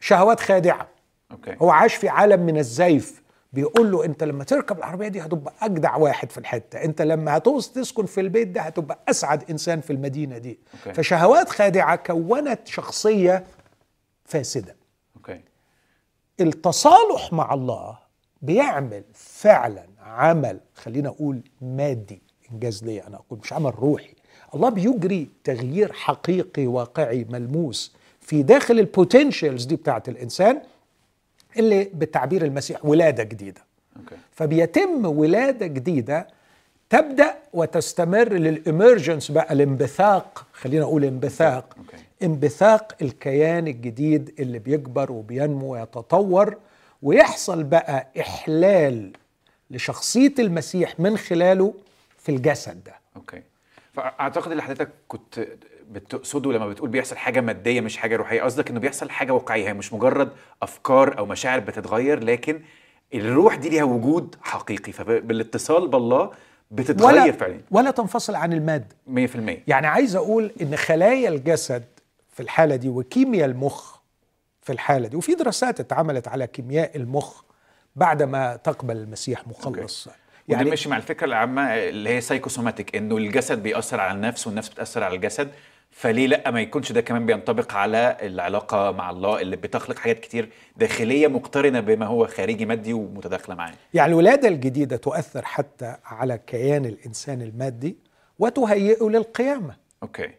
شهوات 0.00 0.40
خادعة. 0.40 0.88
okay. 1.32 1.56
هو 1.62 1.70
عاش 1.70 1.94
في 1.94 2.08
عالم 2.08 2.40
من 2.40 2.58
الزيف 2.58 3.22
بيقول 3.52 3.92
له 3.92 4.04
أنت 4.04 4.24
لما 4.24 4.44
تركب 4.44 4.78
العربية 4.78 5.08
دي 5.08 5.20
هتبقى 5.20 5.54
أجدع 5.62 5.96
واحد 5.96 6.32
في 6.32 6.38
الحتة. 6.38 6.84
أنت 6.84 7.02
لما 7.02 7.36
هتوصل 7.36 7.72
تسكن 7.72 8.06
في 8.06 8.20
البيت 8.20 8.48
ده 8.48 8.60
هتبقى 8.60 8.98
أسعد 9.08 9.50
إنسان 9.50 9.80
في 9.80 9.92
المدينة 9.92 10.38
دي. 10.38 10.58
okay. 10.74 10.94
فشهوات 10.94 11.48
خادعة 11.48 11.96
كونت 11.96 12.60
شخصية 12.68 13.44
فاسدة. 14.24 14.76
okay. 15.16 15.40
التصالح 16.40 17.32
مع 17.32 17.54
الله 17.54 17.98
بيعمل 18.42 19.04
فعلا 19.14 19.86
عمل 20.02 20.60
خلينا 20.74 21.08
أقول 21.08 21.42
مادي 21.60 22.22
إن 22.52 22.63
جاز 22.63 22.84
لي 22.84 23.06
أنا 23.06 23.16
أقول 23.16 23.38
مش 23.42 23.52
عمل 23.52 23.74
روحي. 23.78 24.14
الله 24.54 24.68
بيجري 24.68 25.28
تغيير 25.44 25.92
حقيقي 25.92 26.66
واقعي 26.66 27.26
ملموس 27.30 27.92
في 28.20 28.42
داخل 28.42 28.78
ال 28.78 28.86
potentials 28.86 29.64
دي 29.64 29.76
بتاعت 29.76 30.08
الإنسان 30.08 30.60
اللي 31.58 31.90
بالتعبير 31.94 32.44
المسيح 32.44 32.84
ولادة 32.84 33.22
جديدة. 33.22 33.60
أوكي. 33.96 34.16
فبيتم 34.32 35.06
ولادة 35.06 35.66
جديدة 35.66 36.26
تبدأ 36.90 37.34
وتستمر 37.52 38.32
لل 38.32 38.50
emergence 38.50 39.30
بقى 39.30 39.52
الانبثاق 39.52 40.46
خلينا 40.52 40.84
أقول 40.84 41.04
انبثاق. 41.04 41.74
okay. 41.78 41.96
انبثاق 42.22 42.92
الكيان 43.02 43.66
الجديد 43.68 44.34
اللي 44.38 44.58
بيكبر 44.58 45.12
وبينمو 45.12 45.72
ويتطور 45.72 46.56
ويحصل 47.02 47.62
بقى 47.64 48.06
إحلال 48.20 49.12
لشخصية 49.70 50.34
المسيح 50.38 51.00
من 51.00 51.16
خلاله 51.18 51.74
في 52.26 52.32
الجسد 52.32 52.84
ده. 52.84 52.94
أوكي. 53.16 53.42
فأعتقد 53.92 54.50
اللي 54.50 54.62
حضرتك 54.62 54.88
كنت 55.08 55.46
بتقصده 55.90 56.52
لما 56.52 56.68
بتقول 56.68 56.90
بيحصل 56.90 57.16
حاجة 57.16 57.40
مادية 57.40 57.80
مش 57.80 57.96
حاجة 57.96 58.16
روحية 58.16 58.42
قصدك 58.42 58.70
إنه 58.70 58.80
بيحصل 58.80 59.10
حاجة 59.10 59.32
واقعية 59.32 59.68
هي 59.68 59.74
مش 59.74 59.92
مجرد 59.92 60.32
أفكار 60.62 61.18
أو 61.18 61.26
مشاعر 61.26 61.60
بتتغير 61.60 62.24
لكن 62.24 62.62
الروح 63.14 63.54
دي 63.54 63.68
ليها 63.68 63.84
وجود 63.84 64.36
حقيقي 64.42 64.92
فبالاتصال 64.92 65.88
بالله 65.88 66.30
بتتغير 66.70 67.22
ولا 67.22 67.32
فعلا 67.32 67.60
ولا 67.70 67.90
تنفصل 67.90 68.34
عن 68.34 68.52
المادة. 68.52 68.96
100% 69.08 69.10
يعني 69.68 69.86
عايز 69.86 70.16
أقول 70.16 70.52
إن 70.62 70.76
خلايا 70.76 71.28
الجسد 71.28 71.84
في 72.32 72.40
الحالة 72.40 72.76
دي 72.76 72.88
وكيمياء 72.88 73.46
المخ 73.46 73.96
في 74.62 74.72
الحالة 74.72 75.08
دي 75.08 75.16
وفي 75.16 75.34
دراسات 75.34 75.80
اتعملت 75.80 76.28
على 76.28 76.46
كيمياء 76.46 76.96
المخ 76.96 77.42
بعدما 77.96 78.56
تقبل 78.56 78.96
المسيح 78.96 79.46
مخلص 79.48 80.08
يعني 80.48 80.58
يعني 80.60 80.70
ماشي 80.70 80.88
مع 80.88 80.96
الفكرة 80.96 81.26
العامة 81.26 81.62
اللي 81.62 82.10
هي 82.10 82.20
سايكوسوماتيك 82.20 82.96
إنه 82.96 83.16
الجسد 83.16 83.62
بيأثر 83.62 84.00
على 84.00 84.12
النفس 84.16 84.46
والنفس 84.46 84.68
بتأثر 84.68 85.02
على 85.02 85.16
الجسد 85.16 85.50
فليه 85.90 86.26
لأ؟ 86.26 86.50
ما 86.50 86.60
يكونش 86.60 86.92
ده 86.92 87.00
كمان 87.00 87.26
بينطبق 87.26 87.74
على 87.74 88.16
العلاقة 88.22 88.90
مع 88.90 89.10
الله 89.10 89.40
اللي 89.40 89.56
بتخلق 89.56 89.98
حاجات 89.98 90.20
كتير 90.20 90.48
داخلية 90.76 91.28
مقترنة 91.28 91.80
بما 91.80 92.06
هو 92.06 92.26
خارجي 92.26 92.66
مادي 92.66 92.92
ومتداخلة 92.92 93.54
معاه. 93.54 93.72
يعني 93.94 94.12
الولادة 94.12 94.48
الجديدة 94.48 94.96
تؤثر 94.96 95.44
حتى 95.44 95.96
على 96.04 96.38
كيان 96.46 96.84
الإنسان 96.84 97.42
المادي 97.42 97.96
وتهيئه 98.38 99.04
للقيامة. 99.04 99.76
okay. 100.02 100.30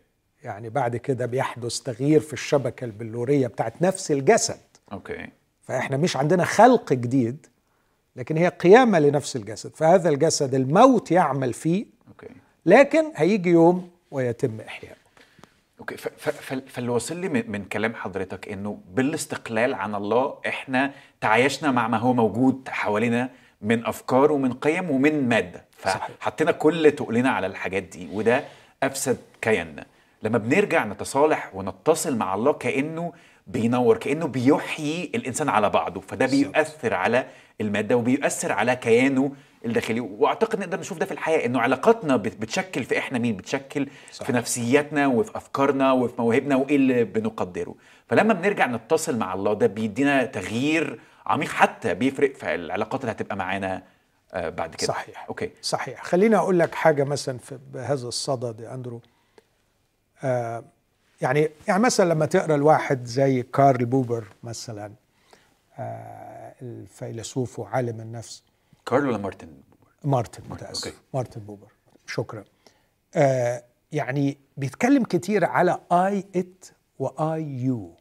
يعني 0.44 0.70
بعد 0.70 0.96
كده 0.96 1.26
بيحدث 1.26 1.80
تغيير 1.80 2.20
في 2.20 2.34
الشبكة 2.34 2.86
البلورية 2.86 3.48
بتاعت 3.48 3.82
نفس 3.82 4.12
الجسد. 4.12 4.60
okay. 4.92 5.30
فإحنا 5.62 5.98
مش 5.98 6.18
عندنا 6.18 6.44
خلق 6.46 6.94
جديد 6.94 7.48
لكن 8.18 8.38
هي 8.38 8.48
قيامة 8.48 9.00
لنفس 9.00 9.36
الجسد 9.36 9.76
فهذا 9.76 10.10
الجسد 10.10 10.56
الموت 10.56 11.12
يعمل 11.12 11.54
فيه 11.54 11.86
لكن 12.66 13.12
هيجي 13.16 13.50
يوم 13.50 13.90
ويتم 14.12 14.60
احياؤه 14.68 14.96
okay 15.80 15.98
فاللي 16.68 16.90
واصل 16.92 17.18
لي 17.18 17.30
من 17.30 17.66
كلام 17.66 17.96
حضرتك 17.96 18.50
إنه 18.50 18.80
بالاستقلال 18.94 19.74
عن 19.74 19.96
الله 19.96 20.34
إحنا 20.48 20.92
تعايشنا 21.22 21.72
مع 21.72 21.88
ما 21.88 21.98
هو 21.98 22.14
موجود 22.14 22.70
حوالينا 22.70 23.30
من 23.62 23.86
أفكار 23.86 24.32
ومن 24.32 24.54
قيم 24.54 24.92
ومن 24.92 25.30
مادة. 25.30 25.66
فحطينا 25.78 26.52
كل 26.52 26.92
تقلنا 26.92 27.30
على 27.30 27.48
الحاجات 27.48 27.84
دي 27.84 28.10
وده 28.14 28.44
أفسد 28.84 29.18
كياننا 29.42 29.86
لما 30.24 30.38
بنرجع 30.38 30.86
نتصالح 30.86 31.56
ونتصل 31.56 32.16
مع 32.16 32.36
الله 32.36 32.54
كأنه 32.54 33.14
بينور 33.48 33.98
كأنه 33.98 34.28
بيحيي 34.28 35.12
الإنسان 35.16 35.50
على 35.50 35.70
بعضه 35.70 36.02
فده. 36.02 36.26
بيؤثر 36.26 36.94
على 36.94 37.26
المادة 37.62 37.98
وبيؤثر 37.98 38.52
على 38.52 38.76
كيانه 38.76 39.32
الداخلي. 39.66 40.00
وأعتقد 40.00 40.60
نقدر 40.60 40.80
نشوف 40.80 40.98
ده 40.98 41.06
في 41.06 41.12
الحياة 41.12 41.46
إنه 41.46 41.60
علاقاتنا 41.62 42.16
بت- 42.16 42.38
بتشكل 42.38 42.84
في 42.84 42.98
إحنا 42.98 43.20
مين؟ 43.20 43.38
بتشكل 43.38 43.88
صحيح. 44.12 44.28
في 44.28 44.34
نفسياتنا 44.34 45.08
وفي 45.08 45.38
أفكارنا 45.38 45.92
وفي 45.92 46.14
مواهبنا 46.22 46.56
وإيه 46.56 46.76
اللي 46.76 47.04
بنقدره. 47.04 47.76
فلما 48.08 48.34
بنرجع 48.34 48.66
نتصل 48.66 49.18
مع 49.18 49.34
الله 49.34 49.54
ده 49.54 49.68
بيدينا 49.68 50.26
تغيير 50.26 51.00
عميق 51.26 51.50
حتى 51.50 51.94
بيفرق 51.94 52.36
في 52.36 52.56
العلاقات 52.56 53.02
اللي 53.02 53.12
هتبقى 53.12 53.36
معانا 53.36 53.84
آه، 54.34 54.50
بعد 54.50 54.76
كده. 54.76 54.88
صحيح. 54.88 55.26
okay. 55.30 55.50
صحيح. 55.62 56.04
خليني 56.04 56.36
أقول 56.36 56.60
لك 56.60 56.76
حاجة 56.76 57.04
مثلا 57.04 57.38
في 57.38 57.60
بهذا 57.74 58.08
الصدد 58.08 58.60
يا 58.60 58.74
أندرو. 58.74 59.02
آه 60.24 60.64
يعني 61.22 61.50
يعني 61.68 61.84
مثلا 61.84 62.10
لما 62.14 62.26
تقرأ 62.26 62.56
الواحد 62.56 63.06
زي 63.06 63.44
كارل 63.44 63.86
بوبر 63.86 64.24
مثلا 64.44 64.92
آه 65.80 66.37
الفيلسوف 66.62 67.60
وعالم 67.60 68.02
النفس. 68.02 68.44
كارل 68.86 69.08
ولا 69.08 69.18
مارتن 69.18 69.48
مارتن 70.04 70.44
okay. 70.44 70.54
متاسف 70.54 71.02
مارتن 71.14 71.42
بوبر. 71.42 71.72
شكرا. 72.08 72.44
آه 73.16 73.64
يعني 73.92 74.38
بيتكلم 74.58 75.04
كتير 75.04 75.46
على 75.46 75.80
I-It 75.92 76.66
و 77.00 77.44
I-You 77.44 77.98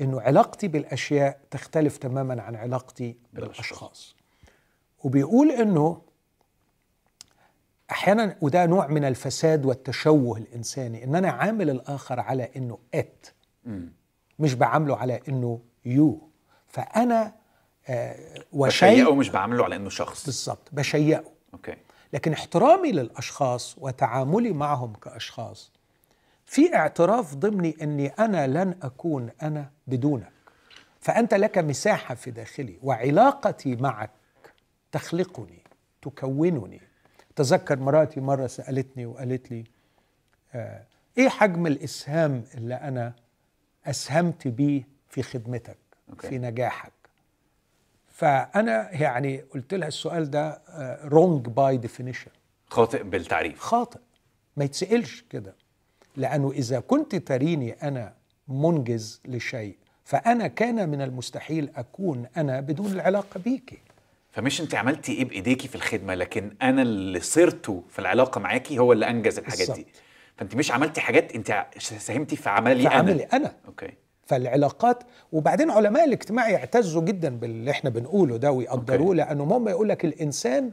إنه 0.00 0.20
علاقتي 0.20 0.68
بالأشياء 0.68 1.40
تختلف 1.50 1.96
تماما 1.96 2.42
عن 2.42 2.54
علاقتي. 2.54 3.16
بالأشخاص. 3.32 4.16
وبيقول 5.04 5.50
إنه 5.50 6.02
أحيانا 7.90 8.36
وده 8.40 8.66
نوع 8.66 8.86
من 8.86 9.04
الفساد 9.04 9.66
والتشوه 9.66 10.38
الإنساني 10.38 11.04
إن 11.04 11.14
أنا 11.14 11.30
عامل 11.30 11.70
الآخر 11.70 12.20
على 12.20 12.50
إنه 12.56 12.78
it 12.94 13.26
مش 14.38 14.54
بعامله 14.54 14.96
على 14.96 15.20
إنه 15.28 15.60
you 15.84 16.30
فأنا 16.66 17.34
وشيء 18.52 18.90
بشيئه 18.90 19.14
مش 19.14 19.28
بعامله 19.28 19.64
على 19.64 19.76
إنه 19.76 19.88
شخص. 19.90 20.24
بالظبط 20.24 20.68
بشيئه. 20.72 21.24
أوكي. 21.54 21.76
لكن 22.12 22.32
احترامي 22.32 22.92
للأشخاص 22.92 23.76
وتعاملي 23.78 24.52
معهم 24.52 24.92
كأشخاص 24.92 25.72
في 26.46 26.74
اعتراف 26.74 27.34
ضمني 27.34 27.76
إني 27.82 28.06
أنا 28.08 28.46
لن 28.46 28.74
أكون 28.82 29.30
أنا 29.42 29.70
بدونك. 29.86 30.32
فأنت 31.00 31.34
لك 31.34 31.58
مساحة 31.58 32.14
في 32.14 32.30
داخلي 32.30 32.78
وعلاقتي 32.82 33.76
معك 33.76 34.10
تخلقني 34.92 35.62
تكونني. 36.02 36.80
تذكر 37.36 37.78
مراتي 37.78 38.20
مرة 38.20 38.46
سألتني 38.46 39.06
وقالت 39.06 39.50
لي 39.50 39.64
آه 40.54 40.82
إيه 41.18 41.28
حجم 41.28 41.66
الإسهام 41.66 42.44
اللي 42.54 42.74
أنا 42.74 43.12
أسهمت 43.86 44.48
بيه 44.48 44.88
في 45.08 45.22
خدمتك 45.22 45.78
okay. 46.10 46.28
في 46.28 46.38
نجاحك؟ 46.38 46.92
فأنا 48.22 48.88
يعني 48.92 49.44
قلت 49.54 49.74
لها 49.74 49.88
السؤال 49.88 50.30
ده 50.30 50.62
wrong 51.04 51.46
by 51.46 51.76
definition 51.76 52.30
خاطئ 52.70 53.02
بالتعريف. 53.02 53.58
خاطئ. 53.58 53.98
ما 54.56 54.64
يتسألش 54.64 55.24
كده. 55.30 55.54
لأنه 56.16 56.50
إذا 56.50 56.80
كنت 56.80 57.16
تريني 57.16 57.72
أنا 57.72 58.14
منجز 58.48 59.20
لشيء 59.24 59.76
فأنا 60.04 60.46
كان 60.46 60.88
من 60.88 61.02
المستحيل 61.02 61.70
أكون 61.76 62.26
أنا 62.36 62.60
بدون 62.60 62.92
العلاقة 62.92 63.40
بيكي 63.40 63.78
فمش 64.32 64.60
أنت 64.60 64.74
عملتي 64.74 65.12
إيه 65.12 65.24
بايديكي 65.24 65.68
في 65.68 65.74
الخدمة 65.74 66.14
لكن 66.14 66.54
أنا 66.62 66.82
اللي 66.82 67.20
صرته 67.20 67.84
في 67.90 67.98
العلاقة 67.98 68.38
معاكي 68.38 68.78
هو 68.78 68.92
اللي 68.92 69.10
أنجز 69.10 69.38
الحاجات 69.38 69.66
دي. 69.66 69.72
بالظبط. 69.72 70.02
فأنت 70.36 70.56
مش 70.56 70.72
عملتي 70.72 71.00
حاجات 71.00 71.34
أنت 71.34 71.66
ساهمتي 71.78 72.36
في 72.36 72.48
عملي 72.50 72.82
أنا. 72.82 72.90
فعملي 72.90 73.24
أنا. 73.24 73.56
okay. 73.66 73.94
فالعلاقات 74.26 75.02
وبعدين 75.32 75.70
علماء 75.70 76.04
الاجتماع 76.04 76.48
يعتزوا 76.50 77.02
جدا 77.02 77.36
باللي 77.36 77.70
إحنا 77.70 77.90
بنقوله 77.90 78.36
ده 78.36 78.52
ويقدروه 78.52 79.14
لأنه 79.14 79.44
هم 79.44 79.68
يقول 79.68 79.88
لك 79.88 80.04
الإنسان 80.04 80.70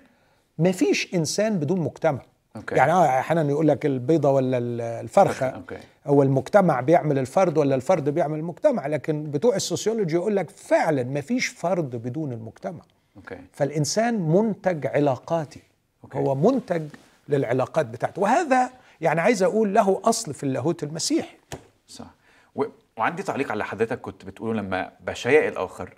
ما 0.58 0.72
فيش 0.72 1.14
إنسان 1.16 1.60
بدون 1.60 1.80
مجتمع. 1.80 2.22
okay. 2.56 2.76
يعني 2.76 2.92
آه 2.92 3.20
أحيانا 3.20 3.50
يقول 3.50 3.68
لك 3.68 3.86
البيضة 3.86 4.30
ولا 4.32 4.58
ال- 4.58 4.82
الفرخة. 4.82 5.46
okay. 5.48 5.78
أو 6.08 6.24
المجتمع 6.24 6.82
بيعمل 6.82 7.20
الفرد 7.20 7.58
ولا 7.58 7.76
الفرد 7.76 8.10
بيعمل 8.10 8.40
المجتمع. 8.40 8.88
لكن 8.88 9.32
بتوع 9.32 9.56
ال 9.56 9.62
sociology 9.62 10.16
يقول 10.16 10.36
لك 10.36 10.50
فعلا 10.50 11.04
ما 11.04 11.22
فيش 11.22 11.48
فرد 11.48 11.96
بدون 11.96 12.32
المجتمع. 12.34 12.82
okay. 13.18 13.38
فالإنسان 13.54 14.14
منتج 14.20 14.88
علاقاتي. 14.88 15.62
okay. 16.04 16.18
هو 16.18 16.36
منتج 16.36 16.82
للعلاقات 17.30 17.86
بتاعته. 17.86 18.22
وهذا 18.22 18.70
يعني 19.02 19.22
عايز 19.22 19.44
أقول 19.44 19.74
له 19.74 20.02
أصل 20.04 20.34
في 20.34 20.44
اللاهوت 20.44 20.84
المسيحي. 20.84 21.38
صح. 21.88 22.06
و... 22.56 22.64
وعندي 23.00 23.24
تعليق 23.24 23.52
على 23.52 23.66
حضرتك 23.66 24.02
كنت 24.02 24.26
بتقوله 24.26 24.62
لما 24.62 24.92
بشيء 25.00 25.48
الآخر 25.48 25.94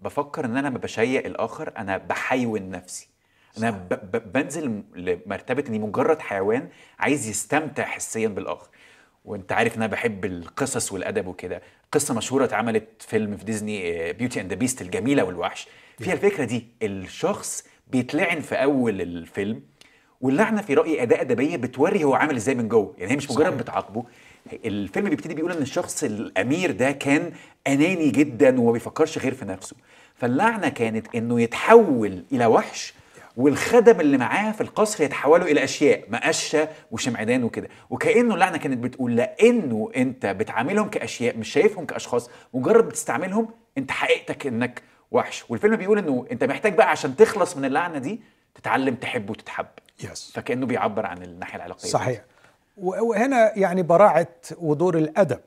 بفكر 0.00 0.44
إن 0.44 0.56
أنا 0.56 0.68
لما 0.68 0.78
بشيء 0.78 1.26
الآخر 1.26 1.72
أنا 1.78 1.96
بحيون 1.96 2.70
نفسي. 2.70 3.08
أنا 3.58 3.70
ب... 3.70 3.88
ب... 3.88 4.32
بنزل 4.32 4.82
لمرتبة 4.96 5.64
إني 5.68 5.78
مجرد 5.78 6.20
حيوان 6.20 6.68
عايز 6.98 7.28
يستمتع 7.28 7.84
حسيا 7.84 8.28
بالآخر. 8.28 8.68
وأنت 9.24 9.52
عارف 9.52 9.76
إن 9.76 9.82
أنا 9.82 9.92
بحب 9.92 10.24
القصص 10.24 10.92
والأدب 10.92 11.26
وكده. 11.26 11.62
قصة 11.92 12.14
مشهورة 12.14 12.44
اتعملت 12.44 13.02
فيلم 13.02 13.36
في 13.36 13.44
ديزني 13.44 14.12
Beauty 14.12 14.40
and 14.40 14.50
the 14.50 14.58
Beast 14.58 14.82
الجميلة 14.82 15.24
والوحش. 15.24 15.68
فيها 15.98 16.12
الفكرة 16.12 16.44
دي 16.44 16.66
الشخص 16.82 17.66
بيتلعن 17.86 18.40
في 18.40 18.54
أول 18.54 19.00
الفيلم 19.00 19.62
واللعنة 20.20 20.62
في 20.62 20.74
رايي 20.74 21.02
اداه 21.02 21.20
أدبية 21.20 21.56
بتوري 21.56 22.04
هو 22.04 22.14
عامل 22.14 22.36
إزاي 22.36 22.54
من 22.54 22.68
جوه. 22.68 22.94
يعني 22.98 23.12
هي 23.12 23.16
مش 23.16 23.30
مجرد. 23.30 23.58
بتعاقبه. 23.58 24.04
الفيلم 24.64 25.08
بيبتدي 25.08 25.34
بيقول 25.34 25.52
إن 25.52 25.62
الشخص 25.62 26.04
الأمير 26.04 26.70
ده 26.70 26.90
كان 26.92 27.32
أناني 27.66 28.10
جدا 28.10 28.60
وما 28.60 28.72
بيفكرش 28.72 29.18
غير 29.18 29.34
في 29.34 29.44
نفسه. 29.44 29.76
فاللعنة 30.14 30.68
كانت 30.68 31.06
إنه 31.14 31.40
يتحول 31.40 32.24
إلى 32.32 32.46
وحش 32.46 32.94
والخدم 33.36 34.00
اللي 34.00 34.18
معاه 34.18 34.52
في 34.52 34.60
القصر 34.60 35.04
يتحولوا 35.04 35.46
إلى 35.46 35.64
أشياء 35.64 36.04
مقشة 36.10 36.68
وشمعدان 36.90 37.44
وكده. 37.44 37.68
وكأنه 37.90 38.34
اللعنة 38.34 38.56
كانت 38.56 38.78
بتقول 38.78 39.16
لأنه 39.16 39.90
أنت 39.96 40.26
بتعاملهم 40.26 40.90
كأشياء 40.90 41.36
مش 41.36 41.48
شايفهم 41.48 41.86
كأشخاص 41.86 42.30
مجرد 42.54 42.84
بتستعملهم 42.88 43.48
أنت 43.78 43.90
حقيقتك 43.90 44.46
إنك 44.46 44.82
وحش. 45.10 45.44
والفيلم 45.48 45.76
بيقول 45.76 45.98
إنه 45.98 46.26
أنت 46.32 46.44
محتاج 46.44 46.74
بقى 46.74 46.90
عشان 46.90 47.16
تخلص 47.16 47.56
من 47.56 47.64
اللعنة 47.64 47.98
دي 47.98 48.20
تتعلم 48.54 48.94
تحب 48.94 49.30
وتتحب. 49.30 49.66
yes 50.12 50.32
فكأنه 50.34 50.66
بيعبر 50.66 51.06
عن 51.06 51.22
الناحية 51.22 51.56
العلاقية. 51.56 51.88
صحيح. 51.88 52.18
و- 52.20 52.37
وهنا 52.80 53.58
يعني 53.58 53.82
براعة 53.82 54.28
ودور 54.58 54.98
الأدب. 54.98 55.40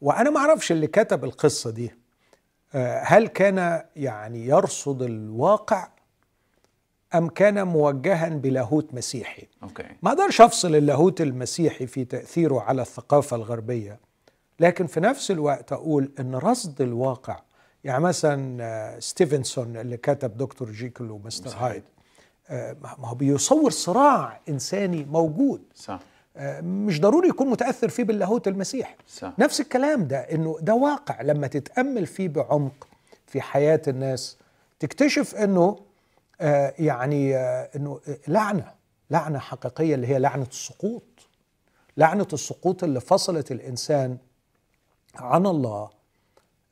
وأنا 0.00 0.30
ما 0.30 0.40
أعرفش 0.40 0.72
اللي 0.72 0.86
كتب 0.86 1.24
القصة 1.24 1.70
دي. 1.70 1.94
آه، 2.74 3.02
هل 3.04 3.26
كان 3.28 3.82
يعني 3.96 4.46
يرصد 4.46 5.02
الواقع 5.02 5.88
أم 7.14 7.28
كان 7.28 7.66
موجها 7.66 8.28
بلاهوت 8.28 8.94
مسيحي؟ 8.94 9.46
okay. 9.62 9.84
ما 10.02 10.10
أقدرش 10.10 10.40
أفصل 10.40 10.74
اللاهوت 10.76 11.20
المسيحي 11.20 11.86
في 11.86 12.04
تأثيره 12.04 12.60
على 12.60 12.82
الثقافة 12.82 13.36
الغربية 13.36 13.98
لكن 14.60 14.86
في 14.86 15.00
نفس 15.00 15.30
الوقت 15.30 15.72
أقول 15.72 16.12
إن 16.20 16.34
رصد 16.34 16.80
الواقع 16.80 17.40
يعني 17.84 18.04
مثلا 18.04 18.64
آه، 18.64 18.98
ستيفنسون 18.98 19.76
اللي 19.76 19.96
كتب 19.96 20.36
دكتور 20.36 20.70
جيكل 20.70 21.10
ومستر. 21.10 21.50
هايد 21.56 21.82
آه، 22.50 22.76
ما 22.82 23.08
هو 23.08 23.14
بيصور 23.14 23.70
صراع 23.70 24.40
إنساني 24.48 25.04
موجود. 25.04 25.62
صح. 25.74 26.00
مش 26.62 27.00
ضروري 27.00 27.28
يكون 27.28 27.48
متأثر 27.50 27.88
فيه 27.88 28.04
باللاهوت 28.04 28.48
المسيحي 28.48 28.94
صح. 29.08 29.32
نفس 29.38 29.60
الكلام 29.60 30.04
ده 30.06 30.18
إنه 30.18 30.56
ده 30.60 30.74
واقع 30.74 31.22
لما 31.22 31.46
تتأمل 31.46 32.06
فيه 32.06 32.28
بعمق 32.28 32.88
في 33.26 33.40
حياة 33.40 33.82
الناس 33.88 34.36
تكتشف 34.80 35.34
إنه 35.34 35.76
آه 36.40 36.74
يعني 36.78 37.36
آه 37.36 37.70
إنه 37.76 38.00
لعنة 38.28 38.72
لعنة 39.10 39.38
حقيقية 39.38 39.94
اللي 39.94 40.06
هي 40.06 40.18
لعنة 40.18 40.46
السقوط. 40.50 41.02
لعنة 41.96 42.26
السقوط 42.32 42.84
اللي 42.84 43.00
فصلت 43.00 43.52
الإنسان 43.52 44.18
عن 45.14 45.46
الله 45.46 45.90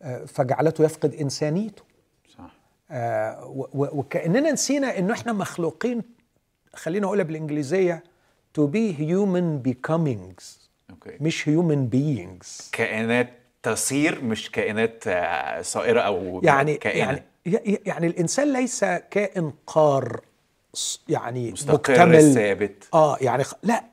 آه 0.02 0.24
فجعلته 0.24 0.84
يفقد 0.84 1.14
إنسانيته. 1.14 1.82
صح. 2.38 2.50
آه 2.90 3.44
وكأننا 3.74 4.52
نسينا 4.52 4.98
إنه 4.98 5.12
إحنا 5.12 5.32
مخلوقين. 5.32 6.02
خلينا 6.74 7.06
أقولها 7.06 7.24
بالإنجليزية 7.24 8.04
to 8.58 8.62
be 8.62 8.92
human 8.98 9.68
becomings 9.68 10.44
أوكي 10.90 11.16
مش 11.20 11.48
هيومن 11.48 11.86
بيينجز 11.86 12.68
كائنات 12.72 13.30
تصير 13.62 14.24
مش 14.24 14.50
كائنات 14.50 15.04
آه، 15.06 15.62
صائرة 15.62 16.00
أو 16.00 16.40
يعني 16.44 16.74
كائنة. 16.76 17.22
يعني 17.46 17.80
يعني 17.86 18.06
الإنسان 18.06 18.52
ليس 18.52 18.84
كائن 18.84 19.52
قار 19.66 20.20
يعني 21.08 21.52
مستقر 21.52 21.74
مكتمل. 21.74 22.34
ثابت. 22.34 22.84
آه 22.94 23.16
يعني 23.20 23.44
خ- 23.44 23.54
لا. 23.62 23.84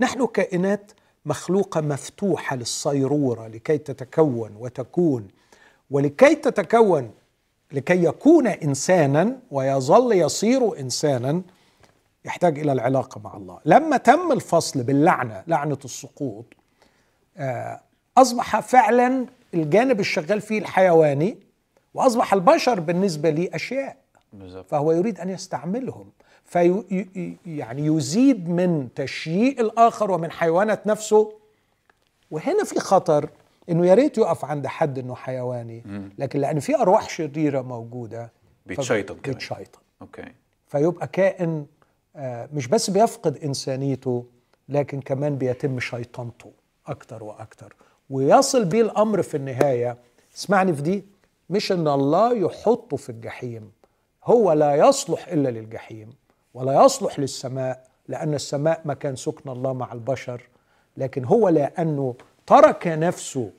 نحن 0.00 0.26
كائنات 0.26 0.92
مخلوقة 1.26 1.80
مفتوحة 1.80 2.56
للصيرورة 2.56 3.46
لكي 3.48 3.78
تتكون 3.78 4.56
وتكون. 4.58 5.28
ولكي 5.90 6.34
تتكون 6.34 7.10
لكي 7.72 8.04
يكون 8.04 8.46
انسانا 8.46 9.38
ويظل 9.50 10.12
يصير 10.12 10.80
انسانا 10.80 11.42
يحتاج 12.26 12.58
إلى 12.58 12.72
العلاقة 12.72 13.20
مع 13.20 13.36
الله. 13.36 13.58
لما 13.64 13.96
تم 13.96 14.32
الفصل 14.32 14.82
باللعنة 14.82 15.42
لعنة 15.46 15.78
السقوط 15.84 16.44
آه، 17.36 17.80
أصبح 18.18 18.60
فعلا 18.60 19.26
الجانب 19.54 20.00
الشغال 20.00 20.40
فيه 20.40 20.58
الحيواني 20.58 21.38
وأصبح 21.94 22.32
البشر 22.32 22.80
بالنسبة 22.80 23.30
لي 23.30 23.50
أشياء. 23.54 23.96
فهو 24.68 24.92
يريد 24.92 25.20
أن 25.20 25.28
يستعملهم. 25.28 26.10
في 26.44 26.84
يعني 27.46 27.86
يزيد 27.86 28.48
من 28.48 28.88
تشييء 28.94 29.60
الآخر 29.60 30.10
ومن 30.10 30.30
حيوانة 30.30 30.78
نفسه. 30.86 31.32
وهنا 32.30 32.64
في 32.64 32.80
خطر 32.80 33.28
إنه 33.70 33.86
يا 33.86 33.94
ريت 33.94 34.18
يقف 34.18 34.44
عند 34.44 34.66
حد 34.66 34.98
إنه 34.98 35.14
حيواني 35.14 36.10
لكن 36.18 36.38
لأن 36.40 36.60
في 36.60 36.76
أرواح 36.76 37.08
شريرة 37.08 37.62
موجودة 37.62 38.30
بيتشيطن 38.66 39.14
كمان. 39.14 39.34
بيتشيطن. 39.34 39.78
أوكي. 40.02 40.32
فيبقى 40.68 41.06
كائن 41.06 41.66
مش 42.52 42.66
بس 42.68 42.90
بيفقد 42.90 43.36
إنسانيته 43.36 44.24
لكن 44.68 45.00
كمان 45.00 45.36
بيتم 45.36 45.80
شيطنته 45.80 46.50
أكتر 46.86 47.24
وأكتر. 47.24 47.76
ويصل 48.10 48.64
بيه 48.64 48.82
الأمر 48.82 49.22
في 49.22 49.36
النهاية. 49.36 49.96
اسمعني 50.36 50.72
في 50.74 50.82
دي 50.82 51.04
مش 51.50 51.72
إن 51.72 51.88
الله 51.88 52.34
يحطه 52.34 52.96
في 52.96 53.10
الجحيم. 53.10 53.72
هو 54.24 54.52
لا 54.52 54.74
يصلح 54.74 55.28
إلا 55.28 55.48
للجحيم 55.48 56.10
ولا 56.54 56.84
يصلح 56.84 57.18
للسماء 57.18 57.84
لأن 58.08 58.34
السماء 58.34 58.80
مكان 58.84 59.16
سكن 59.16 59.50
الله 59.50 59.72
مع 59.72 59.92
البشر. 59.92 60.48
لكن 60.96 61.24
هو 61.24 61.48
لأنه 61.48 62.14
ترك 62.46 62.86
نفسه 62.86 63.50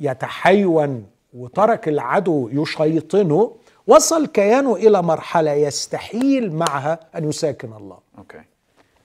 يتحيون 0.00 1.06
وترك 1.34 1.88
العدو 1.88 2.48
يشيطنه 2.52 3.56
وصل 3.86 4.26
كيانه 4.26 4.76
إلى 4.76 5.02
مرحلة 5.02 5.52
يستحيل 5.52 6.52
معها 6.52 7.00
أن 7.16 7.28
يساكن 7.28 7.72
الله. 7.72 7.98
أوكي. 8.18 8.42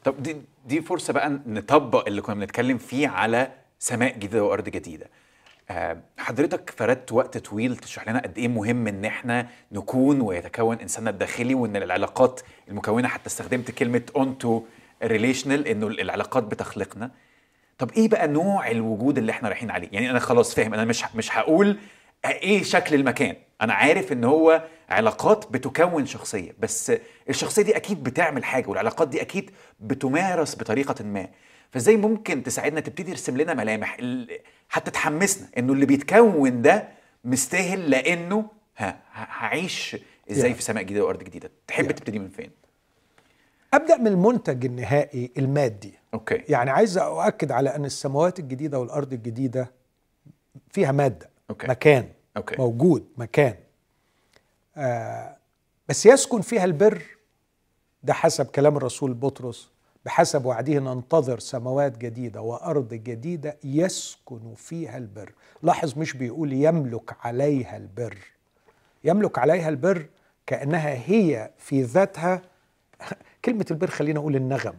طب 0.04 0.24
دي 0.24 0.38
دي 0.66 0.82
فرصة 0.82 1.14
بقى 1.14 1.40
نطبق 1.46 2.08
اللي 2.08 2.22
كنا 2.22 2.36
بنتكلم 2.36 2.78
فيه 2.78 3.08
على 3.08 3.52
سماء 3.80 4.14
جديدة 4.14 4.44
وأرض 4.44 4.70
جديدة. 4.70 5.08
آه، 5.70 5.98
حضرتك 6.18 6.70
فردت 6.78 7.12
وقت 7.12 7.38
طويل 7.38 7.78
تشرح 7.78 8.10
لنا 8.10 8.20
قد 8.20 8.38
إيه 8.38 8.48
مهم 8.48 8.88
إن 8.88 9.06
إحنا 9.06 9.48
نكون 9.72 10.22
ويتكون 10.22 10.80
إنساننا 10.80 11.10
الداخلي 11.10 11.56
وإن 11.56 11.76
العلاقات 11.76 12.42
المكونة 12.70 13.08
حتى 13.08 13.28
استخدمت 13.28 13.72
كلمة 13.72 14.02
onto 14.16 14.62
relational 15.04 15.68
إنه 15.68 15.88
العلاقات 15.88 16.44
بتخلقنا. 16.44 17.12
طب 17.78 17.92
إيه 17.92 18.10
بقى 18.10 18.28
نوع 18.28 18.72
الوجود 18.72 19.18
اللي 19.18 19.32
إحنا 19.32 19.50
رايحين 19.50 19.72
عليه؟ 19.72 19.90
يعني 19.92 20.10
أنا 20.10 20.20
خلاص 20.20 20.56
فاهم 20.56 20.74
أنا 20.74 20.86
مش 20.86 21.04
مش 21.16 21.38
هقول 21.38 21.78
إيه 22.26 22.64
شكل 22.64 22.96
المكان. 22.96 23.36
أنا 23.62 23.74
عارف 23.74 24.12
إن 24.12 24.24
هو 24.24 24.64
علاقات 24.90 25.52
بتكون 25.52 26.06
شخصية 26.06 26.56
بس 26.60 26.92
الشخصية 27.30 27.62
دي 27.62 27.76
أكيد 27.78 28.04
بتعمل 28.04 28.44
حاجة 28.44 28.68
والعلاقات 28.68 29.08
دي 29.08 29.22
أكيد 29.22 29.52
بتمارس 29.80 30.56
بطريقة 30.56 31.04
ما 31.04 31.28
فإزاي 31.72 31.98
ممكن 31.98 32.44
تساعدنا 32.44 32.80
تبتدي 32.80 33.12
ترسم 33.12 33.38
لنا 33.38 33.54
ملامح 33.54 33.98
حتى 34.70 34.92
تحمسنا 34.92 35.48
إنه 35.58 35.74
اللي 35.74 35.86
بيتكون 35.86 36.62
ده 36.62 36.88
مستاهل 37.24 37.90
لأنه 37.90 38.46
ها 38.78 39.00
هعيش 39.14 39.98
إزاي 40.32 40.54
Yeah. 40.54 40.56
في 40.56 40.62
سماء 40.62 40.84
جديدة 40.84 41.06
وأرض 41.06 41.24
جديدة 41.24 41.52
تحب 41.68 41.86
Yeah. 41.92 41.94
تبتدي 41.96 42.20
من 42.20 42.30
فين 42.30 42.50
أبدأ 43.74 43.98
من 43.98 44.08
المنتج 44.08 44.66
النهائي 44.66 45.32
المادي 45.38 45.94
okay 46.14 46.42
يعني 46.50 46.70
عايز 46.72 46.98
أؤكد 46.98 47.52
على 47.52 47.76
إن 47.76 47.86
السماوات 47.86 48.40
الجديدة 48.40 48.80
والأرض 48.80 49.14
الجديدة 49.14 49.72
فيها 50.72 50.92
مادة 50.92 51.30
okay. 51.50 51.68
مكان 51.68 52.06
okay. 52.38 52.56
موجود 52.58 53.06
مكان. 53.18 53.56
آه 54.78 55.38
بس 55.90 56.06
يسكن 56.06 56.42
فيها 56.42 56.66
البر 56.66 57.04
ده 58.04 58.14
حسب 58.14 58.46
كلام 58.46 58.78
الرسول 58.78 59.14
بطرس 59.14 59.70
بحسب 60.06 60.46
وعده 60.46 60.74
ننتظر 60.74 61.40
سماوات 61.40 61.98
جديدة 61.98 62.42
وأرض 62.42 62.94
جديدة 62.94 63.58
يسكن 63.64 64.54
فيها 64.56 64.98
البر. 64.98 65.34
لاحظ 65.64 65.98
مش 65.98 66.14
بيقول 66.14 66.54
يملك 66.54 67.16
عليها 67.26 67.78
البر. 67.78 68.18
يملك 69.04 69.38
عليها 69.40 69.70
البر 69.70 70.06
كأنها 70.46 71.10
هي 71.10 71.52
في 71.58 71.82
ذاتها. 71.84 72.42
كلمة 73.46 73.66
البر 73.72 73.88
خلينا 73.90 74.20
أقول 74.20 74.36
النغم 74.36 74.76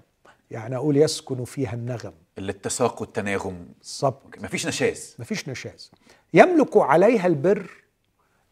يعني 0.51 0.77
أقول 0.77 0.97
يسكن 0.97 1.45
فيها 1.45 1.73
النغم. 1.75 2.13
الاتساق 2.39 3.01
والتناغم. 3.01 3.67
بالظبط. 3.79 4.23
مفيش 4.41 4.67
نشاز. 4.67 5.17
مفيش 5.19 5.49
نشاز. 5.49 5.91
يملك 6.35 6.77
عليها 6.77 7.27
البر 7.27 7.71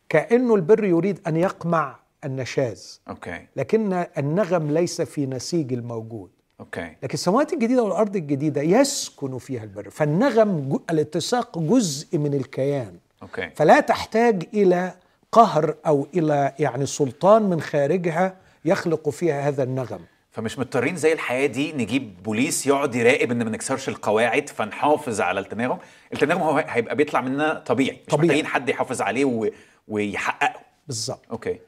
كأنه 0.09 0.55
البر 0.55 0.85
يريد 0.85 1.21
أن 1.27 1.37
يقمع 1.37 1.97
النشاز. 2.25 3.01
okay. 3.09 3.47
لكن 3.57 4.05
النغم 4.19 4.71
ليس 4.71 5.03
في 5.03 5.27
نسيج 5.27 5.73
الموجود. 5.73 6.31
okay. 6.61 6.97
لكن 7.03 7.15
السماوات 7.15 7.53
الجديدة 7.53 7.83
والأرض 7.83 8.17
الجديدة 8.17 8.63
يسكن 8.63 9.39
فيها 9.39 9.65
البر. 9.65 9.91
فالنغم 9.91 10.81
الاتساق 10.91 11.59
جزء 11.59 12.19
من 12.19 12.35
الكيان. 12.35 12.99
okay. 13.23 13.51
فلا 13.55 13.81
تحتاج 13.81 14.49
إلى 14.55 14.95
قهر 15.33 15.75
أو 15.87 16.07
إلى 16.15 16.55
يعني 16.59 16.87
سلطان 16.87 17.43
من 17.43 17.61
خارجها 17.61 18.37
يخلق 18.65 19.09
فيها 19.09 19.49
هذا 19.49 19.63
النغم. 19.63 20.01
فمش 20.31 20.59
مضطرين 20.59 20.97
زي 20.97 21.13
الحياة 21.13 21.47
دي 21.47 21.73
نجيب 21.73 22.23
بوليس 22.23 22.67
يقعد 22.67 22.95
يراقب 22.95 23.31
إن 23.31 23.45
ما 23.45 23.51
نكسرش 23.51 23.89
القواعد 23.89 24.49
فنحافظ 24.49 25.21
على 25.21 25.41
التناغم. 25.41 25.79
التناغم 26.13 26.43
هو 26.43 26.65
هيبقى 26.69 26.97
بيطلع 26.97 27.21
مننا 27.21 27.55
طبيعي. 27.55 27.99
مش 28.07 28.15
طبيعي. 28.15 28.27
محتاجين 28.29 28.47
حد 28.47 28.69
يحافظ 28.69 29.03
عليه 29.03 29.25
و... 29.25 29.49
ويحققه. 29.89 30.61
بالظبط. 30.87 31.21
أوكي. 31.31 31.59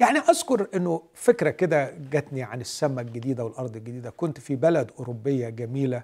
يعني 0.00 0.18
أذكر 0.18 0.66
إنه 0.74 1.02
فكرة 1.14 1.50
كده 1.50 1.94
جاتني 2.10 2.42
عن 2.42 2.60
السماء 2.60 3.04
الجديدة 3.04 3.44
والأرض 3.44 3.76
الجديدة. 3.76 4.10
كنت 4.10 4.40
في 4.40 4.56
بلد 4.56 4.90
أوروبية 4.98 5.48
جميلة 5.48 6.02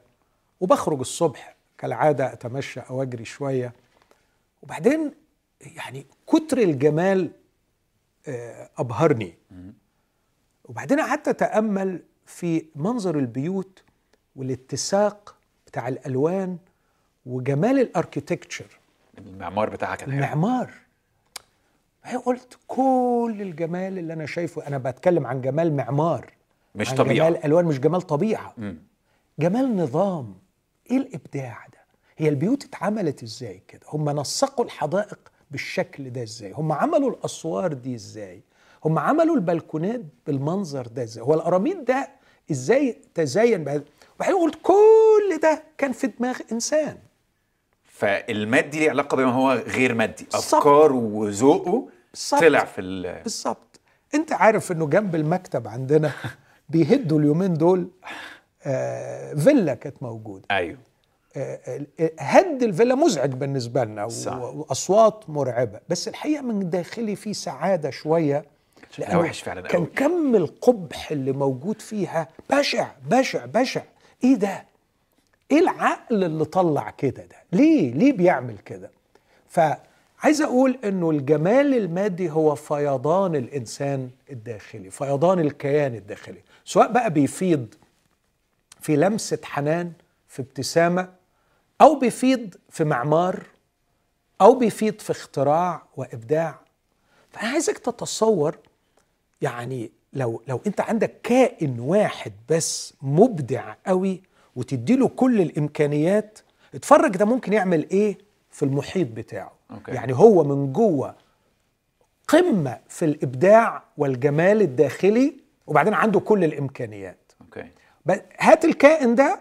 وبخرج 0.61 1.01
الصبح 1.01 1.57
كالعادة 1.79 2.33
أتمشى 2.33 2.81
أو 2.81 3.03
أجري 3.03 3.25
شوية. 3.25 3.73
وبعدين 4.63 5.13
يعني 5.61 6.07
كتر 6.27 6.59
الجمال 6.59 7.31
آه، 8.29 8.71
أبهرني. 8.79 9.35
وبعدين 10.73 11.01
قعدت 11.01 11.29
اتامل 11.29 12.03
في 12.27 12.65
منظر 12.77 13.19
البيوت 13.19 13.83
والاتساق 14.37 15.37
بتاع 15.67 15.89
الألوان 15.89 16.59
وجمال 17.27 17.79
الأركيتكتشر. 17.81 18.79
المعمار 19.19 19.71
بتاعها 19.71 19.97
كان 19.97 20.13
المعمار 20.13 20.73
هي 22.05 22.17
قلت 22.17 22.59
كل 22.67 23.37
الجمال 23.41 23.99
اللي 23.99 24.13
أنا 24.13 24.27
شايفه 24.27 24.67
أنا 24.67 24.79
بتكلم 24.79 25.27
عن 25.27 25.41
جمال 25.41 25.77
معمار 25.77 26.33
مش 26.75 26.91
عن 26.91 26.97
طبيعة. 26.97 27.29
جمال 27.31 27.45
ألوان 27.45 27.65
مش 27.65 27.81
جمال 27.81 28.03
طبيعة. 28.03 28.55
مم. 28.59 28.79
جمال 29.39 29.77
نظام. 29.77 30.35
إيه 30.91 30.97
الإبداع 30.97 31.67
ده؟ 31.73 31.79
هي 32.17 32.29
البيوت 32.29 32.65
اتعملت 32.65 33.23
إزاي 33.23 33.63
كده؟ 33.69 33.81
هم 33.89 34.11
نسقوا 34.21 34.65
الحدائق 34.65 35.19
بالشكل 35.51 36.11
ده 36.11 36.23
إزاي؟ 36.23 36.53
هم 36.53 36.73
عملوا 36.73 37.11
الأسوار 37.11 37.73
دي 37.73 37.95
إزاي؟ 37.95 38.43
هم 38.85 38.99
عملوا 38.99 39.35
البلكونات 39.35 40.01
بالمنظر 40.27 40.87
ده 40.87 41.03
إزاي؟ 41.03 41.25
هو 41.25 41.35
الأراميد 41.35 41.85
ده 41.85 42.09
إزاي 42.51 42.97
تزين 43.15 43.65
بهذا؟ 43.65 43.85
وبعدين 44.17 44.37
قلت 44.37 44.59
كل 44.63 45.39
ده 45.43 45.63
كان 45.79 45.93
في 45.93 46.07
دماغ 46.07 46.39
إنسان. 46.53 46.99
فالمادي 47.85 48.79
ليه 48.81 48.91
علاقة 48.91 49.17
بما 49.17 49.33
هو 49.33 49.53
غير 49.53 49.95
مادي. 49.95 50.27
أفكاره 50.35 50.95
وذوقه. 50.95 51.89
طلع 52.41 52.65
في 52.65 52.81
ال... 52.81 53.23
بالظبط. 53.23 53.81
أنت 54.15 54.33
عارف 54.33 54.73
إنه 54.73 54.87
جنب 54.87 55.15
المكتب 55.15 55.69
عندنا 55.69 56.13
بيهدوا 56.69 57.19
اليومين 57.19 57.55
دول 57.55 57.89
آه 58.65 59.35
فيلا 59.35 59.75
كانت 59.75 60.03
موجودة. 60.03 60.45
أيوه. 60.51 60.79
آه 61.37 61.61
آه، 62.01 62.11
هد 62.19 62.63
الفيلا 62.63 62.95
مزعج 62.95 63.31
بالنسبة 63.31 63.85
لنا 63.85 64.09
صح. 64.09 64.37
وأصوات 64.37 65.31
مرعبة. 65.31 65.81
بس 65.89 66.09
الحقيقة 66.09 66.43
من 66.43 66.71
داخلي 66.71 67.17
في 67.17 67.35
سعادة 67.35 67.91
شوية 67.91 68.45
شكلها 68.93 69.09
لأنه 69.09 69.21
وحش 69.21 69.43
فعلا 69.43 69.61
كان. 69.61 69.87
كم 69.87 70.35
القبح 70.37 71.11
اللي 71.11 71.33
موجود 71.33 71.81
فيها 71.83 72.29
بشع 72.51 72.91
بشع 73.07 73.45
بشع. 73.47 73.83
إيه 74.25 74.35
ده؟ 74.35 74.65
إيه 75.51 75.59
العقل 75.59 76.25
اللي 76.25 76.45
طلع 76.45 76.91
كده 76.91 77.25
ده؟ 77.25 77.37
ليه؟ 77.53 77.93
ليه 77.95 78.13
بيعمل 78.13 78.59
كده؟ 78.59 78.91
فعايز 79.49 80.43
أقول 80.43 80.79
إنه 80.85 81.11
الجمال 81.11 81.75
المادي 81.75 82.31
هو 82.31 82.55
فيضان 82.55 83.37
الإنسان 83.37 84.11
الداخلي 84.31 84.91
فيضان 84.91 85.41
الكيان 85.41 85.95
الداخلي. 85.95 86.41
سواء 86.65 86.93
بقى 86.93 87.11
بيفيض 87.11 87.75
في 88.81 88.97
لمسة 88.97 89.39
حنان 89.45 89.93
في 90.29 90.43
ابتسامة 90.43 91.09
أو 91.81 91.95
بيفيض 91.99 92.55
في 92.71 92.85
معمار 92.85 93.43
أو 94.41 94.55
بيفيض 94.55 95.01
في 95.01 95.11
اختراع 95.11 95.83
وإبداع. 95.97 96.59
فانا 97.31 97.49
عايزك 97.49 97.79
تتصور 97.79 98.59
يعني 99.43 99.91
لو 100.13 100.43
لو 100.49 100.61
انت 100.67 100.81
عندك 100.81 101.13
كائن 101.23 101.81
واحد 101.81 102.33
بس 102.49 102.95
مبدع 103.03 103.75
قوي 103.87 104.23
وتديله 104.57 105.09
كل 105.09 105.41
الإمكانيات 105.41 106.39
اتفرج 106.75 107.17
ده 107.17 107.25
ممكن 107.25 107.53
يعمل 107.53 107.91
إيه 107.91 108.19
في 108.51 108.65
المحيط 108.65 109.09
بتاعه. 109.09 109.53
okay. 109.71 109.93
يعني 109.93 110.15
هو 110.15 110.45
من 110.45 110.73
جوه 110.73 111.15
قمة 112.29 112.79
في 112.89 113.05
الإبداع 113.05 113.83
والجمال 113.99 114.63
الداخلي 114.63 115.37
وبعدين 115.67 115.95
عنده 115.95 116.21
كل 116.21 116.45
الإمكانيات. 116.45 117.33
okay. 117.41 117.65
ب- 118.07 118.21
هات 118.41 118.65
الكائن 118.65 119.15
ده 119.15 119.41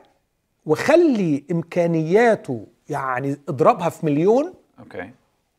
وخلي 0.66 1.44
إمكانياته 1.52 2.66
يعني 2.90 3.38
اضربها 3.50 3.90
في 3.90 4.06
مليون 4.06 4.54
okay. 4.80 5.10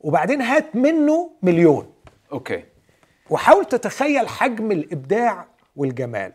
وبعدين 0.00 0.42
هات 0.42 0.76
منه 0.76 1.30
مليون. 1.42 1.86
okay. 2.32 2.64
وحاول 3.32 3.64
تتخيل 3.64 4.28
حجم 4.28 4.72
الإبداع 4.72 5.46
والجمال. 5.76 6.32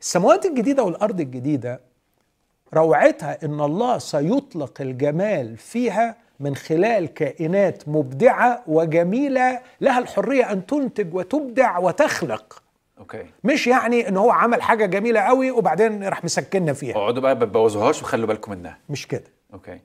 السماوات 0.00 0.46
الجديدة 0.46 0.82
والأرض 0.82 1.20
الجديدة 1.20 1.80
روعتها 2.74 3.38
إن 3.44 3.60
الله 3.60 3.98
سيطلق 3.98 4.80
الجمال 4.80 5.56
فيها 5.56 6.16
من 6.40 6.56
خلال 6.56 7.14
كائنات 7.14 7.88
مبدعة 7.88 8.62
وجميلة 8.66 9.60
لها 9.80 9.98
الحرية 9.98 10.52
أن 10.52 10.66
تنتج 10.66 11.14
وتبدع 11.14 11.78
وتخلق. 11.78 12.62
okay. 12.98 13.26
مش 13.44 13.66
يعني 13.66 14.08
إن 14.08 14.16
هو 14.16 14.30
عمل 14.30 14.62
حاجة 14.62 14.86
جميلة 14.86 15.20
قوي 15.20 15.50
وبعدين 15.50 16.04
راح 16.04 16.24
مسكننا 16.24 16.72
فيها. 16.72 16.96
اقعدوا 16.96 17.22
بقى 17.22 17.34
ما 17.34 17.44
تبوظوهاش 17.44 18.02
وخلوا 18.02 18.26
بالكم 18.26 18.52
منها. 18.52 18.78
مش 18.88 19.06
كده. 19.06 19.24
okay. 19.52 19.80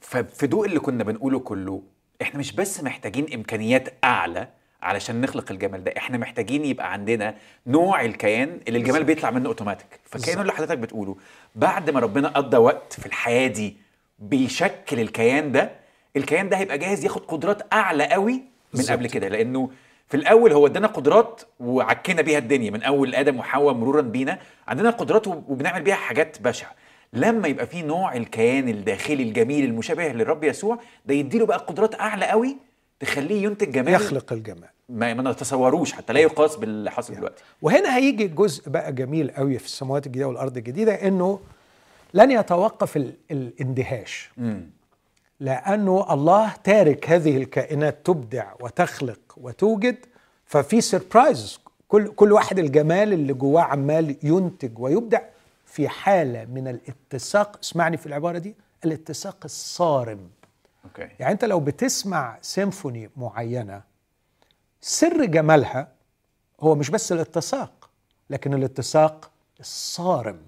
ففي 0.00 0.46
ضوء 0.46 0.66
اللي 0.66 0.80
كنا 0.80 1.04
بنقوله 1.04 1.38
كله 1.38 1.82
إحنا 2.22 2.38
مش 2.38 2.52
بس 2.52 2.82
محتاجين 2.82 3.26
إمكانيات 3.34 3.88
أعلى 4.04 4.48
علشان 4.82 5.20
نخلق 5.20 5.52
الجمال 5.52 5.84
ده. 5.84 5.94
إحنا 5.96 6.18
محتاجين 6.18 6.64
يبقى 6.64 6.92
عندنا 6.92 7.34
نوع 7.66 8.04
الكيان 8.04 8.60
اللي 8.68 8.78
الجمال 8.78 9.04
بيطلع 9.04 9.30
منه 9.30 9.48
اوتوماتيك 9.48 10.00
فكانه 10.04 10.40
اللي 10.40 10.52
حضرتك 10.52 10.78
بتقوله 10.78 11.16
بعد 11.56 11.90
ما 11.90 12.00
ربنا 12.00 12.28
قضى 12.28 12.56
وقت 12.56 12.92
في 12.92 13.06
الحياة 13.06 13.46
دي 13.48 13.76
بيشكل 14.18 15.00
الكيان 15.00 15.52
ده 15.52 15.70
الكيان 16.16 16.48
ده 16.48 16.56
هيبقى 16.56 16.78
جاهز 16.78 17.04
ياخد 17.04 17.20
قدرات 17.26 17.72
أعلى 17.72 18.04
قوي 18.06 18.42
من. 18.74 18.82
قبل 18.90 19.06
كده. 19.06 19.28
لأنه 19.28 19.70
في 20.08 20.16
الأول 20.16 20.52
هو 20.52 20.66
ادانا 20.66 20.86
قدرات 20.86 21.42
وعكينا 21.60 22.22
بيها 22.22 22.38
الدنيا 22.38 22.70
من 22.70 22.82
أول 22.82 23.14
آدم 23.14 23.38
وحواء 23.38 23.74
مرورا 23.74 24.00
بينا 24.00 24.38
عندنا 24.68 24.90
قدرات 24.90 25.26
وبنعمل 25.26 25.82
بيها 25.82 25.94
حاجات 25.94 26.42
بشعة. 26.42 26.70
لما 27.12 27.48
يبقى 27.48 27.66
في 27.66 27.82
نوع 27.82 28.14
الكيان 28.16 28.68
الداخلي 28.68 29.22
الجميل 29.22 29.64
المشابه 29.64 30.08
للرب 30.08 30.44
يسوع 30.44 30.78
ده 31.06 31.14
يديله 31.14 31.46
بقى 31.46 31.58
قدرات 31.58 32.00
أعلى 32.00 32.26
قوي 32.26 32.56
تخليه 33.00 33.42
ينتج 33.42 33.70
جمال 33.72 33.94
يخلق 33.94 34.32
الجمال. 34.32 34.68
ما, 34.88 35.14
ما 35.14 35.30
نتصوروش 35.30 35.92
حتى 35.92 36.12
لا 36.12 36.20
يقاس 36.20 36.56
باللي 36.56 36.90
حاصل 36.90 37.14
دلوقتي. 37.14 37.42
وهنا 37.62 37.96
هيجي 37.96 38.26
جزء 38.28 38.68
بقى 38.70 38.92
جميل 38.92 39.30
قوي 39.30 39.58
في 39.58 39.66
السماوات 39.66 40.06
الجديدة 40.06 40.28
والأرض 40.28 40.56
الجديدة 40.56 40.94
إنه 40.94 41.40
لن 42.14 42.30
يتوقف 42.30 42.96
ال- 42.96 43.14
الاندهاش. 43.30 44.30
امم 44.38 44.70
لأنه 45.40 46.12
الله 46.14 46.52
تارك 46.64 47.10
هذه 47.10 47.36
الكائنات 47.36 47.98
تبدع 48.04 48.52
وتخلق 48.60 49.18
وتوجد 49.36 49.96
ففي 50.46 50.80
surprise 50.80 51.58
كل 51.88 52.08
كل 52.08 52.32
واحد 52.32 52.58
الجمال 52.58 53.12
اللي 53.12 53.32
جواه 53.32 53.62
عمال 53.62 54.16
ينتج 54.22 54.78
ويبدع 54.78 55.20
في 55.66 55.88
حالة 55.88 56.44
من 56.44 56.68
الاتساق. 56.68 57.58
اسمعني 57.62 57.96
في 57.96 58.06
العبارة 58.06 58.38
دي 58.38 58.54
الاتساق 58.84 59.36
الصارم. 59.44 60.18
okay 61.02 61.14
يعني 61.18 61.32
انت 61.32 61.44
لو 61.44 61.60
بتسمع 61.60 62.38
سيمفوني 62.42 63.10
معينة 63.16 63.82
سر 64.80 65.24
جمالها 65.24 65.88
هو 66.60 66.74
مش 66.74 66.90
بس 66.90 67.12
الاتساق 67.12 67.90
لكن 68.30 68.54
الاتساق 68.54 69.30
الصارم. 69.60 70.38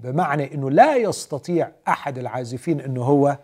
بمعنى 0.00 0.54
إنه 0.54 0.70
لا 0.70 0.96
يستطيع 0.96 1.70
أحد 1.88 2.18
العازفين 2.18 2.80
إنه 2.80 3.02
هو 3.02 3.38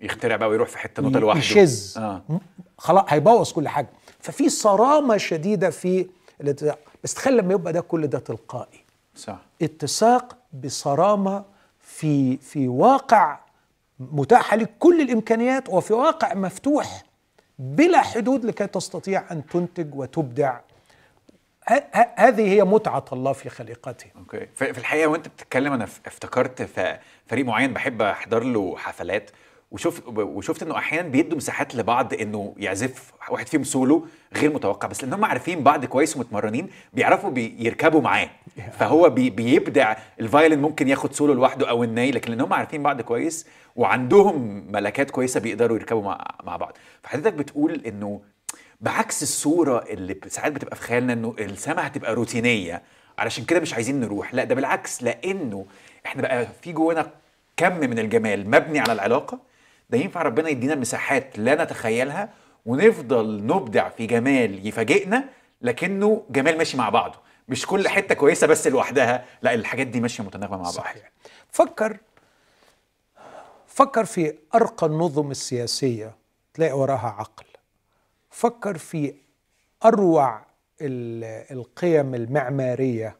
يخترع 0.00 0.36
بقى 0.36 0.48
ويروح 0.48 0.68
في 0.68 0.78
حتة 0.78 1.02
نوتة 1.02 1.20
لوحده. 1.20 1.38
يشز. 1.40 1.98
آه. 1.98 2.22
خلاص 2.78 3.04
هيبوظ 3.08 3.52
كل 3.52 3.68
حاجة. 3.68 3.88
ففي 4.20 4.48
صرامة 4.48 5.16
شديدة 5.16 5.70
في 5.70 6.06
الاتساق. 6.40 6.78
بس 7.04 7.14
تخيل 7.14 7.36
لما 7.36 7.54
يبقى 7.54 7.72
ده 7.72 7.80
كل 7.80 8.06
ده 8.06 8.18
تلقائي. 8.18 8.84
صح. 9.16 9.38
اتساق 9.62 10.36
بصرامة 10.52 11.44
في 11.80 12.36
في 12.36 12.68
واقع 12.68 13.38
متاح 14.00 14.54
لك 14.54 14.70
كل 14.78 15.00
الإمكانيات 15.00 15.68
وفي 15.68 15.92
واقع 15.92 16.34
مفتوح 16.34 17.02
بلا 17.58 18.00
حدود 18.02 18.44
لكي 18.44 18.66
تستطيع 18.66 19.24
أن 19.30 19.46
تنتج 19.46 19.94
وتبدع. 19.94 20.60
هذه 22.16 22.48
هي 22.48 22.64
متعة 22.64 23.04
الله 23.12 23.32
في 23.32 23.48
خليقته. 23.48 24.06
أوكي. 24.16 24.46
في 24.54 24.78
الحقيقة 24.78 25.06
وأنت 25.08 25.28
بتتكلم 25.28 25.72
أنا 25.72 25.84
افتكرت 25.84 26.68
فريق 27.26 27.44
معين 27.46 27.72
بحب 27.72 28.02
أحضر 28.02 28.44
له 28.44 28.76
حفلات. 28.76 29.30
وشوف 29.76 30.02
وشفت 30.18 30.62
إنه 30.62 30.76
أحيانا 30.78 31.08
بيدوا 31.08 31.36
مساحات 31.36 31.74
لبعض 31.74 32.14
إنه 32.14 32.54
يعزف 32.56 33.12
واحد 33.30 33.46
فيهم 33.46 33.64
سولو 33.64 34.06
غير 34.36 34.52
متوقع 34.54 34.88
بس 34.88 35.04
لأن 35.04 35.12
هم 35.12 35.24
عارفين 35.24 35.62
بعض 35.62 35.84
كويس 35.84 36.16
ومتمرنين 36.16 36.68
بيعرفوا 36.92 37.30
بي 37.30 37.56
يركبوا 37.58 38.00
معاه 38.00 38.30
فهو 38.78 39.10
بي 39.10 39.30
بيبدع 39.30 39.96
ال 40.20 40.25
violin 40.25 40.58
ممكن 40.62 40.88
ياخد 40.88 41.12
سولو 41.12 41.32
لوحده 41.32 41.68
أو 41.70 41.84
الناي 41.84 42.10
لكن 42.10 42.30
لأن 42.32 42.40
هم 42.40 42.52
عارفين 42.52 42.82
بعض 42.82 43.00
كويس 43.00 43.46
وعندهم 43.76 44.66
ملكات 44.72 45.10
كويسة 45.10 45.40
بيقدروا 45.40 45.76
يركبوا 45.76 46.02
مع 46.02 46.34
مع 46.44 46.56
بعض. 46.56 46.76
فحضرتك 47.02 47.32
بتقول 47.32 47.82
إنه 47.86 48.20
بعكس 48.80 49.22
الصورة 49.22 49.84
اللي 49.90 50.16
ساعات 50.28 50.52
بتبقى 50.52 50.76
في 50.76 50.82
خيالنا 50.82 51.12
إنه 51.12 51.34
السما 51.38 51.86
هتبقى 51.86 52.14
روتينية 52.14 52.82
علشان 53.18 53.44
كده 53.44 53.60
مش 53.60 53.74
عايزين 53.74 54.00
نروح. 54.00 54.34
لا 54.34 54.44
ده 54.44 54.54
بالعكس 54.54 55.02
لأنه 55.02 55.66
إحنا 56.06 56.22
بقى 56.22 56.46
في 56.62 56.72
جوانا 56.72 57.10
كم 57.56 57.76
من 57.80 57.98
الجمال 57.98 58.50
مبني 58.50 58.78
على 58.80 58.92
العلاقة 58.92 59.38
ده 59.90 59.98
ينفع 59.98 60.22
ربنا 60.22 60.48
يدينا 60.48 60.74
مساحات 60.74 61.38
لا 61.38 61.64
نتخيلها 61.64 62.28
ونفضل 62.66 63.46
نبدع 63.46 63.88
في 63.88 64.06
جمال 64.06 64.66
يفاجئنا 64.66 65.24
لكنه 65.62 66.22
جمال 66.30 66.58
ماشي 66.58 66.76
مع 66.76 66.88
بعضه. 66.88 67.18
مش 67.48 67.66
كل 67.66 67.88
حتة 67.88 68.14
كويسة 68.14 68.46
بس 68.46 68.66
لوحدها 68.66 69.24
لا 69.42 69.54
الحاجات 69.54 69.86
دي 69.86 70.00
ماشية 70.00 70.24
متناغمة 70.24 70.56
مع 70.56 70.62
بعض. 70.62 70.72
صحيح. 70.72 71.10
فكر 71.52 71.96
فكر 73.66 74.04
في 74.04 74.34
أرقى 74.54 74.86
النظم 74.86 75.30
السياسية 75.30 76.14
تلاقي 76.54 76.72
وراها 76.72 77.14
عقل. 77.18 77.44
فكر 78.30 78.78
في 78.78 79.14
أروع 79.84 80.46
ال- 80.80 81.46
القيم 81.58 82.14
المعمارية 82.14 83.16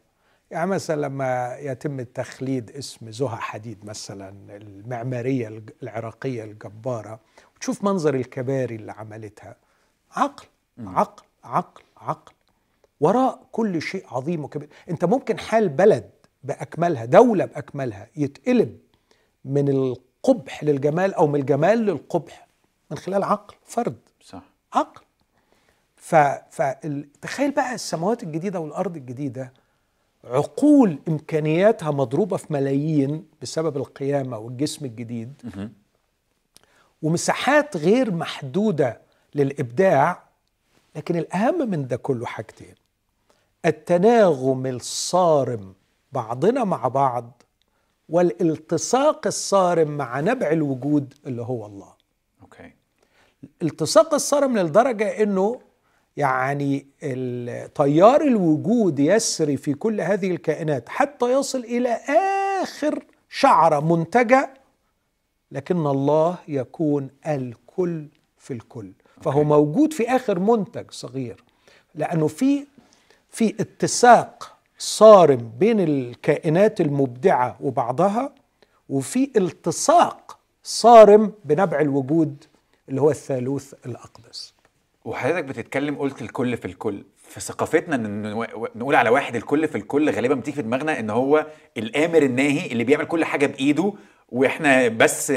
يعني 0.51 0.71
مثلا 0.71 1.01
لما 1.01 1.57
يتم 1.61 2.01
التخليد 2.01 2.71
اسم 2.71 3.11
زها 3.11 3.37
حديد 3.37 3.85
مثلا 3.85 4.57
المعمارية 4.57 5.49
الج- 5.49 5.71
العراقية 5.83 6.45
الجبارة 6.45 7.21
وتشوف 7.57 7.85
منظر 7.85 8.15
الكباري 8.15 8.75
اللي 8.75 8.93
عملتها 8.93 9.57
عقل 10.13 10.47
عقل 10.79 11.23
عقل 11.45 11.83
عقل. 11.97 12.33
وراء 13.01 13.47
كل 13.53 13.83
شيء 13.83 14.07
عظيم 14.11 14.45
وكبير. 14.45 14.69
أنت 14.91 15.05
ممكن 15.05 15.39
حال 15.39 15.69
بلد 15.69 16.11
بأكملها 16.45 17.05
دولة 17.05 17.45
بأكملها 17.45 18.09
يتقلب 18.17 18.79
من 19.45 19.69
القبح 19.69 20.65
للجمال 20.65 21.15
أو 21.15 21.27
من 21.27 21.41
الجمال 21.41 21.79
للقبح 21.79 22.47
من 22.91 22.99
خلال 22.99 23.25
عقل 23.25 23.55
فرد. 23.65 23.97
صح. 24.21 24.43
عقل. 24.75 25.03
فتخيل 25.97 27.51
بقى 27.51 27.75
السماوات 27.75 28.23
الجديدة 28.23 28.61
والأرض 28.61 28.97
الجديدة 28.97 29.53
عقول 30.27 30.99
إمكانياتها 31.09 31.91
مضروبة 31.91 32.37
في 32.37 32.53
ملايين 32.53 33.25
بسبب 33.43 33.77
القيامة 33.77 34.39
والجسم 34.39 34.85
الجديد. 34.85 35.33
ومساحات 37.03 37.77
غير 37.77 38.11
محدودة 38.11 39.01
للإبداع 39.35 40.23
لكن 40.97 41.17
الأهم 41.17 41.71
من 41.71 41.87
ده 41.87 41.97
كله 41.97 42.27
حاجتين. 42.27 42.75
التناغم 43.65 44.67
الصارم 44.67 45.75
بعضنا 46.13 46.65
مع 46.65 46.89
بعض 46.89 47.43
والالتصاق 48.09 49.27
الصارم 49.27 49.91
مع 49.97 50.21
نبع 50.21 50.51
الوجود 50.51 51.15
اللي 51.27 51.43
هو 51.43 51.67
الله. 51.67 51.93
أوكي. 52.43 52.73
التصاق 53.63 54.15
الصارم 54.15 54.59
للدرجة 54.59 55.23
إنه 55.23 55.61
يعني 56.17 56.87
تيار 57.75 58.21
الوجود 58.21 58.99
يسري 58.99 59.57
في 59.57 59.75
كل 59.75 60.01
هذه 60.01 60.31
الكائنات 60.31 60.89
حتى 60.89 61.33
يصل 61.33 61.59
إلى 61.59 61.89
آخر 62.63 63.05
شعرة 63.29 63.81
منتجة 63.97 64.51
لكن 65.53 65.87
الله 65.87 66.39
يكون 66.49 67.11
الكل 67.27 68.07
في 68.39 68.53
الكل. 68.53 68.93
فهو 69.23 69.45
موجود 69.45 69.93
في 69.93 70.17
آخر 70.17 70.39
منتج 70.39 70.91
صغير 70.91 71.45
لأنه 71.95 72.27
في 72.27 72.67
في 73.31 73.49
اتساق 73.61 74.57
صارم 74.79 75.53
بين 75.59 75.81
الكائنات 75.81 76.81
المبدعة 76.81 77.57
وبعضها 77.61 78.35
وفي 78.89 79.31
التصاق 79.37 80.39
صارم 80.63 81.33
بنبع 81.45 81.81
الوجود 81.81 82.45
اللي 82.89 83.01
هو 83.01 83.11
الثالوث 83.11 83.75
الأقدس. 83.87 84.55
وحضرتك 85.07 85.45
بتتكلم 85.45 85.95
قلت 85.95 86.23
الكل 86.23 86.57
في 86.57 86.65
الكل. 86.65 87.05
في 87.29 87.41
ثقافتنا 87.41 87.95
إن 87.97 88.33
نقول 88.77 88.95
على 88.95 89.11
واحد 89.11 89.37
الكل 89.37 89.69
في 89.69 89.75
الكل 89.79 90.11
غالبا 90.11 90.35
بتيجي 90.35 90.57
في 90.57 90.63
دماغنا 90.63 91.01
إن 91.01 91.11
هو 91.11 91.47
الآمر 91.77 92.23
الناهي 92.23 92.67
اللي 92.73 92.85
بيعمل 92.85 93.05
كل 93.05 93.25
حاجة 93.25 93.47
بإيده 93.47 93.93
وإحنا 94.29 94.89
بس 94.89 95.33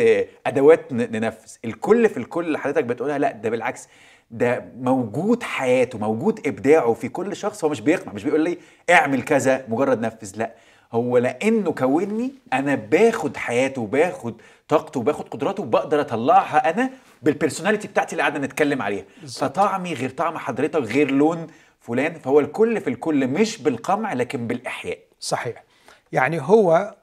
أدوات 0.47 0.93
ننفذ. 0.93 1.55
الكل 1.65 2.09
في 2.09 2.17
الكل 2.17 2.45
اللي 2.45 2.59
حضرتك 2.59 2.84
بتقولها 2.84 3.17
لا 3.17 3.32
ده 3.32 3.49
بالعكس 3.49 3.88
ده 4.32 4.65
موجود 4.80 5.43
حياته 5.43 5.97
موجود 5.99 6.47
إبداعه 6.47 6.93
في 6.93 7.09
كل 7.09 7.36
شخص 7.36 7.63
هو 7.63 7.70
مش 7.70 7.82
بيقنع 7.82 8.13
مش 8.13 8.24
بيقول 8.24 8.41
لي 8.41 8.57
اعمل 8.89 9.22
كذا 9.22 9.65
مجرد 9.67 9.99
نفذ 10.01 10.32
لا. 10.38 10.53
هو 10.91 11.17
لأنه 11.17 11.72
كوني 11.72 12.32
أنا 12.53 12.76
باخد 12.76 13.38
حياته 13.38 13.82
وباخد 13.82 14.41
طاقته 14.67 14.99
وباخد 14.99 15.28
قدراته 15.30 15.63
وبقدر 15.63 16.01
أطلعها 16.01 16.70
أنا 16.70 16.89
بالبرسوناليتي 17.22 17.88
بتاعتي 17.88 18.11
اللي 18.11 18.24
قعدنا 18.24 18.45
نتكلم 18.45 18.82
عليها. 18.82 19.05
فطعمي 19.28 19.93
غير 19.93 20.09
طعم 20.09 20.38
حضرتك 20.38 20.76
غير 20.80 21.11
لون 21.11 21.47
فلان. 21.80 22.20
فهو 22.20 22.39
الكل 22.39 22.82
في 22.82 22.89
الكل 22.89 23.28
مش 23.28 23.57
بالقمع 23.61 24.13
لكن 24.13 24.47
بالإحياء. 24.47 24.99
صحيح. 25.20 25.63
يعني 26.11 26.41
هو 26.41 26.95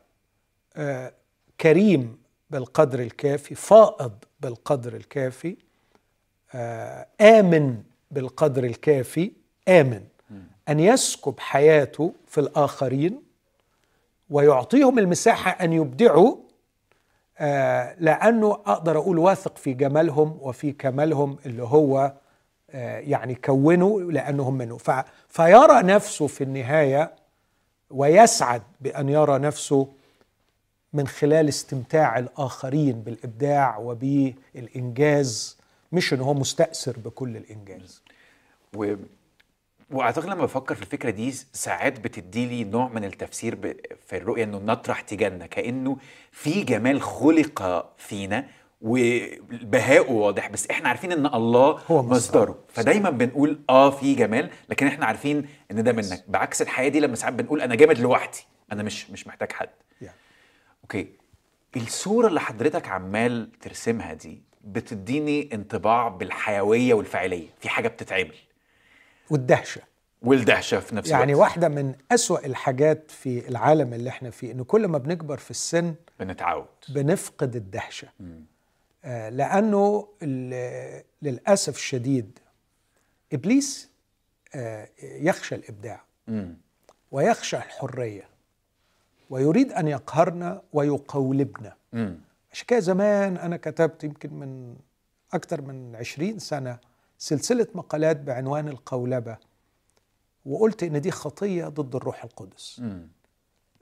آه، 0.76 1.12
كريم 1.60 2.18
بالقدر 2.50 3.00
الكافي 3.00 3.54
فائض 3.54 4.12
بالقدر 4.40 4.96
الكافي 4.96 5.56
آه، 6.54 7.06
آمن 7.20 7.82
بالقدر 8.10 8.64
الكافي 8.64 9.32
آمن. 9.68 10.02
أن 10.68 10.80
يسكب 10.80 11.34
حياته 11.40 12.12
في 12.26 12.40
الآخرين 12.40 13.22
ويعطيهم 14.30 14.98
المساحة 14.98 15.50
أن 15.50 15.72
يبدعوا 15.72 16.36
لأنه 18.00 18.52
أقدر 18.52 18.98
أقول 18.98 19.18
واثق 19.18 19.56
في 19.58 19.74
جمالهم 19.74 20.38
وفي 20.40 20.72
كمالهم 20.72 21.38
اللي 21.46 21.62
هو 21.62 22.12
آه، 22.70 22.98
يعني 22.98 23.34
كونوا 23.34 24.12
لأنهم 24.12 24.54
منه 24.58 24.78
فيرى 25.28 25.82
نفسه 25.82 26.26
في 26.26 26.44
النهاية 26.44 27.12
ويسعد 27.90 28.62
بأن 28.80 29.08
يرى 29.08 29.38
نفسه 29.38 29.88
من 30.92 31.06
خلال 31.06 31.48
استمتاع 31.48 32.18
الآخرين 32.18 33.00
بالإبداع 33.00 33.78
وبالإنجاز 33.78 35.56
مش 35.92 36.12
إن 36.14 36.20
هو 36.20 36.34
مستأثر 36.34 36.96
بكل 37.04 37.36
الإنجاز. 37.36 38.02
وأعتقد 39.90 40.24
لما 40.24 40.44
بفكر 40.44 40.74
في 40.74 40.82
الفكرة 40.82 41.10
دي 41.10 41.30
ساعات 41.52 42.00
بتدي 42.00 42.46
لي 42.46 42.64
نوع 42.64 42.88
من 42.88 43.04
التفسير 43.04 43.54
ب... 43.54 43.76
في 44.06 44.16
الرؤية 44.16 44.44
إنه 44.44 44.58
نطرح 44.58 45.00
تيجاننا 45.00 45.46
كأنه 45.46 45.96
في 46.32 46.62
جمال 46.64 47.02
خلق 47.02 47.92
فينا 47.98 48.46
وبهاؤه 48.80 50.10
واضح 50.12 50.48
بس 50.50 50.70
إحنا 50.70 50.88
عارفين 50.88 51.12
إن 51.12 51.26
الله 51.26 51.80
هو 51.90 52.02
مصدره. 52.02 52.58
فدايما 52.68 53.10
بنقول 53.10 53.60
آه 53.70 53.90
في 53.90 54.14
جمال 54.14 54.50
لكن 54.68 54.86
إحنا 54.86 55.06
عارفين 55.06 55.48
إن 55.70 55.84
ده 55.84 55.92
منك. 55.92 56.24
بعكس 56.28 56.62
الحياة 56.62 56.88
دي 56.88 57.00
لما 57.00 57.16
ساعات 57.16 57.34
بنقول 57.34 57.60
أنا 57.60 57.74
جامد 57.74 57.98
لوحدي 57.98 58.38
أنا 58.72 58.82
مش 58.82 59.10
مش 59.10 59.26
محتاج 59.26 59.52
حد. 59.52 59.68
يعني 60.00 60.16
أوكي. 60.82 61.08
الصورة 61.76 62.26
اللي 62.28 62.40
حضرتك 62.40 62.88
عمال 62.88 63.50
ترسمها 63.60 64.12
دي 64.12 64.42
بتديني 64.64 65.50
انطباع 65.54 66.08
بالحيوية 66.08 66.94
والفاعلية. 66.94 67.48
في 67.60 67.68
حاجة 67.68 67.88
بتتعمل. 67.88 68.34
والدهشة. 69.30 69.80
والدهشة 70.22 70.80
في 70.80 70.94
نفس 70.96 71.10
يعني 71.10 71.32
الوقت. 71.32 71.48
واحدة 71.48 71.68
من 71.68 71.94
أسوأ 72.12 72.46
الحاجات 72.46 73.10
في 73.10 73.48
العالم 73.48 73.94
اللي 73.94 74.10
إحنا 74.10 74.30
فيه 74.30 74.52
إن 74.52 74.62
كل 74.64 74.86
ما 74.88 74.98
بنكبر 74.98 75.36
في 75.36 75.50
السن 75.50 75.94
بنتعود. 76.20 76.66
بنفقد 76.88 77.56
الدهشة. 77.56 78.08
آه، 79.04 79.28
لأنه 79.28 80.08
ال- 80.22 81.02
للأسف 81.22 81.76
الشديد 81.76 82.38
إبليس 83.32 83.88
آه، 84.54 84.88
يخشى 85.02 85.54
الإبداع 85.54 86.00
مم. 86.28 86.56
ويخشى 87.12 87.56
الحرية 87.56 88.24
ويريد 89.30 89.72
أن 89.72 89.88
يقهرنا 89.88 90.62
ويقولبنا. 90.72 91.72
مم. 91.92 92.18
عشان 92.52 92.66
كده 92.66 92.80
زمان 92.80 93.36
أنا 93.36 93.56
كتبت 93.56 94.04
يمكن 94.04 94.34
من 94.34 94.76
أكثر 95.32 95.60
من 95.60 95.96
عشرين 95.96 96.38
سنة 96.38 96.78
سلسلة 97.18 97.66
مقالات 97.74 98.16
بعنوان 98.20 98.68
القولبة 98.68 99.36
وقلت 100.46 100.82
إن 100.82 101.00
دي 101.00 101.10
خطية 101.10 101.64
ضد 101.68 101.96
الروح 101.96 102.24
القدس. 102.24 102.82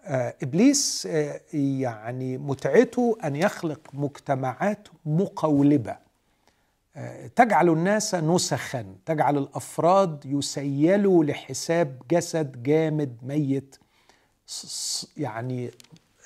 آه، 0.05 0.35
إبليس 0.43 1.09
آه، 1.11 1.41
يعني 1.55 2.39
متعته 2.39 3.19
أن 3.25 3.37
يخلق 3.37 3.81
مجتمعات 3.93 4.89
مقولبة. 5.07 5.97
آه، 6.97 7.27
تجعل 7.27 7.69
الناس 7.69 8.15
نسخا 8.15 8.95
تجعل 9.07 9.39
الأفراد 9.39 10.27
يسيلوا 10.27 11.25
لحساب 11.25 12.03
جسد 12.11 12.63
جامد 12.63 13.17
ميت. 13.23 13.77
يعني 15.17 15.71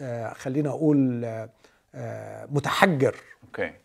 آه، 0.01 0.33
خلينا 0.33 0.69
أقول 0.71 1.25
آه، 1.25 1.51
آه، 1.95 2.47
متحجر. 2.51 3.17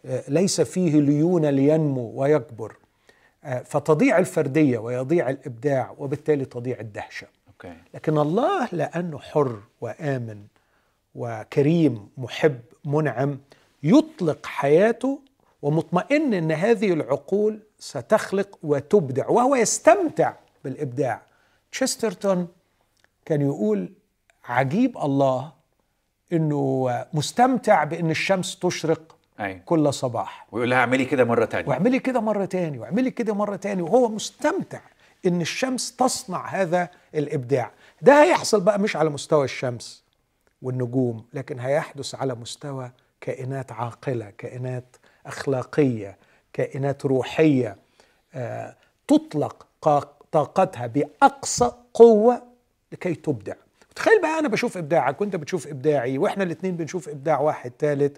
آه، 0.05 0.23
ليس 0.27 0.61
فيه 0.61 1.01
ليون 1.01 1.45
لينمو 1.45 2.11
ويكبر. 2.15 2.75
فتضيع 3.65 4.17
الفردية 4.17 4.77
ويضيع 4.77 5.29
الإبداع 5.29 5.95
وبالتالي 5.97 6.45
تضيع 6.45 6.79
الدهشة. 6.79 7.27
أوكي. 7.47 7.77
لكن 7.93 8.17
الله 8.17 8.69
لأنه 8.71 9.19
حر 9.19 9.59
وآمن 9.81 10.43
وكريم 11.15 12.09
محب 12.17 12.59
منعم 12.85 13.39
يطلق 13.83 14.45
حياته 14.45 15.19
ومطمئن 15.61 16.33
إن 16.33 16.51
هذه 16.51 16.93
العقول 16.93 17.59
ستخلق 17.79 18.57
وتبدع 18.63 19.27
وهو 19.29 19.55
يستمتع 19.55 20.33
بالإبداع. 20.63 21.21
تشسترتون 21.71 22.47
كان 23.25 23.41
يقول 23.41 23.89
عجيب 24.45 24.97
الله 24.97 25.51
إنه 26.33 26.89
مستمتع 27.13 27.83
بإن 27.83 28.09
الشمس 28.09 28.59
تشرق 28.59 29.12
أيوه 29.39 29.59
كل 29.65 29.93
صباح. 29.93 30.47
ويقول 30.51 30.69
لها 30.69 30.77
اعملي 30.77 31.05
كده 31.05 31.23
مرة 31.23 31.45
تانية. 31.45 31.69
واعملي 31.69 31.99
كده 31.99 32.19
مرة 32.19 32.45
تاني 32.45 32.79
واعملي 32.79 33.11
كده 33.11 33.33
مرة 33.33 33.55
تاني 33.55 33.81
وهو 33.81 34.09
مستمتع 34.09 34.79
إن 35.25 35.41
الشمس 35.41 35.95
تصنع 35.95 36.47
هذا 36.47 36.89
الإبداع. 37.15 37.71
ده 38.01 38.23
هيحصل 38.23 38.61
بقى 38.61 38.79
مش 38.79 38.95
على 38.95 39.09
مستوى 39.09 39.45
الشمس 39.45 40.03
والنجوم 40.61 41.25
لكن 41.33 41.59
هيحدث 41.59 42.15
على 42.15 42.35
مستوى 42.35 42.91
كائنات 43.21 43.71
عاقلة 43.71 44.29
كائنات 44.37 44.95
أخلاقية 45.25 46.17
كائنات 46.53 47.05
روحية 47.05 47.75
آه، 48.33 48.75
تطلق 49.07 49.65
طاقتها 50.31 50.87
بأقصى 50.87 51.71
قوة 51.93 52.41
لكي 52.91 53.15
تبدع. 53.15 53.53
تخيل 53.95 54.21
بقى 54.21 54.39
أنا 54.39 54.47
بشوف 54.47 54.77
إبداعك 54.77 55.21
وأنت 55.21 55.35
بتشوف 55.35 55.67
إبداعي 55.67 56.17
وإحنا 56.17 56.43
الاتنين 56.43 56.75
بنشوف 56.77 57.09
إبداع 57.09 57.39
واحد 57.39 57.71
ثالث 57.79 58.17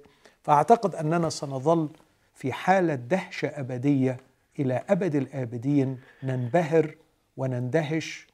فأعتقد 0.49 0.95
أننا 0.95 1.29
سنظل 1.29 1.89
في 2.35 2.53
حالة 2.53 2.95
دهشة 2.95 3.47
أبدية 3.47 4.17
إلى 4.59 4.83
أبد 4.89 5.15
الآبدين 5.15 5.99
ننبهر 6.23 6.95
ونندهش. 7.37 8.27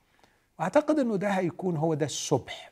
وأعتقد 0.59 0.99
أنه 0.99 1.15
ده 1.15 1.29
هيكون 1.29 1.77
هو 1.77 1.93
ده 1.93 2.05
الصبح. 2.05 2.71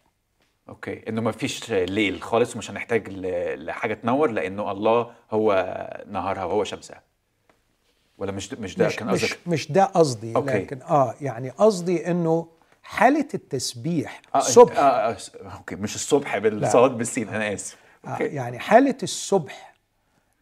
أوكي. 0.70 1.10
إنه 1.10 1.22
ما 1.22 1.32
فيش 1.32 1.72
ليل 1.72 2.22
خالص 2.22 2.56
ومش 2.56 2.72
هنحتاج 2.72 3.10
ل- 3.10 3.66
لحاجة 3.66 3.94
تنور 3.94 4.32
لأنه 4.32 4.72
الله 4.72 5.12
هو 5.32 5.54
نهارها 6.08 6.44
وهو 6.44 6.64
شمسها. 6.64 7.02
ولا 8.18 8.32
مش 8.32 8.54
مش 8.54 8.76
ده 8.78 8.86
مش 8.88 8.96
كان 8.96 9.08
مش, 9.08 9.24
قصدك؟ 9.26 9.40
مش 9.48 9.72
ده 9.72 9.84
قصدي 9.86 10.36
okay. 10.36 10.58
لكن 10.58 10.82
آه 10.82 11.16
يعني 11.22 11.50
قصدي 11.50 12.12
إنه 12.12 12.48
حالة 12.84 13.28
التسبيح. 13.34 14.22
آه، 14.36 14.38
السبح 14.38 14.78
آه 14.78 14.82
آه 14.82 15.18
okay. 15.58 15.76
مش 15.76 15.96
الصبح 15.96 16.38
بالصاد 16.38 16.92
بالسين 16.92 17.30
أنا 17.30 17.54
آسف. 17.54 17.78
آه 18.06 18.10
okay. 18.10 18.24
يعني 18.24 18.60
حالة 18.60 18.98
السبح 19.04 19.74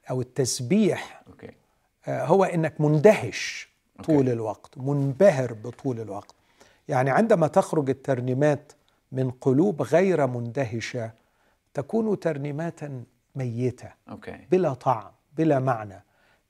أو 0.09 0.21
التسبيح 0.21 1.21
okay. 1.27 1.51
آه 2.07 2.25
هو 2.25 2.43
إنك 2.43 2.81
مندهش 2.81 3.69
طول 4.03 4.15
okay. 4.17 4.33
الوقت 4.33 4.77
منبهر 4.77 5.53
بطول 5.53 5.99
الوقت. 5.99 6.35
يعني 6.87 7.09
عندما 7.09 7.47
تخرج 7.47 7.89
الترنيمات 7.89 8.71
من 9.11 9.31
قلوب 9.31 9.81
غير 9.81 10.27
مندهشة 10.27 11.11
تكون 11.73 12.19
ترنيمات 12.19 12.79
ميتة 13.35 13.89
okay. 14.09 14.37
بلا 14.51 14.73
طعم 14.73 15.11
بلا 15.37 15.59
معنى. 15.59 16.03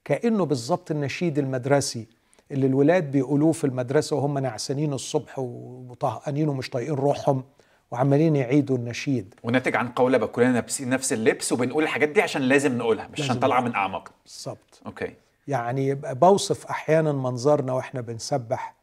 كأنه 0.05 0.45
بالظبط 0.45 0.91
النشيد 0.91 1.37
المدرسي 1.39 2.07
اللي 2.51 2.67
الولاد 2.67 3.11
بيقولوه 3.11 3.51
في 3.51 3.63
المدرسة 3.63 4.15
وهم 4.15 4.37
نعسانين 4.39 4.93
الصبح 4.93 5.39
وطهقانين 5.39 6.49
ومش 6.49 6.69
طايقين 6.69 6.93
روحهم. 6.95 7.43
وعمالين 7.91 8.35
يعيدوا 8.35 8.77
النشيد. 8.77 9.35
وناتج 9.43 9.75
عن 9.75 9.89
قولبة 9.89 10.25
كلنا 10.25 10.53
لابسين 10.53 10.89
نفس 10.89 11.13
اللبس 11.13 11.51
وبنقول 11.51 11.83
الحاجات 11.83 12.09
دي 12.09 12.21
عشان 12.21 12.41
لازم 12.41 12.77
نقولها 12.77 13.07
مش 13.07 13.21
عشان 13.21 13.39
طالعة 13.39 13.61
من 13.61 13.75
اعماقنا 13.75 14.15
بالظبط. 14.25 14.81
okay. 14.85 15.13
يعني 15.47 15.95
بوصف 15.95 16.65
أحيانا 16.65 17.11
منظرنا 17.11 17.73
وإحنا 17.73 18.01
بنسبح 18.01 18.75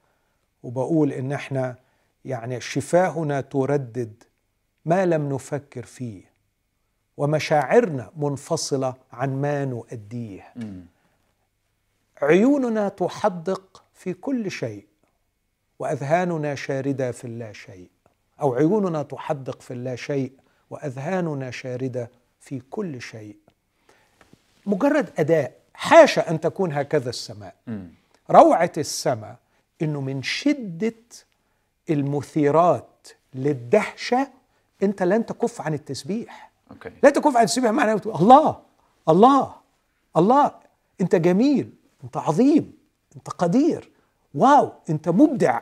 وبقول 0.62 1.12
إن 1.12 1.32
إحنا 1.32 1.76
يعني 2.24 2.60
شفاهنا 2.60 3.40
تردد 3.40 4.22
ما 4.84 5.06
لم 5.06 5.32
نفكر 5.34 5.82
فيه 5.84 6.22
ومشاعرنا 7.16 8.10
منفصلة 8.16 8.94
عن 9.12 9.40
ما 9.40 9.64
نؤديه. 9.64 10.54
عيوننا 12.22 12.88
تحدق 12.88 13.84
في 13.94 14.12
كل 14.12 14.50
شيء 14.50 14.86
وأذهاننا 15.78 16.54
شاردة 16.54 17.12
في 17.12 17.24
اللا 17.24 17.52
شيء. 17.52 17.88
أو 18.40 18.54
عيوننا 18.54 19.02
تحدق 19.02 19.60
في 19.62 19.70
اللا 19.70 19.96
شيء 19.96 20.32
وأذهاننا 20.70 21.50
شاردة 21.50 22.10
في 22.40 22.62
كل 22.70 23.02
شيء. 23.02 23.36
مجرد 24.66 25.10
أداء 25.18 25.52
حاشا 25.74 26.30
أن 26.30 26.40
تكون 26.40 26.72
هكذا 26.72 27.10
السماء. 27.10 27.54
روعة 28.30 28.72
السماء 28.78 29.36
إنه 29.82 30.00
من 30.00 30.22
شدة 30.22 30.94
المثيرات 31.90 33.08
للدهشة 33.34 34.28
أنت 34.82 35.02
لن 35.02 35.26
تكف 35.26 35.60
عن 35.60 35.74
التسبيح. 35.74 36.50
okay. 36.70 36.92
لا 37.02 37.10
تكف 37.10 37.36
عن 37.36 37.42
التسبيح 37.42 37.94
بتقول 37.94 38.14
الله 38.14 38.60
الله 39.08 39.54
الله. 40.16 40.54
أنت 41.00 41.16
جميل 41.16 41.72
أنت 42.04 42.16
عظيم 42.16 42.72
أنت 43.16 43.28
قدير. 43.28 43.90
واو 44.34 44.72
أنت 44.90 45.08
مبدع. 45.08 45.60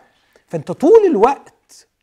فأنت 0.49 0.73
طول 0.73 1.07
الوقت 1.07 1.52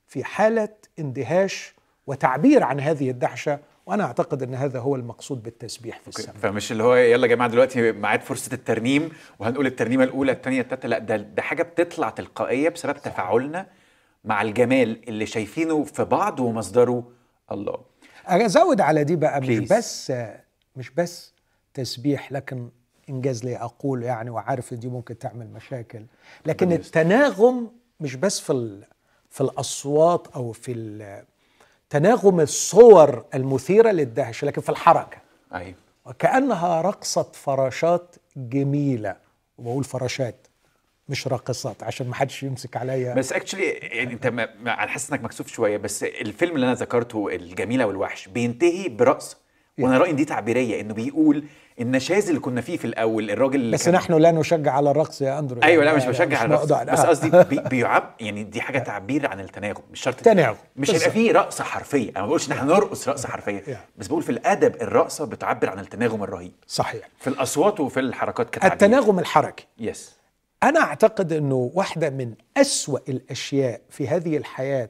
في 0.09 0.23
حالة 0.23 0.69
اندهاش 0.99 1.73
وتعبير 2.07 2.63
عن 2.63 2.79
هذه 2.79 3.09
الدهشة 3.09 3.59
وأنا 3.85 4.03
أعتقد 4.03 4.43
إن 4.43 4.55
هذا 4.55 4.79
هو 4.79 4.95
المقصود 4.95 5.43
بالتسبيح 5.43 5.99
في. 5.99 6.07
السماء 6.07 6.35
فمش 6.35 6.71
اللي 6.71 6.83
هو 6.83 6.95
يلا 6.95 7.27
يا 7.27 7.35
جماعة 7.35 7.49
دلوقتي 7.49 7.91
ميعاد 7.91 8.21
فرصة 8.21 8.53
الترنيم 8.53 9.09
وهنقول 9.39 9.65
الترنيمة 9.65 10.03
الأولى 10.03 10.31
الثانية 10.31 10.61
الثالثه 10.61 10.87
لا 10.87 10.99
ده 10.99 11.17
ده 11.17 11.41
حاجة 11.41 11.63
بتطلع 11.63 12.09
تلقائية 12.09 12.69
بسبب 12.69 12.97
تفاعلنا 12.97 13.67
مع 14.25 14.41
الجمال 14.41 15.09
اللي 15.09 15.25
شايفينه 15.25 15.83
في 15.83 16.03
بعض 16.05 16.39
ومصدره 16.39 17.11
الله 17.51 17.77
أزود 18.25 18.81
على 18.81 19.03
دي 19.03 19.15
بقى 19.15 19.41
مش. 19.41 19.59
بس 19.59 20.13
مش 20.75 20.89
بس 20.89 21.33
تسبيح 21.73 22.31
لكن 22.31 22.69
إنجاز 23.09 23.45
لي 23.45 23.57
أقول 23.57 24.03
يعني 24.03 24.29
وعارف 24.29 24.73
دي 24.73 24.87
ممكن 24.87 25.17
تعمل 25.17 25.47
مشاكل 25.47 26.05
لكن. 26.45 26.71
التناغم 26.71 27.71
مش 27.99 28.15
بس 28.15 28.39
في 28.39 28.53
في 29.29 29.41
الأصوات 29.41 30.27
أو 30.35 30.51
في 30.51 31.23
تناغم 31.89 32.39
الصور 32.39 33.25
المثيرة 33.33 33.91
للدهشه 33.91 34.45
لكن 34.45 34.61
في 34.61 34.69
الحركة. 34.69 35.17
أيوه. 35.53 35.75
وكأنها 36.05 36.81
رقصة 36.81 37.23
فراشات 37.33 38.15
جميلة. 38.37 39.15
وبقول 39.57 39.83
فراشات 39.83 40.35
مش 41.09 41.27
راقصات 41.27 41.83
عشان 41.83 42.07
ما 42.07 42.15
حدش 42.15 42.43
يمسك 42.43 42.77
عليا. 42.77 43.13
بس 43.13 43.33
اكشلي 43.33 43.65
يعني 43.69 44.13
أنت 44.13 44.25
أنا 44.25 44.87
حاسس 44.87 45.11
إنك 45.11 45.23
مكسوف 45.23 45.47
شوية 45.47 45.77
بس 45.77 46.03
الفيلم 46.03 46.55
اللي 46.55 46.65
أنا 46.65 46.73
ذكرته 46.73 47.27
الجميلة 47.35 47.85
والوحش 47.85 48.27
بينتهي 48.27 48.89
برقص. 48.89 49.37
وأنا 49.79 49.97
رأيي 49.97 50.13
دي 50.13 50.25
تعبيرية 50.25 50.81
إنه 50.81 50.93
بيقول 50.93 51.43
النشاز 51.79 52.27
اللي 52.27 52.39
كنا 52.39 52.61
فيه 52.61 52.77
في 52.77 52.85
الأول 52.85 53.31
الراجل 53.31 53.55
اللي 53.59 53.71
بس 53.77 53.85
كان- 53.85 53.93
نحن 53.93 54.13
لا 54.13 54.31
نشجع 54.31 54.71
على 54.71 54.91
الرقص 54.91 55.21
يا 55.21 55.39
أندرو. 55.39 55.61
أيوه 55.63 55.83
لا 55.83 55.91
يعني 55.91 55.97
مش 56.03 56.15
بشجع 56.17 56.37
على 56.39 56.45
الرقص. 56.55 56.71
بس 56.71 56.99
آه. 56.99 57.07
قصدي 57.09 57.43
بي- 57.43 57.69
بيعب 57.69 58.15
يعني 58.19 58.43
دي 58.43 58.61
حاجة 58.61 58.79
تعبير 58.79 59.27
عن 59.27 59.39
التناغم 59.39 59.81
مش 59.91 60.01
شرط 60.01 60.15
تناغم. 60.15 60.57
مش 60.75 60.91
هيبقى. 60.91 61.11
فيه 61.11 61.31
رقصه 61.31 61.63
حرفية. 61.63 62.09
أنا 62.09 62.19
ما 62.21 62.25
بقولش 62.27 62.47
إن 62.47 62.51
إحنا 62.51 62.73
نرقص 62.73 63.07
رقصه 63.09 63.29
حرفية. 63.29 63.79
بس 63.97 64.07
بقول 64.07 64.23
في 64.23 64.29
الأدب 64.31 64.75
الرقصة 64.81 65.25
بتعبر 65.25 65.69
عن 65.69 65.79
التناغم 65.79 66.23
الرهيب. 66.23 66.51
صحيح. 66.67 67.09
في 67.19 67.27
الأصوات 67.27 67.79
وفي 67.79 67.99
الحركات 67.99 68.49
كتعبير. 68.49 68.73
التناغم 68.73 69.19
الحركي. 69.19 69.67
yes 69.79 70.19
أنا 70.63 70.79
أعتقد 70.79 71.33
أنه 71.33 71.71
واحدة 71.73 72.09
من 72.09 72.33
أسوأ 72.57 72.99
الأشياء 73.09 73.81
في 73.89 74.07
هذه 74.07 74.37
الحياة 74.37 74.89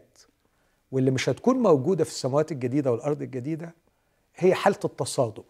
واللي 0.92 1.12
مش 1.12 1.30
هتكون 1.30 1.56
موجودة 1.58 2.04
في 2.04 2.10
السماوات 2.10 2.52
الجديدة 2.52 2.92
والأرض 2.92 3.22
الجديدة 3.22 3.74
هي 4.38 4.54
حالة 4.54 4.80
التصادم. 4.86 5.44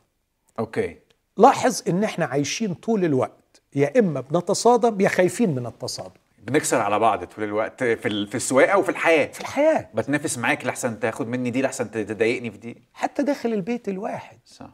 أوكي. 0.60 0.98
لاحظ 1.40 1.82
إن 1.88 2.04
إحنا 2.04 2.26
عايشين 2.26 2.74
طول 2.74 3.06
الوقت 3.06 3.62
يا 3.76 4.00
إما 4.00 4.22
بنتصادم 4.22 5.02
يا 5.02 5.10
خايفين 5.10 5.56
من 5.56 5.66
التصادم. 5.66 6.20
بنكسر 6.44 6.82
على 6.82 7.00
بعض 7.00 7.24
طول 7.24 7.44
الوقت 7.44 7.84
في 7.84 8.26
في 8.26 8.36
السواقة 8.36 8.78
وفي 8.78 8.90
الحياة. 8.90 9.32
في 9.32 9.40
الحياة. 9.42 9.90
بتنافس 9.94 10.38
معاك 10.38 10.66
لحسن 10.66 11.00
تاخد 11.00 11.28
مني 11.28 11.50
دي 11.50 11.62
لحسن 11.62 11.92
تضايقني 11.92 12.52
في 12.52 12.58
دي. 12.58 12.82
حتى 12.94 13.24
داخل 13.24 13.54
البيت 13.54 13.90
الواحد. 13.90 14.38
صح. 14.46 14.70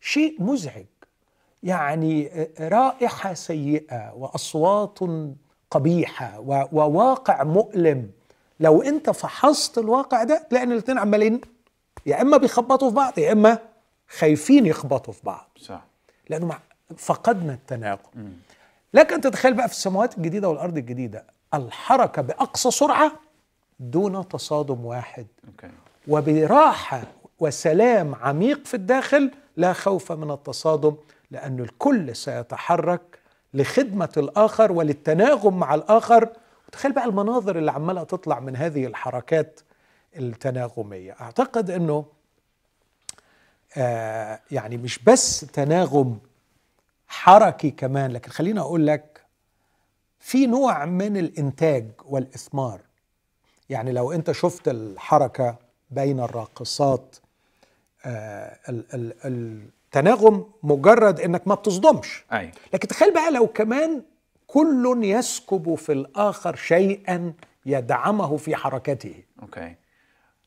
شيء 0.00 0.42
مزعج. 0.42 0.86
يعني 1.62 2.48
رائحة 2.60 3.34
سيئة 3.34 4.12
وأصوات 4.14 4.98
قبيحة 5.70 6.40
وواقع 6.72 7.42
مؤلم. 7.44 8.10
لو 8.60 8.82
أنت 8.82 9.10
فحصت 9.10 9.78
الواقع 9.78 10.24
ده 10.24 10.46
تلاقي 10.50 10.64
إن 10.64 10.72
الاثنين 10.72 10.98
عمالين 10.98 11.40
يا 12.06 12.22
إما 12.22 12.36
بيخبطوا 12.36 12.88
في 12.88 12.94
بعض 12.94 13.18
يا 13.18 13.32
إما 13.32 13.58
خايفين 14.18 14.66
يخبطوا 14.66 15.12
في 15.12 15.20
بعض. 15.24 15.48
صح. 15.58 15.84
لأنه 16.30 16.46
مع 16.46 16.58
فقدنا 16.96 17.52
التناغم 17.54 18.32
لكن 18.94 19.20
تتخيل 19.20 19.54
بقى 19.54 19.68
في 19.68 19.74
السماوات 19.74 20.16
الجديدة 20.18 20.48
والأرض 20.48 20.76
الجديدة 20.76 21.24
الحركة 21.54 22.22
بأقصى 22.22 22.70
سرعة 22.70 23.12
دون 23.80 24.28
تصادم 24.28 24.84
واحد. 24.84 25.26
أوكي. 25.48 25.70
وبراحة 26.08 27.02
وسلام 27.40 28.14
عميق 28.14 28.66
في 28.66 28.74
الداخل 28.74 29.30
لا 29.56 29.72
خوف 29.72 30.12
من 30.12 30.30
التصادم 30.30 30.94
لأن 31.30 31.60
الكل 31.60 32.16
سيتحرك 32.16 33.18
لخدمة 33.54 34.12
الآخر 34.16 34.72
وللتناغم 34.72 35.58
مع 35.58 35.74
الآخر. 35.74 36.28
وتخيل 36.68 36.92
بقى 36.92 37.04
المناظر 37.04 37.58
اللي 37.58 37.70
عمالة 37.70 38.02
تطلع 38.02 38.40
من 38.40 38.56
هذه 38.56 38.86
الحركات 38.86 39.60
التناغمية. 40.16 41.16
أعتقد 41.20 41.70
أنه 41.70 42.04
آه 43.76 44.40
يعني 44.50 44.76
مش 44.76 44.98
بس 44.98 45.40
تناغم 45.40 46.18
حركي 47.08 47.70
كمان 47.70 48.12
لكن 48.12 48.30
خليني 48.30 48.60
أقول 48.60 48.86
لك 48.86 49.22
في 50.20 50.46
نوع 50.46 50.84
من 50.84 51.16
الإنتاج 51.16 51.86
والإثمار. 52.04 52.80
يعني 53.68 53.92
لو 53.92 54.12
أنت 54.12 54.32
شفت 54.32 54.68
الحركة 54.68 55.56
بين 55.90 56.20
الراقصات 56.20 57.16
آه 58.04 58.58
ال- 58.68 58.94
ال- 58.94 59.14
التناغم 59.24 60.46
مجرد 60.62 61.20
إنك 61.20 61.48
ما 61.48 61.54
بتصدمش. 61.54 62.24
أيوه. 62.32 62.52
لكن 62.74 62.88
تخيل 62.88 63.14
بقى 63.14 63.30
لو 63.30 63.46
كمان 63.46 64.02
كل 64.46 65.00
يسكب 65.04 65.74
في 65.74 65.92
الآخر 65.92 66.56
شيئا 66.56 67.32
يدعمه 67.66 68.36
في 68.36 68.56
حركته. 68.56 69.14
okay. 69.42 69.74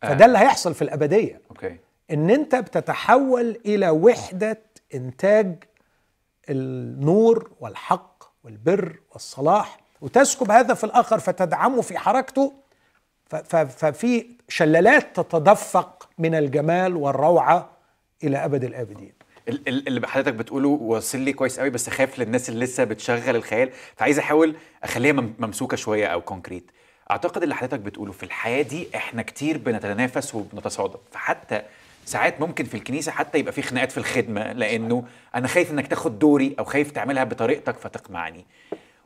فده 0.02 0.26
اللي 0.26 0.38
هيحصل 0.38 0.74
في 0.74 0.82
الأبدية. 0.82 1.42
okay. 1.52 1.78
إن 2.12 2.30
أنت 2.30 2.56
بتتحول 2.56 3.58
إلى 3.66 3.90
وحدة 3.90 4.62
إنتاج 4.96 5.64
النور 6.50 7.52
والحق 7.60 8.24
والبر 8.44 9.00
والصلاح 9.12 9.80
وتسكب 10.02 10.52
هذا 10.52 10.74
في 10.74 10.84
الآخر 10.84 11.20
فتدعمه 11.20 11.82
في 11.82 11.98
حركته 11.98 12.54
ففي 13.50 14.26
شلالات 14.50 15.20
تتدفق 15.20 16.10
من 16.18 16.36
الجمال 16.36 16.96
والروعة 16.96 17.70
إلى 18.24 18.38
أبد 18.46 18.64
الآبدين. 18.64 19.14
ال- 19.50 19.68
ال- 19.68 19.88
اللي 19.88 20.08
حضرتك 20.08 20.34
بتقوله 20.34 20.70
واصل 20.70 21.18
لي 21.20 21.34
كويس 21.34 21.60
قوي 21.60 21.70
بس 21.70 21.90
خايف 21.90 22.20
للناس 22.20 22.50
اللي 22.50 22.66
لسه 22.66 22.84
بتشغل 22.84 23.36
الخيال 23.36 23.70
فعايز 23.96 24.20
أحاول 24.20 24.56
أخليها 24.84 25.14
مم- 25.14 25.34
ممسوكة 25.40 25.78
شوية 25.78 26.08
أو 26.08 26.22
كونكريت 26.22 26.72
أعتقد 27.12 27.44
اللي 27.44 27.56
حضرتك 27.56 27.80
بتقوله 27.80 28.12
في 28.12 28.24
الحياة 28.24 28.62
دي 28.62 28.88
إحنا 28.96 29.22
كتير 29.22 29.58
بنتنافس 29.58 30.36
وبنتصادم 30.36 31.00
فحتى 31.12 31.62
ساعات 32.06 32.42
ممكن 32.42 32.64
في 32.64 32.76
الكنيسة 32.76 33.12
حتى 33.12 33.38
يبقى 33.40 33.54
في 33.54 33.62
خناقات 33.62 33.92
في 33.92 33.98
الخدمة 33.98 34.52
لأنه 34.54 35.04
أنا 35.36 35.48
خايف 35.48 35.72
إنك 35.72 35.88
تاخد 35.88 36.20
دوري 36.20 36.56
أو 36.60 36.64
خايف 36.64 36.92
تعملها 36.92 37.24
بطريقتك 37.24 37.78
فتقمعني 37.78 38.46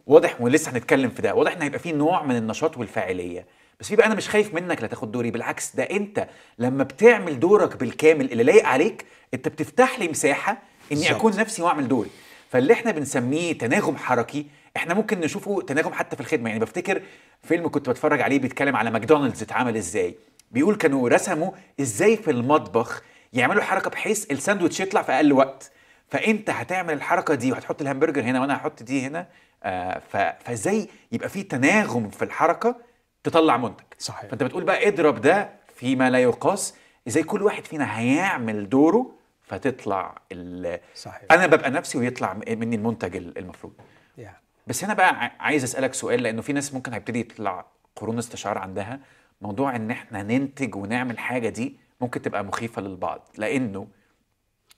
واضح 0.07 0.41
ولسه 0.41 0.71
هنتكلم 0.71 1.09
في 1.09 1.21
ده. 1.21 1.33
واضح 1.35 1.51
إن 1.51 1.61
هيبقى 1.61 1.79
في 1.79 1.91
نوع 1.91 2.23
من 2.23 2.35
النشاط 2.35 2.77
والفاعلية. 2.77 3.45
بس 3.79 3.87
في 3.87 3.95
بقى 3.95 4.07
أنا 4.07 4.15
مش 4.15 4.29
خايف 4.29 4.53
منك 4.53 4.81
لا 4.81 4.87
تاخد 4.87 5.11
دوري 5.11 5.31
بالعكس 5.31 5.75
ده 5.75 5.83
أنت 5.83 6.27
لما 6.59 6.83
بتعمل 6.83 7.39
دورك 7.39 7.77
بالكامل 7.77 8.31
اللي 8.31 8.43
لايق 8.43 8.65
عليك 8.65 9.05
أنت 9.33 9.47
بتفتح 9.47 9.99
لي 9.99 10.07
مساحة 10.07 10.57
إني. 10.91 11.11
أكون 11.11 11.37
نفسي 11.37 11.61
وأعمل 11.61 11.87
دوري. 11.87 12.09
فاللي 12.49 12.73
إحنا 12.73 12.91
بنسميه 12.91 13.53
تناغم 13.57 13.97
حركي 13.97 14.45
إحنا 14.77 14.93
ممكن 14.93 15.19
نشوفه 15.19 15.61
تناغم 15.61 15.93
حتى 15.93 16.15
في 16.15 16.21
الخدمة. 16.21 16.49
يعني 16.49 16.61
بفتكر 16.61 17.01
فيلم 17.43 17.67
كنت 17.67 17.89
بتفرج 17.89 18.21
عليه 18.21 18.39
بيتكلم 18.39 18.75
على 18.75 18.91
ماكدونالدز 18.91 19.41
اتعمل 19.41 19.77
إزاي. 19.77 20.15
بيقول 20.51 20.75
كانوا 20.75 21.09
رسموا 21.09 21.51
إزاي 21.81 22.17
في 22.17 22.31
المطبخ 22.31 23.03
يعملوا 23.33 23.63
حركة 23.63 23.89
بحيث 23.89 24.31
الساندوتش 24.31 24.79
يطلع 24.79 25.01
في 25.01 25.11
أقل 25.11 25.33
وقت. 25.33 25.71
فأنت 26.07 26.49
هتعمل 26.49 26.93
الحركة 26.93 27.33
دي 27.33 27.51
وهتحط 27.51 27.81
الهمبرجر 27.81 28.21
هنا 28.21 28.41
وأنا 28.41 28.55
هحط 28.57 28.83
دي 28.83 29.05
هنا 29.07 29.27
آه 29.63 30.01
فإزاي 30.43 30.89
يبقى 31.11 31.29
في 31.29 31.43
تناغم 31.43 32.09
في 32.09 32.25
الحركة 32.25 32.75
تطلع 33.23 33.57
منتج؟ 33.57 33.83
صحيح. 33.99 34.29
فأنت 34.29 34.43
بتقول 34.43 34.63
بقى 34.63 34.87
اضرب 34.87 35.21
ده 35.21 35.49
فيما 35.75 36.09
لا 36.09 36.19
يقاس. 36.19 36.75
إزاي 37.07 37.23
كل 37.23 37.41
واحد 37.43 37.65
فينا 37.65 37.99
هيعمل 37.99 38.69
دوره 38.69 39.11
فتطلع 39.43 40.15
ال... 40.31 40.79
صحيح. 40.95 41.21
أنا 41.31 41.47
ببقى 41.47 41.71
نفسي 41.71 41.97
ويطلع 41.97 42.33
مني 42.33 42.75
المنتج 42.75 43.15
ال- 43.15 43.37
المفروض. 43.37 43.73
يعني 44.17 44.37
بس 44.67 44.83
هنا 44.83 44.93
بقى 44.93 45.31
عايز 45.39 45.63
أسألك 45.63 45.93
سؤال 45.93 46.23
لأنه 46.23 46.41
في 46.41 46.53
ناس 46.53 46.73
ممكن 46.73 46.93
هيبتدي 46.93 47.19
يطلع 47.19 47.65
قرون 47.95 48.17
استشعار 48.17 48.57
عندها. 48.57 48.99
موضوع 49.41 49.75
إن 49.75 49.91
إحنا 49.91 50.23
ننتج 50.23 50.75
ونعمل 50.75 51.19
حاجة 51.19 51.49
دي 51.49 51.75
ممكن 52.01 52.21
تبقى 52.21 52.43
مخيفة 52.43 52.81
للبعض. 52.81 53.27
لأنه 53.37 53.87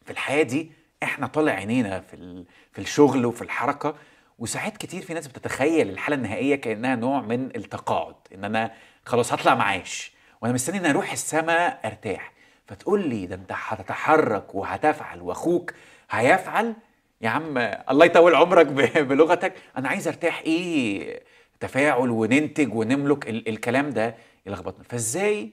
في 0.06 0.12
الحياة 0.12 0.44
دي 0.44 0.72
إحنا 1.04 1.28
طالع 1.28 1.52
عينينا 1.52 2.00
في 2.00 2.44
في 2.72 2.80
الشغل 2.82 3.26
وفي 3.26 3.42
الحركة 3.42 3.96
وساعات 4.40 4.78
كتير 4.78 5.02
في 5.02 5.14
ناس 5.14 5.28
بتتخيل 5.28 5.90
الحالة 5.90 6.16
النهائية 6.18 6.56
كأنها 6.56 6.96
نوع 6.96 7.22
من 7.22 7.46
التقاعد 7.56 8.16
إن 8.36 8.44
أنا 8.46 8.72
خلاص 9.06 9.34
هطلع 9.34 9.56
معاش 9.56 10.12
وأنا 10.42 10.54
مستني 10.54 10.78
ان 10.78 10.86
أروح 10.86 11.12
السماء 11.12 11.80
أرتاح. 11.86 12.32
فتقول 12.68 13.08
لي 13.10 13.26
ده 13.26 13.36
أنت 13.36 13.52
هتتحرك 13.56 14.56
وهتفعل 14.56 15.22
وأخوك 15.22 15.74
هيفعل؟ 16.12 16.74
يا 17.22 17.30
عم 17.30 17.58
الله 17.90 18.06
يطول 18.06 18.36
عمرك 18.36 18.66
بلغتك. 18.98 19.54
أنا 19.78 19.90
عايز 19.90 20.08
أرتاح 20.08 20.40
إيه؟ 20.42 21.24
تفاعل 21.60 22.10
وننتج 22.10 22.74
ونملك 22.76 23.30
ال- 23.30 23.50
الكلام 23.50 23.90
ده. 23.90 24.16
يلخبطنا 24.46 24.84
فازاي 24.84 25.52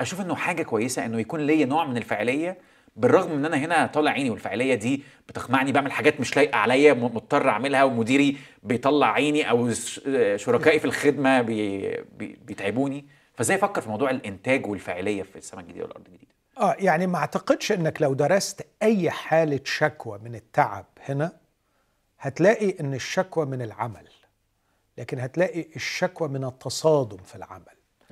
أشوف 0.00 0.20
انه 0.20 0.34
حاجة 0.34 0.62
كويسة 0.62 1.04
انه 1.04 1.20
يكون 1.20 1.40
ليا 1.40 1.66
نوع 1.66 1.86
من 1.86 1.96
الفاعلية 1.96 2.58
بالرغم 2.96 3.32
إن 3.32 3.44
أنا 3.44 3.56
هنا 3.56 3.86
طالع 3.86 4.10
عيني 4.10 4.30
والفاعلية 4.30 4.74
دي 4.74 5.02
بتقمعني 5.28 5.72
بعمل 5.72 5.92
حاجات 5.92 6.20
مش 6.20 6.36
لايقة 6.36 6.56
عليا 6.58 6.92
مضطر 6.92 7.48
أعملها 7.48 7.84
ومديري 7.84 8.36
بيطلع 8.62 9.12
عيني 9.12 9.50
أو 9.50 9.70
شركائي 10.36 10.78
في 10.78 10.84
الخدمة 10.84 11.40
بي 11.42 11.90
بي 12.18 12.38
بيتعبوني. 12.44 13.04
فازاي 13.34 13.56
أفكر 13.56 13.80
في 13.80 13.88
موضوع 13.88 14.10
الإنتاج 14.10 14.66
والفاعلية 14.66 15.22
في 15.22 15.36
السماء 15.36 15.64
الجديدة 15.64 15.84
والأرض 15.84 16.06
الجديدة؟ 16.06 16.32
آه 16.60 16.76
يعني 16.78 17.06
ما 17.06 17.18
أعتقدش 17.18 17.72
إنك 17.72 18.02
لو 18.02 18.14
درست 18.14 18.66
أي 18.82 19.10
حالة 19.10 19.60
شكوى 19.64 20.18
من 20.24 20.34
التعب 20.34 20.86
هنا 21.08 21.32
هتلاقي 22.20 22.74
إن 22.80 22.94
الشكوى 22.94 23.46
من 23.46 23.62
العمل 23.62 24.08
لكن 24.98 25.18
هتلاقي 25.18 25.66
الشكوى 25.76 26.28
من 26.28 26.44
التصادم 26.44 27.16
في 27.16 27.34
العمل. 27.36 27.62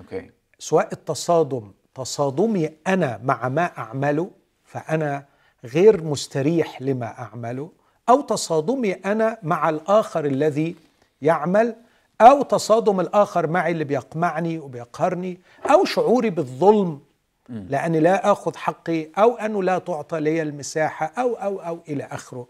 okay. 0.01 0.31
سواء 0.59 0.89
التصادم 0.93 1.73
تصادمي 1.95 2.71
أنا 2.87 3.21
مع 3.25 3.49
ما 3.49 3.79
أعمله 3.79 4.31
فأنا 4.65 5.25
غير 5.65 6.05
مستريح 6.05 6.83
لما 6.83 7.07
أعمله 7.19 7.71
أو 8.09 8.21
تصادمي 8.21 8.93
أنا 8.93 9.39
مع 9.43 9.69
الآخر 9.69 10.25
الذي 10.25 10.77
يعمل 11.23 11.77
أو 12.21 12.43
تصادم 12.43 13.01
الآخر 13.01 13.47
معي 13.47 13.73
اللي 13.73 13.85
بيقمعني 13.85 14.59
وبيقهرني 14.59 15.41
أو 15.71 15.85
شعوري 15.85 16.31
بالظلم 16.31 17.01
لأني 17.49 18.01
لا 18.01 18.33
آخذ 18.33 18.57
حقي 18.57 19.09
أو 19.19 19.35
أنه 19.37 19.63
لا 19.63 19.79
تعطى 19.79 20.21
لي 20.21 20.43
المساحة 20.43 21.07
أو 21.19 21.35
أو 21.35 21.61
أو 21.61 21.79
إلى 21.89 22.05
آخره. 22.05 22.47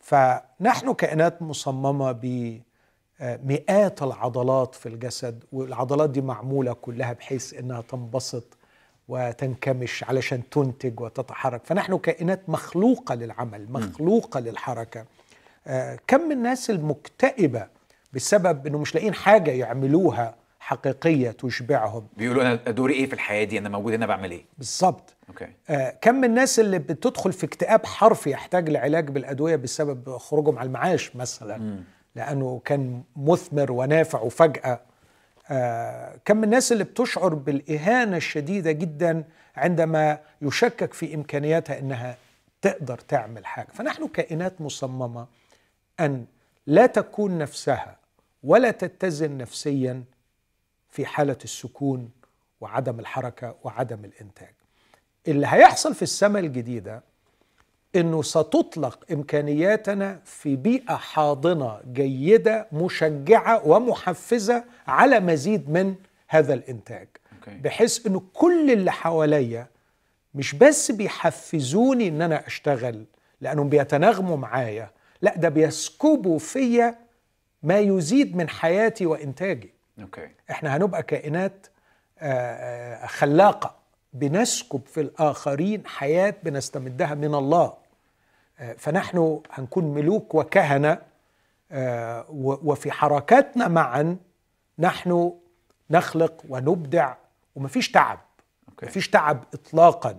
فنحن 0.00 0.94
كائنات 0.94 1.42
مصممة 1.42 2.12
بمئات 3.20 4.02
العضلات 4.02 4.74
في 4.74 4.86
الجسد 4.88 5.44
والعضلات 5.52 6.10
دي 6.10 6.20
معمولة 6.20 6.72
كلها 6.72 7.12
بحيث 7.12 7.54
إنها 7.54 7.80
تنبسط 7.80 8.44
وتنكمش 9.08 10.04
علشان 10.04 10.48
تنتج 10.50 11.00
وتتحرك. 11.00 11.60
فنحن 11.64 11.98
كائنات 11.98 12.48
مخلوقة 12.48 13.14
للعمل 13.14 13.66
مخلوقة 13.72 14.40
للحركة. 14.40 15.04
آه، 15.66 15.98
كم 16.06 16.20
من 16.20 16.32
الناس 16.32 16.70
المكتئبة 16.70 17.66
بسبب 18.12 18.66
إنه 18.66 18.78
مش 18.78 18.94
لاقيين 18.94 19.14
حاجة 19.14 19.50
يعملوها 19.50 20.34
حقيقية 20.60 21.30
تشبعهم. 21.30 22.06
بيقولوا 22.16 22.42
أنا 22.42 22.54
دوري 22.54 22.94
إيه 22.94 23.06
في 23.06 23.12
الحياة 23.12 23.44
دي؟ 23.44 23.58
أنا 23.58 23.68
موجود 23.68 23.92
هنا 23.92 24.06
بعمل 24.06 24.30
إيه؟ 24.30 24.44
بالظبط. 24.58 25.14
أوكي. 25.28 25.48
آه، 25.68 25.98
كم 26.00 26.14
من 26.14 26.24
الناس 26.24 26.60
اللي 26.60 26.78
بتدخل 26.78 27.32
في 27.32 27.46
اكتئاب 27.46 27.86
حرفي 27.86 28.30
يحتاج 28.30 28.68
لعلاج 28.70 29.10
بالأدوية 29.10 29.56
بسبب 29.56 30.16
خروجهم 30.16 30.58
على 30.58 30.66
المعاش 30.66 31.16
مثلا. 31.16 31.82
لأنه 32.14 32.60
كان 32.64 33.02
مثمر 33.16 33.72
ونافع 33.72 34.20
وفجاه 34.20 34.80
آه، 35.50 36.18
كم 36.24 36.36
من 36.36 36.44
الناس 36.44 36.72
اللي 36.72 36.84
بتشعر 36.84 37.34
بالإهانة 37.34 38.16
الشديدة 38.16 38.72
جدا 38.72 39.24
عندما 39.56 40.18
يشكك 40.42 40.92
في 40.92 41.14
إمكانياتها 41.14 41.78
إنها 41.78 42.16
تقدر 42.62 42.98
تعمل 42.98 43.46
حاجة. 43.46 43.66
فنحن 43.72 44.08
كائنات 44.08 44.60
مصممة 44.60 45.26
أن 46.00 46.26
لا 46.66 46.86
تكون 46.86 47.38
نفسها 47.38 47.96
ولا 48.42 48.70
تتزن 48.70 49.38
نفسيا 49.38 50.04
في 50.90 51.06
حالة 51.06 51.38
السكون 51.44 52.10
وعدم 52.60 53.00
الحركة 53.00 53.54
وعدم 53.64 54.04
الإنتاج. 54.04 54.54
اللي 55.28 55.46
هيحصل 55.46 55.94
في 55.94 56.02
السماء 56.02 56.42
الجديدة 56.42 57.02
إنه 57.96 58.22
ستطلق 58.22 58.98
إمكانياتنا 59.12 60.20
في 60.24 60.56
بيئة 60.56 60.94
حاضنة 60.96 61.80
جيدة 61.92 62.66
مشجعة 62.72 63.66
ومحفزة 63.68 64.64
على 64.86 65.20
مزيد 65.20 65.70
من 65.70 65.94
هذا 66.28 66.54
الإنتاج. 66.54 67.08
okay. 67.38 67.58
بحيث 67.58 68.06
إنه 68.06 68.22
كل 68.34 68.70
اللي 68.70 68.92
حواليا 68.92 69.66
مش 70.34 70.54
بس 70.54 70.90
بيحفزوني 70.90 72.08
إن 72.08 72.22
أنا 72.22 72.46
أشتغل 72.46 73.04
لأنهم 73.40 73.68
بيتناغموا 73.68 74.36
معايا 74.36 74.90
لا 75.22 75.36
ده 75.36 75.48
بيسكبوا 75.48 76.38
فيا 76.38 76.94
ما 77.62 77.78
يزيد 77.78 78.36
من 78.36 78.48
حياتي 78.48 79.06
وإنتاجي. 79.06 79.70
okay. 80.00 80.28
إحنا 80.50 80.76
هنبقى 80.76 81.02
كائنات 81.02 81.66
آه، 82.18 82.32
آه، 83.04 83.06
خلاقة 83.06 83.74
بنسكب 84.12 84.80
في 84.86 85.00
الآخرين 85.00 85.86
حياة 85.86 86.34
بنستمدها 86.42 87.14
من 87.14 87.34
الله. 87.34 87.72
فنحن 88.78 89.40
هنكون 89.50 89.84
ملوك 89.84 90.34
وكهنة 90.34 90.98
آه، 91.72 92.26
وفي 92.38 92.90
حركاتنا 92.90 93.68
معا 93.68 94.16
نحن 94.78 95.32
نخلق 95.90 96.42
ونبدع 96.48 97.14
ومفيش 97.56 97.90
تعب. 97.90 98.18
okay. 98.68 98.86
مفيش 98.86 99.08
تعب 99.10 99.44
اطلاقا. 99.54 100.16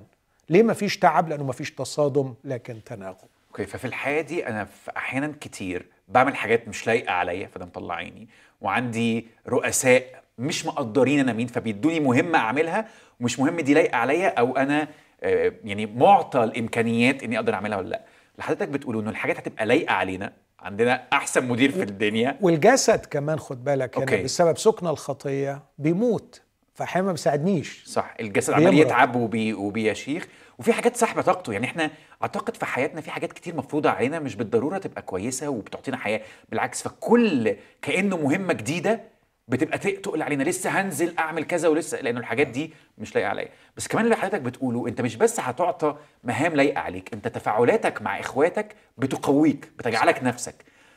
ليه 0.50 0.64
مفيش 0.64 1.00
تعب؟ 1.00 1.30
لأنه 1.30 1.44
مفيش 1.44 1.72
تصادم 1.72 2.34
لكن 2.44 2.84
تناغم. 2.84 3.28
okay 3.52 3.66
ففي 3.66 3.86
الحياة 3.86 4.22
دي 4.22 4.48
أنا 4.48 4.68
أحيانا 4.98 5.34
كتير 5.42 5.86
بعمل 6.08 6.36
حاجات 6.36 6.68
مش 6.68 6.88
لايقة 6.88 7.12
عليا 7.14 7.48
فده 7.48 7.66
مطلع 7.66 7.96
عيني 7.96 8.28
وعندي 8.62 9.28
رؤساء 9.48 10.24
مش 10.38 10.66
مقدرين 10.66 11.20
أنا 11.20 11.34
مين 11.34 11.48
فبيدوني 11.48 12.00
مهمة 12.00 12.38
أعملها 12.40 12.88
ومش 13.20 13.40
مهم 13.40 13.60
دي 13.60 13.74
لايقة 13.74 13.98
عليا 13.98 14.30
أو 14.40 14.58
أنا 14.58 14.88
آه، 15.24 15.54
يعني 15.64 15.86
معطى 15.86 16.44
الإمكانيات 16.44 17.24
إني 17.24 17.38
أقدر 17.38 17.54
أعملها 17.54 17.78
ولا 17.78 17.90
لأ. 17.90 18.02
اللي 18.36 18.44
حضرتك 18.44 18.68
بتقوله 18.70 19.00
إنه 19.00 19.10
الحاجات 19.10 19.38
هتبقى 19.38 19.66
لايقة 19.66 19.94
علينا 19.94 20.34
عندنا 20.60 21.04
أحسن 21.14 21.46
مدير 21.48 21.72
في 21.72 21.84
الدنيا 21.84 22.38
والجسد 22.42 23.06
كمان 23.06 23.40
خد 23.40 23.64
بالك 23.64 23.98
أوكي. 23.98 24.24
بسبب 24.24 24.58
سكن 24.58 24.88
الخطية 24.88 25.64
بيموت 25.78 26.42
فاحيانا 26.74 27.06
ما 27.06 27.12
بيساعدنيش 27.12 27.84
صح 27.86 28.14
الجسد 28.20 28.54
عمال. 28.54 28.74
يتعب 28.80 29.16
وبي 29.16 29.54
وبيشيخ 29.54 30.28
وفي 30.60 30.74
حاجات 30.74 30.96
سحبه 30.96 31.22
طاقته 31.22 31.54
يعني 31.54 31.66
إحنا 31.66 31.92
أعتقد 32.24 32.56
في 32.58 32.66
حياتنا 32.66 33.02
في 33.02 33.12
حاجات 33.12 33.34
كتير 33.34 33.56
مفروضة 33.56 33.90
علينا 33.90 34.20
مش 34.20 34.36
بالضرورة 34.36 34.78
تبقى 34.78 35.02
كويسة 35.02 35.50
وبتعطينا 35.50 35.98
حياة 35.98 36.22
بالعكس 36.50 36.84
فكل 36.84 37.56
كأنه 37.82 38.18
مهمة 38.18 38.54
جديدة 38.54 39.02
بتبقى 39.48 39.78
تقل 39.78 40.22
علينا. 40.22 40.44
لسه 40.44 40.70
هنزل 40.70 41.14
أعمل 41.20 41.44
كذا 41.44 41.68
ولسه 41.68 42.02
لأنه 42.02 42.20
الحاجات 42.20 42.48
دي 42.48 42.74
مش 42.98 43.16
لايقة 43.16 43.30
عليا. 43.30 43.50
بس 43.78 43.88
كمان 43.88 44.06
اللي 44.06 44.16
حضرتك 44.16 44.42
بتقوله 44.42 44.88
أنت 44.88 45.02
مش 45.02 45.16
بس 45.16 45.40
هتعطى 45.40 45.98
مهام 46.24 46.56
لايقة 46.56 46.80
عليك 46.80 47.14
أنت 47.14 47.28
تفاعلاتك 47.28 48.02
مع 48.02 48.20
إخواتك 48.20 48.76
بتقويك 48.98 49.72
بتجعلك 49.80 50.24
نفسك. 50.24 50.56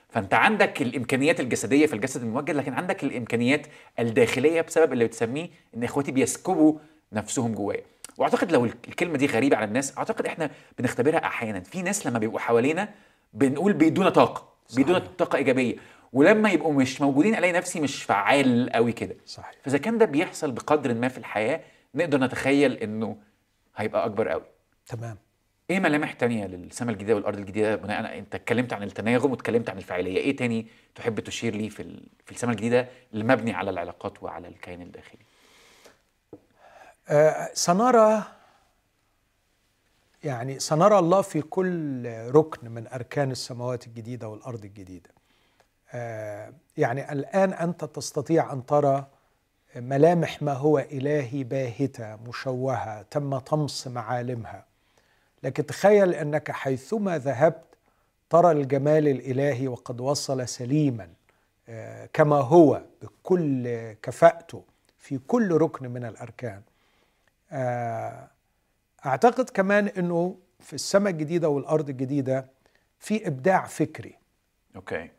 فأنت 0.09 0.35
عندك 0.35 0.83
الإمكانيات 0.83 1.41
الجسدية 1.41 1.87
في 1.87 1.93
الجسد 1.93 2.23
الموجه 2.23 2.53
لكن 2.53 2.73
عندك 2.73 3.05
الإمكانيات 3.05 3.67
الداخلية 3.99 4.61
بسبب 4.61 4.93
اللي 4.93 5.05
بتسميه 5.05 5.49
إن 5.77 5.85
إخواتي 5.85 6.13
بيسكبوا 6.13 6.79
نفسهم 7.13 7.55
جوايا. 7.55 7.83
وأعتقد 8.17 8.53
لو 8.53 8.65
الكلمة 8.65 9.17
دي 9.19 9.27
غريبة 9.27 9.57
على 9.57 9.65
الناس 9.65 9.99
أعتقد 9.99 10.27
إحنا 10.27 10.51
بنختبرها 10.79 11.19
أحيانا. 11.19 11.61
في 11.61 11.83
ناس 11.83 12.07
لما 12.07 12.19
بيبقوا 12.19 12.39
حوالينا 12.39 12.89
بنقول 13.33 13.73
بيدونا 13.73 14.11
طاقة 14.11 14.49
بيدونا 14.77 14.99
طاقة 14.99 15.37
إيجابية. 15.37 15.77
ولما 16.13 16.51
يبقوا 16.51 16.73
مش 16.73 17.01
موجودين 17.01 17.35
ألاقي 17.35 17.53
نفسي 17.53 17.81
مش 17.81 18.03
فعال 18.03 18.71
قوي 18.73 18.93
كده. 18.93 19.17
صحيح. 19.27 19.53
فإذا 19.63 19.79
كان 19.79 19.99
ده 19.99 20.05
بيحصل 20.05 20.53
بقدر 20.53 20.95
ما 20.95 21.09
في 21.09 21.19
الحياة 21.19 21.61
نقدر 21.95 22.21
نتخيل 22.21 22.73
إنه 22.73 23.17
هيبقى 23.77 24.05
أكبر 24.07 24.29
قوي 24.29 24.45
تمام. 24.87 25.17
إيه 25.71 25.81
ملامح 25.81 26.13
تانية 26.13 26.47
للسماء 26.47 26.93
الجديدة 26.93 27.15
والأرض 27.15 27.39
الجديدة؟ 27.39 27.77
بناء 27.77 28.19
أنت 28.19 28.35
اتكلمت 28.35 28.73
عن 28.73 28.83
التناغم 28.83 29.31
واتكلمت 29.31 29.71
عن 29.71 29.79
الفاعلية. 29.79 30.17
إيه 30.17 30.37
تاني 30.37 30.67
تحب 30.95 31.21
تشير 31.21 31.55
ليه 31.55 31.69
في 31.69 31.83
ال... 31.83 32.07
في 32.25 32.33
السماء 32.33 32.55
الجديدة 32.55 32.89
المبني 33.15 33.53
على 33.53 33.71
العلاقات 33.71 34.23
وعلى 34.23 34.49
الكيان 34.49 34.83
الداخلي؟ 34.83 35.19
آه، 37.09 37.51
سنرى 37.55 38.23
يعني 40.25 40.59
سنرى 40.59 40.99
الله 40.99 41.23
في 41.23 41.41
كل 41.43 42.03
ركن 42.35 42.71
من 42.71 42.87
أركان 42.87 43.31
السماوات 43.31 43.87
الجديدة 43.87 44.29
والأرض 44.29 44.65
الجديدة. 44.65 45.11
آه، 45.93 46.53
يعني 46.77 47.13
الآن 47.13 47.53
أنت 47.53 47.85
تستطيع 47.85 48.53
أن 48.53 48.67
ترى 48.67 49.07
ملامح 49.77 50.43
ما 50.43 50.53
هو 50.53 50.79
إلهي 50.79 51.45
باهتة 51.45 52.17
مشوهة 52.17 53.03
تم 53.03 53.39
طمس 53.39 53.87
معالمها. 53.89 54.65
لكن 55.43 55.67
تخيل 55.67 56.15
أنك 56.15 56.51
حيثما 56.51 57.19
ذهبت 57.19 57.65
ترى 58.31 58.53
الجمال 58.53 59.09
الإلهي 59.09 59.69
وقد 59.69 60.01
وصل 60.01 60.49
سليما 60.49 61.09
آه، 61.69 62.09
كما 62.13 62.37
هو 62.37 62.83
بكل 63.03 63.93
كفاءته 63.93 64.65
في 64.99 65.19
كل 65.19 65.53
ركن 65.53 65.91
من 65.91 66.05
الأركان. 66.05 66.63
آه، 67.53 68.29
أعتقد 69.07 69.51
كمان 69.51 69.89
إنه 69.89 70.37
في 70.61 70.73
السماء 70.73 71.13
الجديدة 71.13 71.49
والأرض 71.49 71.89
الجديدة 71.89 72.47
في 72.99 73.27
إبداع 73.27 73.67
فكري 73.67 74.15
أوكي 74.77 75.03
آه، 75.03 75.11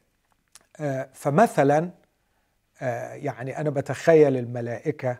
فمثلا 1.14 1.90
آه، 2.82 3.14
يعني 3.14 3.58
أنا 3.58 3.70
بتخيل 3.70 4.38
الملائكة 4.38 5.18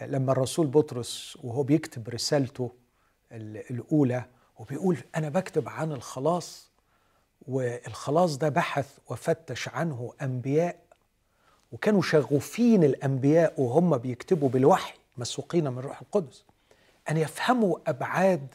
آه، 0.00 0.06
لما 0.06 0.32
الرسول 0.32 0.66
بطرس 0.66 1.38
وهو 1.44 1.62
بيكتب 1.62 2.08
رسالته 2.08 2.72
ال- 3.32 3.70
الأولى 3.70 4.24
وبيقول 4.58 4.96
أنا 5.16 5.28
بكتب 5.28 5.68
عن 5.68 5.92
الخلاص 5.92 6.70
والخلاص 7.48 8.38
ده 8.38 8.48
بحث 8.48 8.98
وفتش 9.10 9.68
عنه 9.68 10.12
أنبياء 10.22 10.76
وكانوا 11.72 12.02
شغوفين 12.02 12.84
الأنبياء 12.84 13.60
وهم 13.60 13.96
بيكتبوا 13.98 14.48
بالوحي 14.48 14.94
مسوقين 15.16 15.68
من 15.72 15.78
روح 15.78 16.00
القدس 16.00 16.44
أن 17.10 17.16
يفهموا 17.16 17.78
أبعاد 17.86 18.46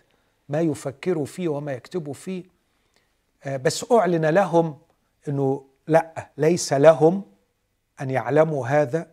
ما 0.50 0.62
يفكروا 0.62 1.26
فيه 1.26 1.48
وما 1.48 1.74
يكتبوا 1.74 2.14
فيه. 2.14 2.44
آه، 3.44 3.58
بس 3.58 3.92
أعلن 3.92 4.26
لهم 4.26 4.78
إنه 5.28 5.66
لا 5.90 6.30
ليس 6.38 6.74
لهم 6.74 7.24
أن 8.02 8.10
يعلموا 8.10 8.68
هذا 8.68 9.12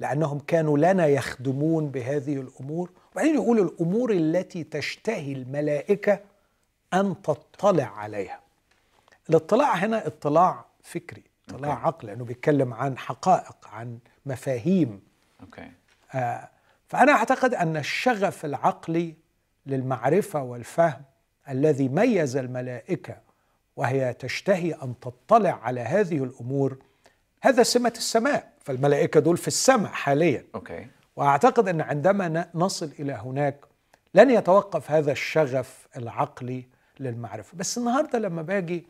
لأنهم 0.00 0.38
كانوا 0.38 0.78
لنا 0.78 1.06
يخدمون 1.06 1.88
بهذه 1.88 2.36
الأمور. 2.36 2.90
وبعدين 3.12 3.34
يقول 3.34 3.60
الأمور 3.60 4.12
التي 4.12 4.64
تشتهي 4.64 5.32
الملائكة 5.32 6.20
أن 6.94 7.22
تطلع 7.22 7.86
عليها. 7.98 8.40
الاطلاع 9.30 9.74
هنا 9.74 10.06
اطلاع 10.06 10.64
فكري 10.82 11.22
اطلاع 11.48 11.72
okay. 11.72 11.86
عقل 11.86 12.08
لأنه 12.08 12.24
بيتكلم 12.24 12.74
عن 12.74 12.98
حقائق 12.98 13.56
عن 13.72 13.98
مفاهيم. 14.26 15.00
okay. 15.42 15.70
آه، 16.14 16.48
فأنا 16.88 17.12
أعتقد 17.12 17.54
أن 17.54 17.76
الشغف 17.76 18.44
العقلي 18.44 19.14
للمعرفة 19.66 20.42
والفهم 20.42 21.02
الذي 21.48 21.88
ميز 21.88 22.36
الملائكة 22.36 23.16
وهي 23.76 24.12
تشتهي 24.12 24.72
أن 24.72 24.94
تطلع 25.00 25.60
على 25.62 25.80
هذه 25.80 26.24
الأمور. 26.24 26.78
هذا 27.42 27.62
سمة 27.62 27.92
السماء 27.96 28.52
فالملائكة 28.60 29.20
دول 29.20 29.36
في 29.36 29.48
السماء 29.48 29.92
حاليا. 29.92 30.44
أوكي. 30.54 30.86
وأعتقد 31.16 31.68
أن 31.68 31.80
عندما 31.80 32.46
نصل 32.54 32.90
إلى 32.98 33.12
هناك 33.12 33.64
لن 34.14 34.30
يتوقف 34.30 34.90
هذا 34.90 35.12
الشغف 35.12 35.88
العقلي 35.96 36.66
للمعرفة. 37.00 37.56
بس 37.56 37.78
النهاردة 37.78 38.18
لما 38.18 38.42
باجي 38.42 38.86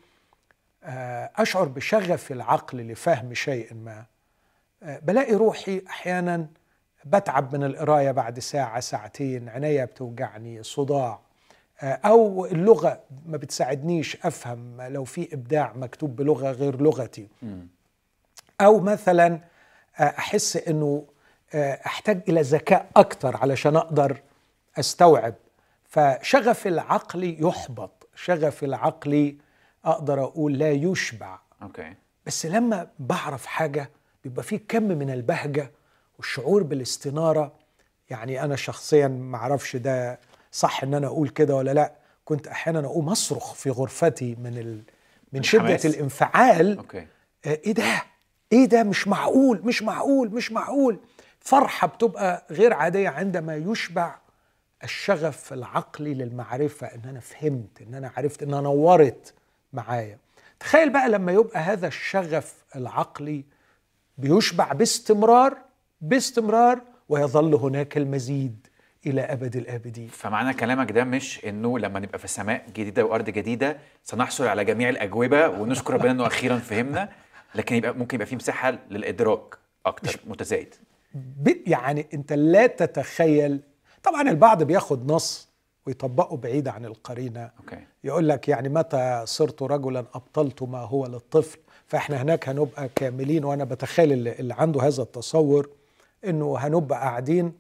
آه، 0.85 1.31
أشعر 1.37 1.65
بشغف 1.65 2.33
العقل 2.33 2.79
لفهم 2.79 3.35
شيء 3.35 3.75
ما 3.75 4.05
آه، 4.83 4.99
بلاقي 4.99 5.35
روحي 5.35 5.83
أحيانا 5.89 6.47
بتعب 7.05 7.57
من 7.57 7.65
القراية 7.65 8.11
بعد 8.11 8.39
ساعة 8.39 8.81
ساعتين 8.81 9.49
عينيا 9.49 9.85
بتوجعني 9.85 10.63
صداع. 10.63 11.21
آه، 11.85 12.01
أو 12.05 12.47
اللغة 12.47 13.01
ما 13.27 13.37
بتساعدنيش 13.37 14.17
أفهم 14.27 14.83
لو 14.83 15.05
في 15.05 15.35
إبداع 15.35 15.73
مكتوب 15.77 16.17
بلغة 16.17 16.51
غير 16.51 16.81
لغتي. 16.83 17.29
أو 18.61 18.81
مثلا 18.81 19.41
أحس 20.01 20.57
إنه 20.57 21.05
أحتاج 21.55 22.21
إلى 22.29 22.41
ذكاء 22.41 22.91
أكتر 22.97 23.37
علشان 23.37 23.77
أقدر 23.77 24.21
أستوعب. 24.79 25.35
فشغف 25.85 26.67
العقل 26.67 27.37
يحبط 27.45 28.09
شغف 28.15 28.65
العقل 28.65 29.37
أقدر 29.85 30.25
أقول 30.25 30.59
لا 30.59 30.71
يشبع. 30.73 31.39
أوكي. 31.63 31.95
بس 32.27 32.47
لما 32.47 32.89
بعرف 32.99 33.47
حاجة 33.47 33.91
بيبقى 34.25 34.43
فيه 34.43 34.61
كم 34.69 34.83
من 34.83 35.11
البهجة 35.11 35.71
والشعور 36.19 36.63
بالاستنارة 36.63 37.53
يعني 38.11 38.43
أنا 38.45 38.57
شخصيا 38.57 39.09
ما 39.09 39.37
أعرفش 39.37 39.77
ده 39.77 40.21
صح 40.55 40.83
إن 40.83 40.95
أنا 40.95 41.07
أقول 41.07 41.29
كده 41.29 41.57
ولا 41.57 41.75
لأ؟ 41.75 41.93
كنت 42.25 42.47
أحيانا 42.47 42.79
أقوم 42.87 43.09
أصرخ 43.09 43.55
في 43.55 43.71
غرفتي 43.71 44.35
من 44.35 44.59
ال... 44.59 44.83
من 45.33 45.43
شدة 45.43 45.63
الحماس. 45.63 45.87
الانفعال. 45.87 46.79
أوكي. 46.79 46.99
آه، 46.99 47.59
إيه 47.67 47.73
ده؟ 47.73 48.03
إيه 48.53 48.65
ده؟ 48.65 48.83
مش 48.83 49.09
معقول 49.09 49.61
مش 49.65 49.83
معقول 49.83 50.29
مش 50.31 50.53
معقول. 50.53 50.99
فرحة 51.41 51.87
بتبقى 51.87 52.47
غير 52.51 52.73
عادية 52.73 53.09
عندما 53.09 53.57
يشبع 53.57 54.15
الشغف 54.85 55.53
العقلي 55.53 56.15
للمعرفة 56.15 56.87
إن 56.87 57.03
أنا 57.09 57.21
فهمت 57.21 57.83
إن 57.83 57.95
أنا 57.95 58.13
عرفت 58.17 58.43
إن 58.43 58.49
أنا 58.49 58.61
نورت 58.61 59.35
معايا. 59.73 60.19
تخيل 60.61 60.91
بقى 60.91 61.09
لما 61.09 61.33
يبقى 61.33 61.61
هذا 61.61 61.87
الشغف 61.87 62.55
العقلي 62.77 63.45
بيشبع 64.19 64.73
باستمرار 64.73 65.57
باستمرار 66.01 66.81
ويظل 67.09 67.55
هناك 67.55 67.97
المزيد. 67.97 68.67
إلى 69.07 69.21
أبد 69.21 69.57
الآبدين. 69.57 70.09
فمعنى 70.09 70.55
كلامك 70.55 70.93
ده 70.93 71.05
مش 71.05 71.45
إنه 71.45 71.79
لما 71.79 72.01
نبقى 72.01 72.19
في 72.19 72.29
سماء 72.29 72.65
جديدة 72.69 73.05
وأرض 73.05 73.31
جديدة 73.31 73.77
سنحصل 74.03 74.47
على 74.47 74.65
جميع 74.65 74.89
الأجوبة 74.89 75.49
ونشكر 75.49 75.95
ربنا 75.95 76.11
إنه 76.11 76.27
أخيرا 76.27 76.57
فهمنا 76.59 77.09
لكن 77.55 77.77
يبقى 77.77 77.95
ممكن 77.95 78.15
يبقى 78.15 78.27
في 78.27 78.37
مساحة 78.37 78.79
للإدراك 78.91 79.59
أكتر 79.87 80.21
متزايد. 80.27 80.75
يعني 81.67 82.07
أنت 82.15 82.33
لا 82.33 82.67
تتخيل 82.67 83.61
طبعا 84.03 84.23
البعض 84.23 84.63
بياخد 84.63 85.13
نص 85.13 85.49
ويطبقه 85.87 86.37
بعيد 86.37 86.69
عن 86.69 86.85
القرينة. 86.85 87.51
أوكي. 87.61 87.79
يقول 88.05 88.29
لك 88.29 88.49
يعني 88.49 88.69
متى 88.69 89.23
صرت 89.27 89.63
رجلا 89.63 89.99
أبطلت 90.15 90.63
ما 90.63 90.79
هو 90.79 91.07
للطفل 91.07 91.59
فإحنا 91.87 92.23
هناك 92.23 92.49
هنبقى 92.49 92.89
كاملين 92.95 93.45
وأنا 93.45 93.65
بتخيل 93.65 94.13
اللي 94.29 94.55
عنده 94.55 94.83
هذا 94.83 95.03
التصور 95.03 95.69
إنه 96.25 96.59
هنبقى 96.59 96.99
قاعدين 97.01 97.53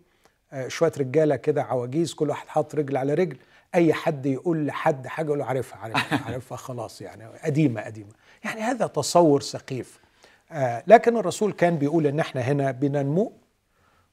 شوية 0.69 0.93
رجالة 0.99 1.37
كده 1.37 1.63
عواجيز 1.63 2.15
كل 2.15 2.29
واحد 2.29 2.49
حاطط 2.49 2.75
رجل 2.75 2.97
على 2.97 3.15
رجل. 3.15 3.37
أي 3.75 3.93
حد 3.93 4.27
يقول 4.27 4.67
لحد 4.67 5.07
حاجة 5.07 5.27
يقول 5.27 5.39
له 5.39 5.45
عارفها 5.45 5.79
عارفها 5.79 6.21
عارفها 6.27 6.57
خلاص 6.57 7.01
يعني 7.01 7.27
قديمة 7.45 7.81
قديمة. 7.81 8.11
يعني 8.45 8.61
هذا 8.61 8.87
تصور 8.87 9.41
سخيف. 9.41 10.01
آه، 10.53 10.83
لكن 10.87 11.17
الرسول 11.17 11.53
كان 11.53 11.77
بيقول 11.79 12.07
إن 12.07 12.21
إحنا 12.21 12.41
هنا 12.41 12.71
بننمو 12.71 13.33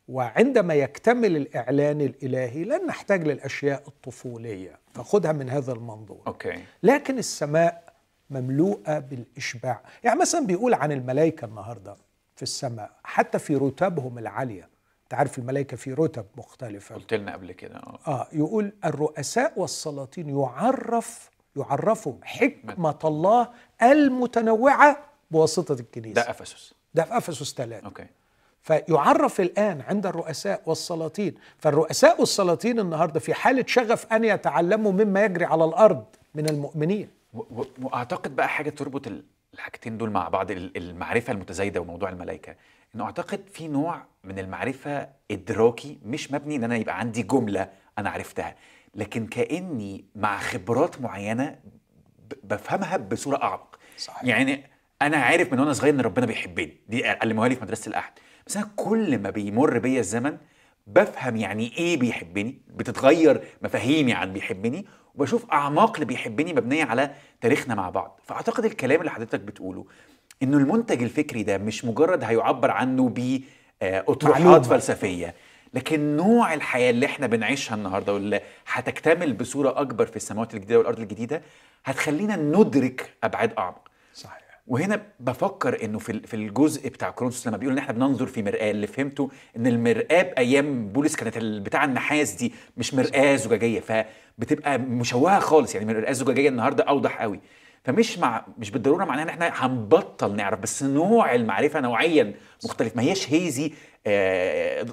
وعندما 0.07 0.73
يكتمل 0.73 1.37
الإعلان 1.37 2.01
الإلهي 2.01 2.63
لن 2.63 2.85
نحتاج 2.85 3.27
للأشياء 3.27 3.83
الطفولية. 3.87 4.79
فخذها 4.93 5.31
من 5.31 5.49
هذا 5.49 5.73
المنظور. 5.73 6.21
أوكي. 6.27 6.63
لكن 6.83 7.17
السماء 7.17 7.93
مملوءة 8.29 8.99
بالإشباع. 8.99 9.81
يعني 10.03 10.19
مثلا 10.19 10.45
بيقول 10.45 10.73
عن 10.73 10.91
الملائكة 10.91 11.45
النهارده 11.45 11.95
في 12.35 12.43
السماء 12.43 12.91
حتى 13.03 13.39
في 13.39 13.55
رتبهم 13.55 14.17
العالية 14.17 14.70
أنت 15.11 15.19
عارف 15.19 15.37
الملائكة 15.37 15.77
في 15.77 15.93
رتب 15.93 16.25
مختلفة. 16.37 16.95
قلت 16.95 17.13
لنا 17.13 17.33
قبل 17.33 17.51
كده 17.51 17.75
آه. 17.75 17.99
آه 18.07 18.27
يقول 18.33 18.71
الرؤساء 18.85 19.53
والسلاطين 19.59 20.29
يعرف 20.39 21.29
يعرفهم 21.55 22.19
حكمة 22.23 22.99
الله 23.03 23.49
المتنوعة 23.81 24.97
بواسطة 25.31 25.73
الكنيسة. 25.73 26.13
ده 26.21 26.29
أفسس. 26.29 26.73
ده 26.93 27.03
في 27.03 27.17
أفسس 27.17 27.53
3 27.53 27.85
أوكي. 27.85 28.05
فيعرف 28.61 29.41
الآن 29.41 29.81
عند 29.81 30.05
الرؤساء 30.05 30.61
والسلاطين. 30.65 31.35
فالرؤساء 31.57 32.19
والسلاطين 32.19 32.79
النهاردة 32.79 33.19
في 33.19 33.33
حالة 33.33 33.65
شغف 33.67 34.13
أن 34.13 34.23
يتعلموا 34.23 34.91
مما 34.91 35.25
يجري 35.25 35.45
على 35.45 35.65
الأرض 35.65 36.05
من 36.35 36.49
المؤمنين. 36.49 37.09
وأعتقد 37.81 38.35
بقى 38.35 38.49
حاجة 38.49 38.69
تربط 38.69 39.07
ال- 39.07 39.23
الحاجتين 39.53 39.97
دول 39.97 40.09
مع 40.09 40.29
بعض 40.29 40.51
ال- 40.51 40.77
المعرفة 40.77 41.33
المتزايدة 41.33 41.81
وموضوع 41.81 42.09
الملائكة. 42.09 42.55
إنه 42.95 43.03
أعتقد 43.03 43.49
في 43.53 43.67
نوع 43.67 44.05
من 44.23 44.39
المعرفة 44.39 45.09
إدراكي 45.31 45.99
مش 46.05 46.31
مبني 46.31 46.55
إن 46.55 46.63
أنا 46.63 46.75
يبقى 46.77 46.99
عندي 46.99 47.23
جملة 47.23 47.69
أنا 47.97 48.09
عرفتها 48.09 48.55
لكن 48.95 49.27
كأني 49.27 50.05
مع 50.15 50.39
خبرات 50.39 51.01
معينة 51.01 51.59
بفهمها 52.43 52.97
بصورة 52.97 53.43
أعمق. 53.43 53.79
صحيح. 53.97 54.23
يعني 54.23 54.63
أنا 55.01 55.17
عارف 55.17 55.53
من 55.53 55.59
وأنا 55.59 55.73
صغير 55.73 55.93
إن 55.93 56.01
ربنا 56.01 56.25
بيحبني 56.25 56.77
دي 56.87 57.07
علموها 57.07 57.47
لي 57.49 57.55
في 57.55 57.61
مدرسة 57.63 57.89
الأحد. 57.89 58.13
بس 58.47 58.57
أنا 58.57 58.69
كل 58.75 59.17
ما 59.17 59.29
بيمر 59.29 59.79
بيا 59.79 59.99
الزمن 59.99 60.37
بفهم 60.87 61.35
يعني 61.35 61.77
إيه 61.77 61.99
بيحبني 61.99 62.61
بتتغير 62.67 63.43
مفاهيمي 63.61 64.13
عن 64.13 64.33
بيحبني 64.33 64.85
وبشوف 65.15 65.51
أعماق 65.51 65.93
اللي 65.93 66.05
بيحبني 66.05 66.53
مبنية 66.53 66.83
على 66.83 67.11
تاريخنا 67.41 67.75
مع 67.75 67.89
بعض. 67.89 68.19
فأعتقد 68.23 68.65
الكلام 68.65 68.99
اللي 68.99 69.11
حضرتك 69.11 69.39
بتقوله 69.39 69.85
إنه 70.43 70.57
المنتج 70.57 71.03
الفكري 71.03 71.43
ده 71.43 71.57
مش 71.57 71.85
مجرد 71.85 72.23
هيعبر 72.23 72.71
عنه 72.71 73.09
ب 73.09 73.41
آه،. 73.81 74.03
فلسفية 74.59 75.33
لكن 75.73 76.17
نوع 76.17 76.53
الحياة 76.53 76.89
اللي 76.89 77.05
إحنا 77.05 77.27
بنعيشها 77.27 77.75
النهارده 77.75 78.13
واللي 78.13 78.41
هتكتمل 78.67 79.33
بصورة 79.33 79.81
أكبر 79.81 80.05
في 80.05 80.15
السماوات 80.15 80.53
الجديدة 80.53 80.77
والأرض 80.77 80.99
الجديدة 80.99 81.41
هتخلينا 81.85 82.35
ندرك 82.35 83.13
أبعاد 83.23 83.53
أعمق. 83.57 83.87
صحيح. 84.13 84.41
وهنا 84.67 85.01
بفكر 85.19 85.85
إنه 85.85 85.99
في 85.99 86.19
في 86.19 86.33
الجزء 86.33 86.89
بتاع 86.89 87.09
كورنثوس 87.09 87.47
لما 87.47 87.57
بيقول 87.57 87.73
إن 87.73 87.79
إحنا 87.79 87.93
بننظر 87.93 88.25
في 88.25 88.43
مرآة 88.43 88.71
اللي 88.71 88.87
فهمته 88.87 89.31
إن 89.57 89.67
المرآة 89.67 90.21
بأيام 90.21 90.87
بولس 90.87 91.15
كانت 91.15 91.37
بتاع 91.37 91.83
النحاس 91.83 92.33
دي 92.33 92.53
مش 92.77 92.93
مرآة 92.93 93.35
زجاجية 93.35 93.79
فبتبقى 93.79 94.77
مشوهة 94.77 95.39
خالص 95.39 95.75
يعني 95.75 95.93
مرآة 95.93 96.11
زجاجية 96.11 96.49
النهارده 96.49 96.83
أوضح 96.83 97.21
قوي. 97.21 97.39
فمش 97.83 98.19
مع 98.19 98.45
مش 98.57 98.71
بالضرورة 98.71 99.05
معناها 99.05 99.23
إن 99.23 99.29
إحنا 99.29 99.51
هنبطل 99.65 100.35
نعرف 100.35 100.59
بس 100.59 100.83
نوع 100.83 101.35
المعرفة 101.35 101.79
نوعيا 101.79 102.33
مختلف. 102.65 102.95
ما 102.95 103.01
هياش 103.03 103.33
هيزي 103.33 103.73
آه، 104.07 104.85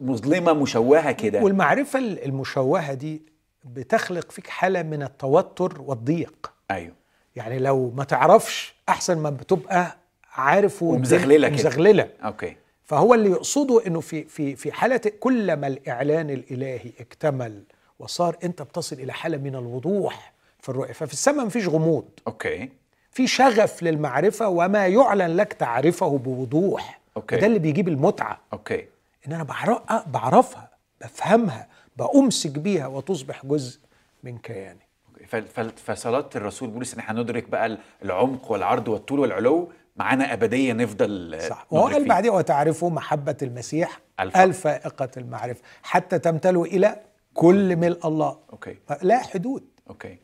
مظلمة 0.00 0.52
مشوهة 0.52 1.12
كده. 1.12 1.40
والمعرفة 1.42 1.98
المشوهة 1.98 2.94
دي 2.94 3.22
بتخلق 3.64 4.32
فيك 4.32 4.46
حالة 4.46 4.82
من 4.82 5.02
التوتر 5.02 5.80
والضيق. 5.80 6.52
أيوه. 6.70 6.94
يعني 7.36 7.58
لو 7.58 7.90
ما 7.96 8.04
تعرفش 8.04 8.74
أحسن 8.88 9.18
ما 9.18 9.30
بتبقى 9.30 9.96
عارف 10.32 10.82
ومزغللة 10.82 11.48
كده. 11.48 11.56
مزغللة. 11.56 12.08
okay. 12.24 12.56
فهو 12.84 13.14
اللي 13.14 13.30
يقصده 13.30 13.86
إنه 13.86 14.00
في 14.00 14.24
في 14.24 14.56
في 14.56 14.72
حالة 14.72 15.00
كلما 15.20 15.66
الإعلان 15.66 16.30
الإلهي 16.30 16.92
اكتمل 17.00 17.62
وصار 17.98 18.36
أنت 18.44 18.62
بتصل 18.62 18.96
إلى 18.96 19.12
حالة 19.12 19.36
من 19.38 19.54
الوضوح 19.56 20.33
في 20.64 20.68
الرؤية. 20.68 20.92
ففي 20.92 21.12
السماء 21.12 21.46
مفيش 21.46 21.68
غموض. 21.68 22.04
okay. 22.26 22.68
في 23.10 23.26
شغف 23.26 23.82
للمعرفة 23.82 24.48
وما 24.48 24.86
يعلن 24.86 25.36
لك 25.36 25.52
تعرفه 25.52 26.18
بوضوح. 26.18 27.00
okay. 27.16 27.36
ده 27.36 27.46
اللي 27.46 27.58
بيجيب 27.58 27.88
المتعة. 27.88 28.40
okay. 28.52 28.84
إن 29.26 29.32
أنا 29.32 29.42
بعرف- 29.42 30.08
بعرفها 30.08 30.68
بفهمها 31.00 31.68
بأمسك 31.96 32.50
بيها 32.58 32.86
وتصبح 32.86 33.46
جزء 33.46 33.80
من 34.22 34.38
كياني. 34.38 34.80
okay. 35.12 35.26
ف- 35.26 35.36
ف- 35.60 35.90
فصلاة 35.90 36.30
الرسول 36.36 36.68
بولس 36.70 36.94
إن 36.94 36.98
إحنا 37.00 37.20
ندرك 37.22 37.48
بقى 37.48 37.78
العمق 38.02 38.52
والعرض 38.52 38.88
والطول 38.88 39.20
والعلو 39.20 39.72
معانا 39.96 40.32
أبدية 40.32 40.72
نفضل 40.72 41.38
صح. 41.48 41.66
وهو 41.70 41.86
قال. 41.86 42.08
بعدين 42.08 42.30
وتعرفوا 42.30 42.90
محبة 42.90 43.36
المسيح 43.42 44.00
الفائقة. 44.20 44.44
الفائقة 44.44 45.08
المعرفة 45.16 45.60
حتى 45.82 46.18
تمتلوا 46.18 46.66
إلى 46.66 47.00
كل 47.34 47.76
ملء 47.76 48.06
الله. 48.06 48.38
okay. 48.52 48.76
لا 49.02 49.18
حدود. 49.18 49.64
okay. 49.90 50.18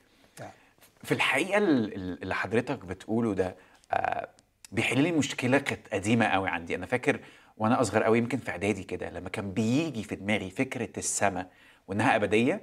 في 1.03 1.13
الحقيقة 1.13 1.59
ال- 1.59 1.95
ال- 1.95 2.23
اللي 2.23 2.35
حضرتك 2.35 2.79
بتقوله 2.85 3.35
ده 3.35 3.57
آه، 3.93 4.29
بيحل 4.73 5.01
لي 5.03 5.13
مشكلة 5.13 5.59
كانت 5.59 5.89
قديمة 5.93 6.27
قوي 6.27 6.49
عندي. 6.49 6.75
أنا 6.75 6.87
فاكر 6.87 7.21
وأنا 7.57 7.81
أصغر 7.81 8.03
قوي 8.03 8.19
يمكن 8.19 8.39
في 8.39 8.51
إعدادي 8.51 8.85
كده 8.85 9.11
لما 9.11 9.29
كان 9.29 9.53
بيجي 9.53 10.05
في 10.05 10.17
دماغي 10.17 10.51
فكرة 10.51 10.89
السماء 10.99 11.51
وإنها 11.89 12.17
أبدية 12.17 12.61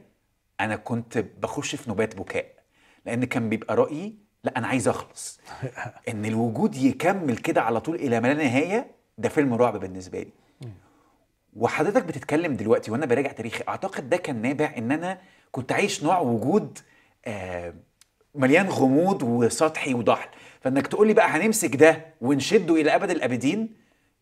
أنا 0.59 0.75
كنت 0.75 1.17
بخش 1.17 1.75
في 1.75 1.89
نوبات 1.89 2.15
بكاء. 2.15 2.53
لأن 3.05 3.25
كان 3.25 3.49
بيبقى 3.49 3.75
رأيي 3.75 4.15
لا 4.43 4.57
أنا 4.57 4.67
عايز 4.67 4.87
أخلص. 4.87 5.39
إن 6.09 6.25
الوجود 6.25 6.75
يكمل 6.75 7.37
كده 7.37 7.61
على 7.61 7.79
طول 7.79 7.95
إلى 7.95 8.19
ما 8.19 8.27
لا 8.27 8.33
نهاية 8.43 8.91
ده 9.17 9.29
فيلم 9.29 9.53
رعب 9.53 9.79
بالنسبة 9.79 10.19
لي. 10.19 10.31
وحضرتك 11.55 12.03
بتتكلم 12.03 12.53
دلوقتي 12.55 12.91
وأنا 12.91 13.05
براجع 13.05 13.31
تاريخي 13.31 13.63
أعتقد 13.67 14.09
ده 14.09 14.17
كان 14.17 14.41
نابع 14.41 14.73
إن 14.77 14.91
أنا 14.91 15.21
كنت 15.51 15.71
عايش 15.71 16.03
نوع 16.03 16.19
وجود 16.19 16.79
آه 17.25 17.73
مليان 18.37 18.67
غموض 18.69 19.23
وسطحي 19.23 19.93
وضحل. 19.93 20.29
فإنك 20.61 20.87
تقول 20.87 21.07
لي 21.07 21.13
بقى 21.13 21.27
هنمسك 21.29 21.75
ده 21.75 22.05
ونشده 22.21 22.75
إلى 22.75 22.95
أبد 22.95 23.09
الأبدين 23.11 23.69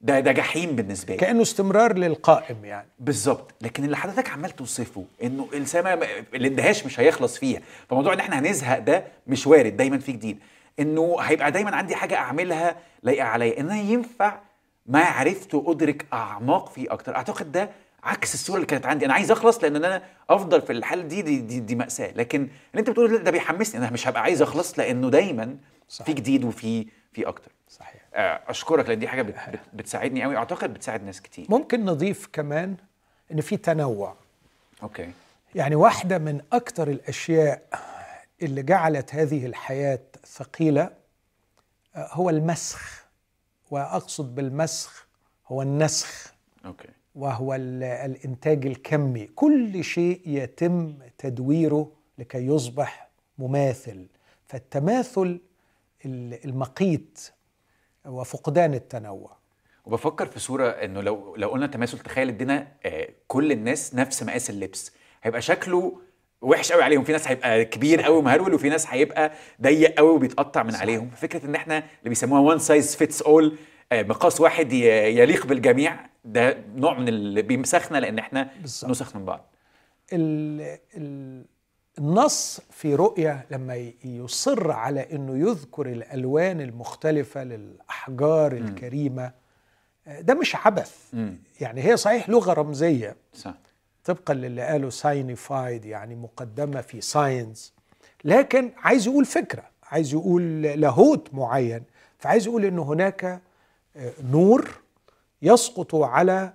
ده 0.02 0.20
ده 0.20 0.32
جحيم 0.32 0.76
بالنسبة 0.76 1.14
لي. 1.14 1.20
كأنه 1.20 1.42
استمرار 1.42 1.98
للقائم 1.98 2.66
يعني. 2.66 2.88
بالظبط. 3.00 3.54
لكن 3.62 3.84
اللي 3.84 3.98
حضرتك 3.98 4.30
عمال 4.30 4.52
توصفه 4.52 5.06
إنه 5.24 5.48
السماء 5.54 6.00
الاندهاش 6.34 6.86
مش 6.86 7.00
هيخلص 7.00 7.38
فيها. 7.38 7.62
فموضوع 7.90 8.14
إن 8.14 8.20
إحنا 8.20 8.40
هنزهق 8.40 8.80
ده 8.80 9.04
مش 9.28 9.48
وارد 9.48 9.78
دايما 9.78 9.98
في 9.98 10.12
جديد. 10.12 10.40
إنه 10.80 11.18
هيبقى 11.20 11.52
دايما 11.52 11.76
عندي 11.76 11.96
حاجة 11.96 12.16
أعملها 12.16 12.76
لايقة 13.04 13.26
عليا. 13.28 13.60
إن 13.60 13.66
أنا 13.72 13.82
ينفع 13.82 14.40
ما 14.86 15.00
عرفت 15.04 15.50
أدرك 15.66 16.06
أعماق 16.14 16.70
فيه 16.70 16.94
أكتر. 16.94 17.16
أعتقد 17.16 17.52
ده 17.52 17.70
عكس 18.06 18.34
الصورة 18.34 18.56
اللي 18.56 18.68
كانت 18.68 18.86
عندي. 18.86 19.06
أنا 19.06 19.14
عايز 19.14 19.32
أخلص 19.32 19.64
لأن 19.64 19.76
أنا 19.76 20.04
أفضل 20.30 20.62
في 20.62 20.72
الحالة 20.74 21.04
دي 21.04 21.22
دي, 21.22 21.40
دي, 21.40 21.60
دي 21.60 21.76
مأساة. 21.76 22.12
لكن 22.12 22.40
اللي 22.42 22.80
أنت 22.80 22.90
بتقوله 22.90 23.18
ده 23.18 23.32
بيحمسني. 23.32 23.82
أنا 23.82 23.92
مش 23.92 24.08
هبقى 24.08 24.22
عايز 24.22 24.42
أخلص 24.42 24.80
لأنه 24.80 25.10
دايما 25.10 25.58
صحيح. 25.90 26.06
في 26.08 26.14
جديد 26.14 26.44
وفي 26.44 26.88
في 27.14 27.28
أكتر. 27.28 27.52
صحيح. 27.70 28.02
آه، 28.14 28.42
أشكرك 28.48 28.90
لأن 28.90 29.00
دي 29.00 29.08
حاجة 29.08 29.22
بت 29.22 29.36
بت 29.50 29.60
بتساعدني 29.74 30.24
قوي 30.24 30.38
أعتقد 30.38 30.74
بتساعد 30.74 31.04
ناس 31.04 31.22
كتير. 31.22 31.46
ممكن 31.50 31.86
نضيف 31.86 32.28
كمان 32.34 32.76
إن 33.32 33.42
في 33.42 33.58
تنوع. 33.58 34.16
أوكي. 34.84 35.12
يعني 35.56 35.76
واحدة 35.76 36.18
من 36.18 36.42
أكثر 36.54 36.88
الأشياء 36.88 37.62
اللي 38.42 38.64
جعلت 38.64 39.16
هذه 39.16 39.46
الحياة 39.46 40.00
ثقيلة 40.26 40.90
آه، 41.96 42.10
هو 42.12 42.30
المسخ. 42.30 43.06
وأقصد 43.72 44.36
بالمسخ 44.36 45.08
هو 45.48 45.62
النسخ. 45.62 46.34
أوكي. 46.66 46.88
وهو 47.16 47.54
ال- 47.54 47.84
الإنتاج 47.84 48.66
الكمي. 48.66 49.26
كل 49.36 49.84
شيء 49.84 50.22
يتم 50.26 50.94
تدويره 51.18 51.92
لكي 52.18 52.38
يصبح 52.48 53.10
مماثل. 53.38 54.06
فالتماثل 54.46 55.40
ال- 56.06 56.46
المقيت 56.46 57.30
وفقدان 58.06 58.74
التنوع. 58.74 59.38
وبفكر 59.86 60.26
في 60.26 60.40
صورة 60.40 60.68
إنه 60.70 61.02
لو 61.02 61.36
لو 61.36 61.50
قلنا 61.50 61.68
تماثل 61.68 62.00
تخيل 62.00 62.28
إدينا 62.30 62.68
آه، 62.86 63.10
كل 63.28 63.52
الناس 63.52 63.96
نفس 63.96 64.24
مقاس 64.24 64.50
اللبس. 64.50 64.92
هيبقى 65.24 65.42
شكله 65.42 66.00
وحش 66.42 66.72
قوي 66.72 66.84
عليهم. 66.84 67.04
في 67.04 67.12
ناس 67.12 67.28
هيبقى 67.28 67.66
كبير 67.66 68.02
قوي 68.02 68.18
ومهرول 68.18 68.54
وفي 68.54 68.70
ناس 68.70 68.88
هيبقى 68.88 69.32
ضيق 69.62 69.98
قوي 69.98 70.10
وبيتقطع 70.10 70.64
من 70.64 70.76
عليهم. 70.76 71.10
فكرة 71.10 71.46
إن 71.46 71.56
إحنا 71.56 71.78
اللي 71.78 72.10
بيسموها 72.10 72.42
one 72.42 72.60
size 72.60 72.96
fits 72.96 73.22
all 73.22 73.58
مقاس 73.94 74.42
واحد 74.42 74.74
يليق 74.74 75.46
بالجميع 75.46 76.15
ده 76.26 76.58
نوع 76.76 77.00
من 77.00 77.08
اللي 77.08 77.42
بيمسخنا 77.42 77.98
لأن 77.98 78.20
إحنا 78.20 78.50
بالظبط. 78.62 78.92
نسخ 78.92 79.16
من 79.16 79.26
بعض. 79.26 79.46
ال- 80.14 80.78
ال- 80.98 81.46
النص 82.00 82.62
في 82.72 82.96
رؤية 82.96 83.46
لما 83.52 83.76
يصر 84.04 84.72
على 84.72 85.08
أنه 85.16 85.50
يذكر 85.50 85.86
الألوان 85.86 86.62
المختلفة 86.62 87.44
للأحجار 87.44 88.52
الكريمة 88.52 89.32
آه، 90.08 90.22
ده 90.22 90.34
مش 90.34 90.56
عبث. 90.56 90.98
مم. 91.14 91.38
يعني 91.62 91.84
هي 91.84 91.98
صحيح 91.98 92.30
لغة 92.30 92.54
رمزية. 92.54 93.16
صح. 93.34 93.54
طبقا 94.06 94.34
للي 94.34 94.62
قاله 94.62 94.90
signified 94.90 95.86
يعني 95.86 96.16
مقدمة 96.16 96.82
في 96.82 97.02
signs 97.02 97.74
لكن 98.24 98.72
عايز 98.78 99.08
يقول 99.08 99.26
فكرة 99.26 99.64
عايز 99.84 100.14
يقول 100.14 100.62
لاهوت 100.62 101.34
معين. 101.34 101.84
فعايز 102.20 102.48
يقول 102.48 102.66
أنه 102.66 102.84
هناك 102.84 103.42
آه، 103.96 104.12
نور 104.24 104.70
يسقط 105.42 105.96
على 105.96 106.54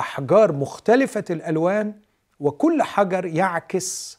أحجار 0.00 0.52
مختلفة 0.52 1.24
الألوان 1.30 1.94
وكل 2.40 2.82
حجر 2.82 3.24
يعكس 3.26 4.18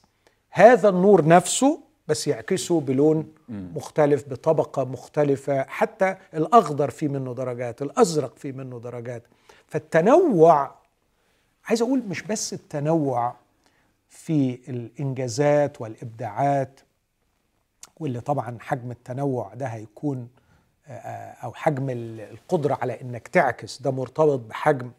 هذا 0.50 0.90
النور 0.90 1.28
نفسه 1.28 1.80
بس 2.08 2.28
يعكسه 2.28 2.80
بلون 2.82 3.34
مختلف 3.50 4.30
بطبقة 4.30 4.84
مختلفة 4.86 5.64
حتى 5.64 6.16
الأخضر 6.34 6.90
فيه 6.90 7.08
منه 7.08 7.34
درجات 7.34 7.82
الأزرق 7.82 8.38
فيه 8.38 8.52
منه 8.52 8.80
درجات. 8.80 9.24
فالتنوع 9.68 10.72
عايز 11.66 11.82
أقول 11.82 12.04
مش 12.08 12.22
بس 12.22 12.54
التنوع 12.54 13.36
في 14.10 14.60
الإنجازات 14.70 15.82
والإبداعات 15.82 16.80
واللي 18.00 18.22
طبعا 18.22 18.58
حجم 18.62 18.92
التنوع 18.92 19.54
ده 19.54 19.66
هيكون 19.66 20.30
أو 21.44 21.54
حجم 21.54 21.90
ال- 21.90 22.22
القدرة 22.22 22.78
على 22.82 23.02
إنك 23.02 23.28
تعكس 23.28 23.82
ده 23.82 23.92
مرتبط 23.92 24.40
بحجم 24.40 24.92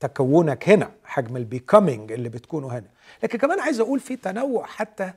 تكونك 0.00 0.68
هنا 0.68 0.90
حجم 1.04 1.36
البيكامينج 1.36 2.12
اللي 2.12 2.28
بتكونه 2.28 2.68
هنا 2.68 2.88
لكن 3.22 3.38
كمان 3.38 3.60
عايز 3.60 3.80
أقول 3.80 4.00
في 4.00 4.16
تنوع 4.16 4.66
حتى 4.66 5.12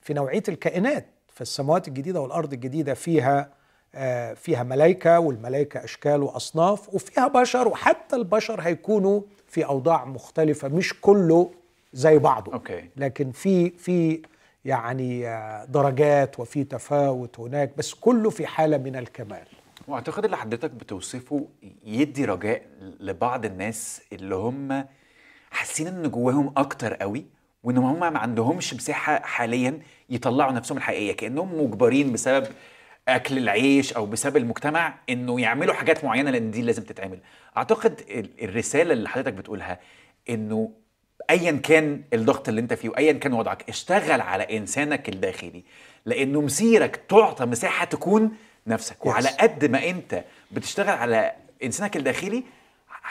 في 0.00 0.14
نوعية 0.14 0.42
الكائنات 0.48 1.06
فالسماوات 1.28 1.88
الجديدة 1.88 2.20
والأرض 2.20 2.52
الجديدة 2.52 2.94
فيها 2.94 3.48
آه، 3.94 4.34
فيها 4.34 4.62
ملائكه 4.62 5.18
والملائكه 5.20 5.84
أشكال 5.84 6.22
وأصناف 6.22 6.94
وفيها 6.94 7.28
بشر 7.28 7.68
وحتى 7.68 8.16
البشر 8.16 8.60
هيكونوا 8.60 9.20
في 9.46 9.64
أوضاع 9.64 10.04
مختلفة 10.04 10.68
مش 10.68 11.00
كله 11.00 11.50
زي 11.92 12.18
بعضه 12.18 12.52
أوكي. 12.52 12.88
لكن 12.96 13.30
في 13.32 13.70
في 13.70 14.22
يعني 14.66 15.28
آه، 15.28 15.64
درجات 15.64 16.40
وفي 16.40 16.64
تفاوت 16.64 17.40
هناك 17.40 17.76
بس 17.76 17.94
كله 17.94 18.30
في 18.30 18.46
حالة 18.46 18.76
من 18.78 18.96
الكمال. 18.96 19.46
وأعتقد 19.88 20.24
اللي 20.24 20.36
حضرتك 20.36 20.70
بتوصفه 20.70 21.48
يدي 21.84 22.24
رجاء 22.24 22.62
لبعض 23.00 23.44
الناس 23.44 24.02
اللي 24.12 24.34
هم 24.34 24.84
حاسين 25.50 25.86
إن 25.86 26.10
جواهم 26.10 26.52
أكتر 26.56 26.94
قوي 26.94 27.24
وإن 27.62 27.78
هم 27.78 28.00
ما 28.00 28.18
عندهمش 28.18 28.74
مساحة 28.74 29.20
حاليا 29.22 29.78
يطلعوا 30.10 30.52
نفسهم 30.52 30.78
الحقيقية. 30.78 31.12
كأنهم 31.16 31.64
مجبرين 31.64 32.12
بسبب 32.12 32.46
أكل 33.08 33.38
العيش 33.38 33.92
أو 33.92 34.06
بسبب 34.06 34.36
المجتمع 34.36 34.94
إنه 35.10 35.40
يعملوا 35.40 35.74
حاجات 35.74 36.04
معينة 36.04 36.30
لأن 36.30 36.50
دي 36.50 36.62
لازم 36.62 36.82
تتعمل. 36.82 37.18
أعتقد 37.56 38.00
ال- 38.10 38.44
الرسالة 38.44 38.92
اللي 38.92 39.08
حضرتك 39.08 39.32
بتقولها 39.32 39.78
إنه 40.30 40.70
ايا 41.30 41.52
كان 41.52 42.02
الضغط 42.12 42.48
اللي 42.48 42.60
أنت 42.60 42.74
فيه 42.74 42.88
وايا 42.88 43.12
كان 43.12 43.32
وضعك 43.32 43.68
اشتغل 43.68 44.20
على 44.20 44.56
إنسانك 44.58 45.08
الداخلي 45.08 45.64
لأنه 46.06 46.40
مسيرك 46.40 46.96
تعطى 47.08 47.44
مساحة 47.46 47.84
تكون 47.84 48.30
نفسك 48.66 48.96
Yes. 48.96 49.06
وعلى 49.06 49.28
قد 49.28 49.64
ما 49.64 49.90
أنت 49.90 50.24
بتشتغل 50.52 50.88
على 50.88 51.32
إنسانك 51.64 51.96
الداخلي 51.96 52.44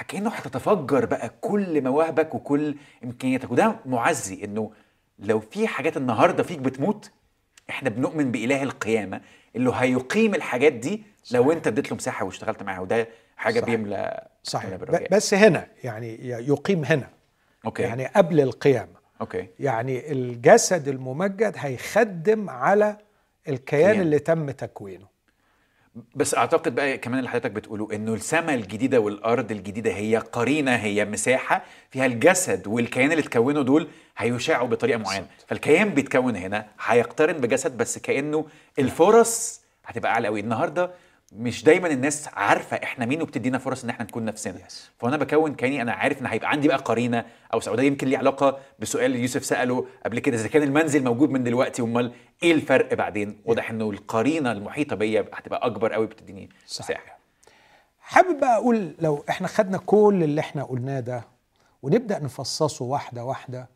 كأنه 0.07 0.29
هتتفجر 0.29 1.05
بقى 1.05 1.31
كل 1.41 1.81
مواهبك 1.83 2.35
وكل 2.35 2.75
إمكانياتك 3.03 3.51
وده 3.51 3.75
معزي 3.85 4.43
إنه 4.43 4.71
لو 5.19 5.39
في 5.39 5.67
حاجات 5.67 5.97
النهارده 5.97 6.43
فيك 6.43 6.59
بتموت 6.59 7.11
إحنا 7.69 7.89
بنؤمن 7.89 8.31
بإله 8.31 8.63
القيامة 8.63 9.21
اللي 9.55 9.71
هيقيم 9.75 10.35
الحاجات 10.35 10.73
دي 10.73 11.03
لو 11.31 11.51
أنت 11.51 11.67
اديت 11.67 11.89
له 11.91 11.95
مساحة 11.97 12.25
واشتغلت 12.25 12.63
معاها 12.63 12.79
وده 12.79 13.07
حاجة 13.37 13.59
صحيح. 13.59 13.75
بيملى 13.75 14.27
صحيح 14.43 14.69
بيملى. 14.75 15.07
بس 15.11 15.33
هنا 15.33 15.67
يعني 15.83 16.17
يقيم 16.29 16.85
هنا 16.85 17.09
okay. 17.65 17.83
يعني 17.83 18.05
قبل 18.05 18.41
القيامة. 18.41 18.95
okay. 19.21 19.47
يعني 19.59 20.11
الجسد 20.11 20.87
الممجد 20.87 21.53
هيخدم 21.57 22.49
على 22.49 22.97
الكيان 23.47 23.91
كيان. 23.93 24.01
اللي 24.01 24.19
تم 24.19 24.51
تكوينه. 24.51 25.15
بس 26.15 26.35
أعتقد 26.35 26.75
بقى 26.75 26.97
كمان 26.97 27.19
اللي 27.19 27.29
حضرتك 27.29 27.51
بتقوله 27.51 27.87
إنه 27.93 28.13
السماء 28.13 28.55
الجديدة 28.55 28.99
والأرض 28.99 29.51
الجديدة 29.51 29.91
هي 29.91 30.17
قرينة 30.17 30.75
هي 30.75 31.05
مساحة 31.05 31.63
فيها 31.91 32.05
الجسد 32.05 32.67
والكيان 32.67 33.11
اللي 33.11 33.23
اتكونوا 33.23 33.63
دول 33.63 33.87
هيشاعوا 34.17 34.67
بطريقة 34.67 34.97
معينة. 34.97 35.27
فالكيان 35.47 35.89
بيتكون 35.89 36.35
هنا 36.35 36.65
هيقترن 36.85 37.33
بجسد 37.37 37.77
بس 37.77 37.97
كأنه 37.97 38.45
الفرص 38.79 39.61
هتبقى 39.85 40.11
أعلى 40.11 40.27
قوي. 40.27 40.39
النهارده 40.39 40.91
مش 41.37 41.63
دايما 41.63 41.87
الناس 41.87 42.27
عارفة 42.33 42.77
إحنا 42.77 43.05
مين 43.05 43.21
وبتدينا 43.21 43.57
فرص 43.57 43.83
إن 43.83 43.89
إحنا 43.89 44.05
نكون 44.05 44.25
نفسنا. 44.25 44.59
Yes. 44.67 44.73
فأنا 44.99 45.17
بكون 45.17 45.55
كأني 45.55 45.81
أنا 45.81 45.93
عارف 45.93 46.21
إن 46.21 46.25
هيبقى 46.25 46.49
عندي 46.49 46.67
بقى 46.67 46.77
قرينة 46.77 47.25
أو 47.53 47.59
سعودية 47.59 47.83
يمكن 47.83 48.07
ليه 48.07 48.17
علاقة 48.17 48.59
بسؤال 48.79 49.15
يوسف 49.15 49.45
سأله 49.45 49.87
قبل 50.05 50.19
كده 50.19 50.37
إذا 50.37 50.47
كان 50.47 50.63
المنزل 50.63 51.03
موجود 51.03 51.29
من 51.29 51.43
دلوقتي؟ 51.43 51.81
أمال 51.81 52.11
إيه 52.43 52.51
الفرق 52.51 52.93
بعدين؟ 52.93 53.37
واضح 53.45 53.69
إنه 53.69 53.89
القرينة 53.89 54.51
المحيطة 54.51 54.95
بيا 54.95 55.25
هتبقى 55.33 55.65
أكبر 55.65 55.93
قوي 55.93 56.07
بتديني 56.07 56.49
مساحة. 56.65 57.17
حابب 57.99 58.39
بقى 58.39 58.55
أقول 58.57 58.95
لو 58.99 59.23
إحنا 59.29 59.47
خدنا 59.47 59.77
كل 59.77 60.19
اللي 60.23 60.41
إحنا 60.41 60.63
قلناه 60.63 60.99
ده 60.99 61.23
ونبدأ 61.81 62.19
نفصصه 62.19 62.85
واحدة 62.85 63.23
واحدة 63.25 63.67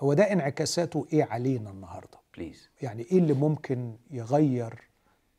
هو 0.00 0.12
ده 0.14 0.32
انعكاساته 0.32 1.06
إيه 1.12 1.24
علينا 1.24 1.70
النهارده؟ 1.70 2.18
please 2.36 2.68
يعني 2.82 3.02
إيه 3.12 3.18
اللي 3.18 3.32
ممكن 3.32 3.92
يغير 4.10 4.87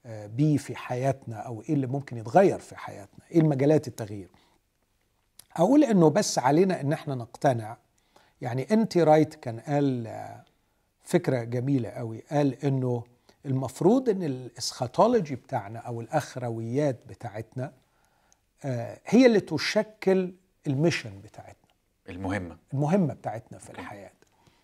بيه 0.06 0.58
في 0.58 0.76
حياتنا 0.76 1.36
أو 1.38 1.62
إيه 1.62 1.74
اللي 1.74 1.88
ممكن 1.88 2.18
يتغير 2.18 2.60
في 2.60 2.76
حياتنا 2.78 3.26
إيه 3.32 3.39
المجالات 3.39 3.88
التغيير. 3.88 4.30
أقول 5.56 5.84
إنه 5.84 6.10
بس 6.10 6.39
علينا 6.39 6.82
إن 6.82 6.93
إحنا 6.93 7.16
نقتنع. 7.16 7.78
يعني 8.41 8.68
أنت 8.72 8.97
رايت 8.97 9.34
كان 9.36 9.60
قال 9.60 10.08
آه، 10.08 10.43
فكرة 11.04 11.43
جميلة 11.43 11.89
قوي 11.89 12.24
قال 12.32 12.66
إنه 12.66 13.04
المفروض 13.45 14.10
إن 14.10 14.24
ال 14.24 14.33
eschatology 14.33 15.36
بتاعنا 15.36 15.80
أو 15.80 16.02
الأخرويات 16.02 17.00
بتاعتنا 17.10 17.72
آه، 18.66 19.00
هي 19.06 19.26
اللي 19.26 19.39
تشكل 19.39 20.34
الميشن 20.68 21.22
بتاعتنا. 21.22 21.54
المهمة. 22.10 22.58
المهمة 22.74 23.14
بتاعتنا 23.14 23.60
في 23.60 23.70
الحياة. 23.70 24.12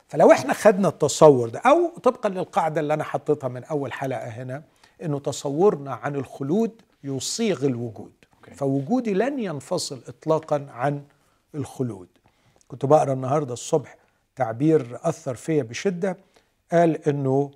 فلو 0.08 0.32
إحنا 0.32 0.54
خدنا 0.54 0.88
التصور 0.88 1.50
ده 1.50 1.60
أو 1.60 1.98
طبقا 2.04 2.30
للقاعدة 2.30 2.82
اللي 2.82 2.94
أنا 2.94 3.04
حطيتها 3.04 3.48
من 3.48 3.64
أول 3.64 3.94
حلقة 3.94 4.28
هنا 4.28 4.64
إنه 5.04 5.20
تصورنا 5.20 5.94
عن 5.94 6.16
الخلود 6.16 6.82
يصيغ 7.04 7.66
الوجود. 7.66 8.12
فوجودي 8.56 9.14
لن 9.14 9.40
ينفصل 9.40 10.02
اطلاقا 10.08 10.68
عن 10.70 11.04
الخلود. 11.56 12.08
كنت 12.68 12.86
بقرأ 12.86 13.14
النهارده 13.14 13.54
الصبح 13.54 13.98
تعبير 14.36 15.00
أثر 15.04 15.36
فيا 15.36 15.64
بشدة. 15.64 16.18
قال 16.72 17.08
إنه 17.08 17.52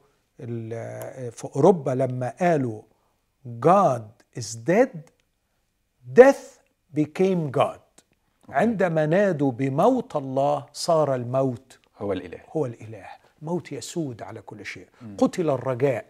في 1.32 1.50
أوروبا 1.56 1.92
لما 1.92 2.34
قالوا 2.40 2.82
God 3.66 4.02
is 4.40 4.56
dead 4.70 4.98
death 6.20 6.60
became 6.98 7.52
God. 7.58 7.80
عندما 8.50 9.06
نادوا 9.06 9.52
بموت 9.52 10.16
الله 10.16 10.66
صار 10.74 11.16
الموت 11.16 11.80
هو 11.98 12.14
الإله. 12.14 12.40
هو 12.52 12.66
الإله. 12.66 13.06
موت 13.42 13.72
يسود 13.72 14.22
على 14.22 14.42
كل 14.42 14.66
شيء. 14.66 14.88
قتل 15.18 15.50
الرجاء. 15.50 16.06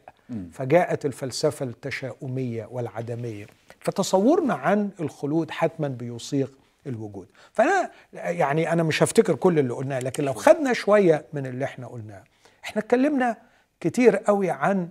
فجاءت 0.53 1.05
الفلسفة 1.05 1.65
التشاؤمية 1.65 2.65
والعدمية 2.71 3.45
فتصورنا 3.79 4.53
عن 4.53 4.89
الخلود 4.99 5.51
حتما 5.51 5.87
بيصيغ 5.87 6.47
الوجود. 6.87 7.27
فأنا 7.53 7.91
يعني 8.13 8.73
أنا 8.73 8.83
مش 8.83 9.03
هفتكر 9.03 9.35
كل 9.35 9.59
اللي 9.59 9.73
قلناه 9.73 9.99
لكن 9.99 10.23
لو 10.23 10.33
خدنا 10.33 10.73
شوية 10.73 11.25
من 11.33 11.45
اللي 11.45 11.65
إحنا 11.65 11.87
قلناه 11.87 12.23
إحنا 12.63 12.81
اتكلمنا 12.81 13.37
كتير 13.79 14.15
قوي 14.17 14.49
عن 14.49 14.89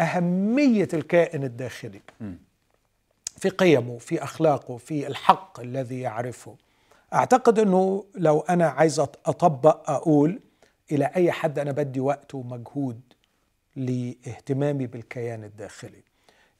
أهمية 0.00 0.88
الكائن 0.94 1.44
الداخلي. 1.44 2.00
في 3.36 3.48
قيمه 3.48 3.98
في 3.98 4.22
أخلاقه 4.22 4.76
في 4.76 5.06
الحق 5.06 5.60
الذي 5.60 6.00
يعرفه. 6.00 6.54
أعتقد 7.14 7.58
إنه 7.58 8.04
لو 8.14 8.40
أنا 8.40 8.68
عايز 8.68 9.00
أط- 9.00 9.04
أطبق 9.26 9.90
أقول 9.90 10.40
إلى 10.92 11.10
أي 11.16 11.32
حد 11.32 11.58
أنا 11.58 11.72
بدي 11.72 12.00
وقت 12.00 12.34
ومجهود 12.34 13.00
لاهتمامي 13.76 14.86
بالكيان 14.86 15.44
الداخلي. 15.44 16.02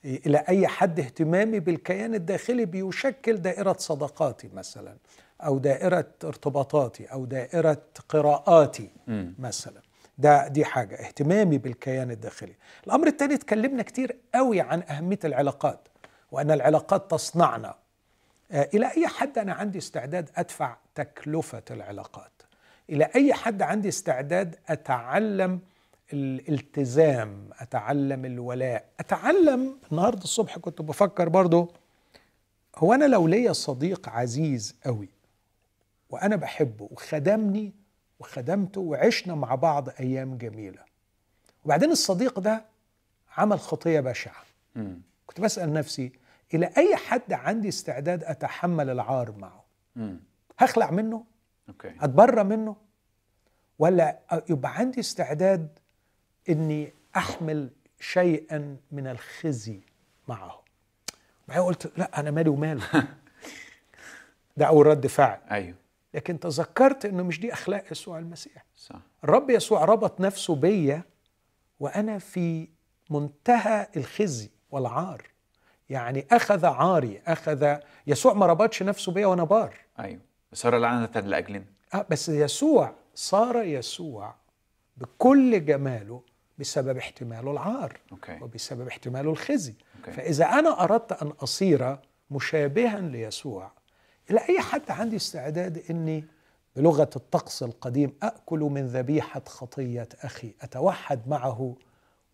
إلى 0.04 0.44
أي 0.48 0.68
حد 0.68 1.00
اهتمامي 1.00 1.60
بالكيان 1.60 2.14
الداخلي 2.14 2.64
بيشكل 2.64 3.36
دائرة 3.36 3.76
صداقاتي 3.78 4.50
مثلا 4.54 4.96
أو 5.40 5.58
دائرة 5.58 6.08
ارتباطاتي 6.24 7.04
أو 7.04 7.24
دائرة 7.24 7.82
قراءاتي 8.08 8.90
مثلا. 9.38 9.80
ده 10.18 10.48
دي 10.48 10.64
حاجة 10.64 10.94
اهتمامي 10.94 11.58
بالكيان 11.58 12.10
الداخلي. 12.10 12.54
الأمر 12.86 13.06
الثاني 13.06 13.34
اتكلمنا 13.34 13.82
كتير 13.82 14.16
قوي 14.34 14.60
عن 14.60 14.82
أهمية 14.82 15.18
العلاقات 15.24 15.88
وأن 16.32 16.50
العلاقات 16.50 17.10
تصنعنا. 17.10 17.74
آه، 18.52 18.68
إلى 18.74 18.86
أي 18.96 19.06
حد 19.08 19.38
أنا 19.38 19.52
عندي 19.52 19.78
استعداد 19.78 20.30
أدفع 20.36 20.76
تكلفة 20.94 21.62
العلاقات؟ 21.70 22.32
إلى 22.90 23.08
أي 23.16 23.34
حد 23.34 23.62
عندي 23.62 23.88
استعداد 23.88 24.56
أتعلم 24.68 25.60
الالتزام 26.12 27.50
أتعلم 27.58 28.24
الولاء. 28.24 28.84
أتعلم 29.00 29.78
النهارده 29.92 30.22
الصبح 30.22 30.58
كنت 30.58 30.82
بفكر 30.82 31.28
برضو 31.28 31.72
هو 32.76 32.92
أنا 32.92 33.04
لو 33.04 33.26
ليا 33.26 33.52
صديق 33.52 34.08
عزيز 34.08 34.76
قوي 34.84 35.08
وأنا 36.10 36.36
بحبه 36.36 36.88
وخدمني 36.90 37.72
وخدمته 38.20 38.80
وعشنا 38.80 39.34
مع 39.34 39.54
بعض 39.54 39.88
أيام 40.00 40.36
جميلة 40.38 40.82
وبعدين 41.64 41.90
الصديق 41.90 42.38
ده 42.40 42.64
عمل 43.36 43.60
خطية 43.60 44.00
بشعة. 44.00 44.42
كنت 45.26 45.40
بسأل 45.40 45.72
نفسي 45.72 46.12
إلى 46.54 46.70
أي 46.76 46.96
حد 46.96 47.32
عندي 47.32 47.68
استعداد 47.68 48.24
أتحمل 48.24 48.90
العار 48.90 49.32
معه. 49.32 49.64
هخلع 50.58 50.90
منه؟ 50.90 51.24
أوكي. 51.68 51.92
أتبرى 52.00 52.44
منه؟ 52.44 52.76
ولا 53.78 54.18
يبقى 54.50 54.76
عندي 54.76 55.00
استعداد 55.00 55.78
إني 56.48 56.92
أحمل 57.16 57.70
شيئا 58.00 58.76
من 58.92 59.06
الخزي 59.06 59.80
معه. 60.28 60.62
بعدين 61.48 61.64
قلت 61.64 61.92
لا 61.98 62.20
أنا 62.20 62.30
مالي 62.30 62.50
وماله. 62.50 63.08
ده 64.56 64.66
اول 64.66 64.86
رد 64.86 65.06
فعل. 65.06 65.40
أيوه. 65.50 65.74
لكن 66.14 66.40
تذكرت 66.40 67.04
إنه 67.04 67.22
مش 67.22 67.40
دي 67.40 67.52
أخلاق 67.52 67.84
يسوع 67.92 68.18
المسيح. 68.18 68.64
صح. 68.76 69.00
الرب 69.24 69.50
يسوع 69.50 69.84
ربط 69.84 70.20
نفسه 70.20 70.54
بيا 70.54 71.02
وأنا 71.80 72.18
في 72.18 72.68
منتهى 73.10 73.86
الخزي 73.96 74.50
والعار. 74.70 75.22
يعني 75.90 76.26
أخذ 76.30 76.66
عاري 76.66 77.22
أخذ 77.26 77.76
يسوع 78.06 78.32
ما 78.32 78.46
ربطش 78.46 78.82
نفسه 78.82 79.12
بيا 79.12 79.26
وأنا 79.26 79.44
بار. 79.44 79.76
أيوه. 79.98 80.20
صار 80.52 80.78
لعنة 80.78 81.20
لأجلنا. 81.20 81.64
آه 81.94 82.06
بس 82.10 82.28
يسوع 82.28 82.94
صار 83.14 83.62
يسوع 83.62 84.34
بكل 84.96 85.64
جماله 85.64 86.22
بسبب 86.62 86.96
احتماله 86.96 87.50
العار 87.50 87.98
okay. 88.12 88.38
وبسبب 88.42 88.86
احتماله 88.88 89.30
الخزي. 89.30 89.74
okay. 89.98 90.12
فإذا 90.12 90.44
أنا 90.44 90.84
أردت 90.84 91.22
أن 91.22 91.28
أصير 91.28 91.96
مشابها 92.30 93.00
ليسوع 93.00 93.70
إلى 94.30 94.40
أي 94.48 94.60
حد 94.60 94.90
عندي 94.90 95.16
استعداد 95.16 95.82
أني 95.90 96.24
بلغة 96.76 97.10
الطقس 97.16 97.62
القديم 97.62 98.12
أكل 98.22 98.58
من 98.58 98.86
ذبيحة 98.86 99.42
خطية 99.46 100.08
أخي 100.22 100.54
أتوحد 100.60 101.28
معه 101.28 101.76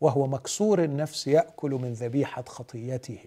وهو 0.01 0.27
مكسور 0.27 0.85
النفس 0.85 1.27
يأكل 1.27 1.71
من 1.71 1.93
ذبيحة 1.93 2.45
خطيته. 2.49 3.19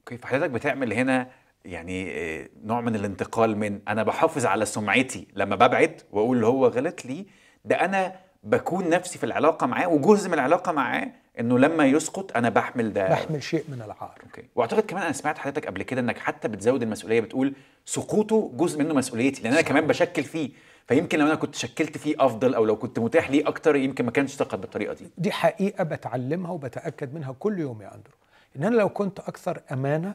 okay 0.00 0.16
فحضرتك 0.18 0.50
بتعمل 0.50 0.92
هنا 0.92 1.28
يعني 1.64 2.10
آه، 2.10 2.48
نوع 2.64 2.80
من 2.80 2.94
الانتقال 2.94 3.56
من 3.56 3.80
أنا 3.88 4.02
بحافظ 4.02 4.46
على 4.46 4.64
سمعتي 4.66 5.28
لما 5.34 5.56
ببعد 5.56 6.02
وأقول 6.12 6.44
هو 6.44 6.66
غلط 6.66 7.04
لي 7.04 7.26
ده 7.64 7.84
أنا 7.84 8.25
بكون 8.46 8.88
نفسي 8.88 9.18
في 9.18 9.26
العلاقة 9.26 9.66
معاه 9.66 9.88
وجزء 9.88 10.28
من 10.28 10.34
العلاقة 10.34 10.72
معاه 10.72 11.08
إنه 11.40 11.58
لما 11.58 11.86
يسقط 11.86 12.36
أنا 12.36 12.48
بحمل 12.48 12.92
ده. 12.92 13.08
بحمل 13.08 13.42
شيء 13.42 13.64
من 13.68 13.82
العار. 13.82 14.18
أوكي. 14.24 14.42
وأعتقد 14.56 14.82
كمان 14.82 15.02
أنا 15.02 15.12
سمعت 15.12 15.38
حضرتك 15.38 15.66
قبل 15.66 15.82
كده 15.82 16.00
إنك 16.00 16.18
حتى 16.18 16.48
بتزود 16.48 16.82
المسؤولية 16.82 17.20
بتقول 17.20 17.54
سقوطه 17.84 18.50
جزء 18.54 18.78
منه 18.78 18.94
مسؤوليتي 18.94 19.42
لأن 19.42 19.52
أنا 19.52 19.62
كمان 19.62 19.86
بشكل 19.86 20.22
فيه. 20.24 20.50
فيمكن 20.88 21.18
لو 21.18 21.26
أنا 21.26 21.34
كنت 21.34 21.54
شكلت 21.54 21.98
فيه 21.98 22.14
أفضل 22.18 22.54
أو 22.54 22.64
لو 22.64 22.76
كنت 22.76 22.98
متاح 22.98 23.30
ليه 23.30 23.48
أكتر 23.48 23.76
يمكن 23.76 24.04
ما 24.04 24.10
كانش 24.10 24.32
سقط 24.32 24.54
بالطريقة 24.58 24.94
دي. 24.94 25.10
دي 25.18 25.32
حقيقة 25.32 25.84
بتعلمها 25.84 26.50
وبتأكد 26.50 27.14
منها 27.14 27.32
كل 27.38 27.58
يوم 27.58 27.82
يا 27.82 27.94
أندرو. 27.94 28.14
إن 28.56 28.64
أنا 28.64 28.74
لو 28.76 28.88
كنت 28.88 29.20
أكثر 29.20 29.60
أمانة 29.72 30.14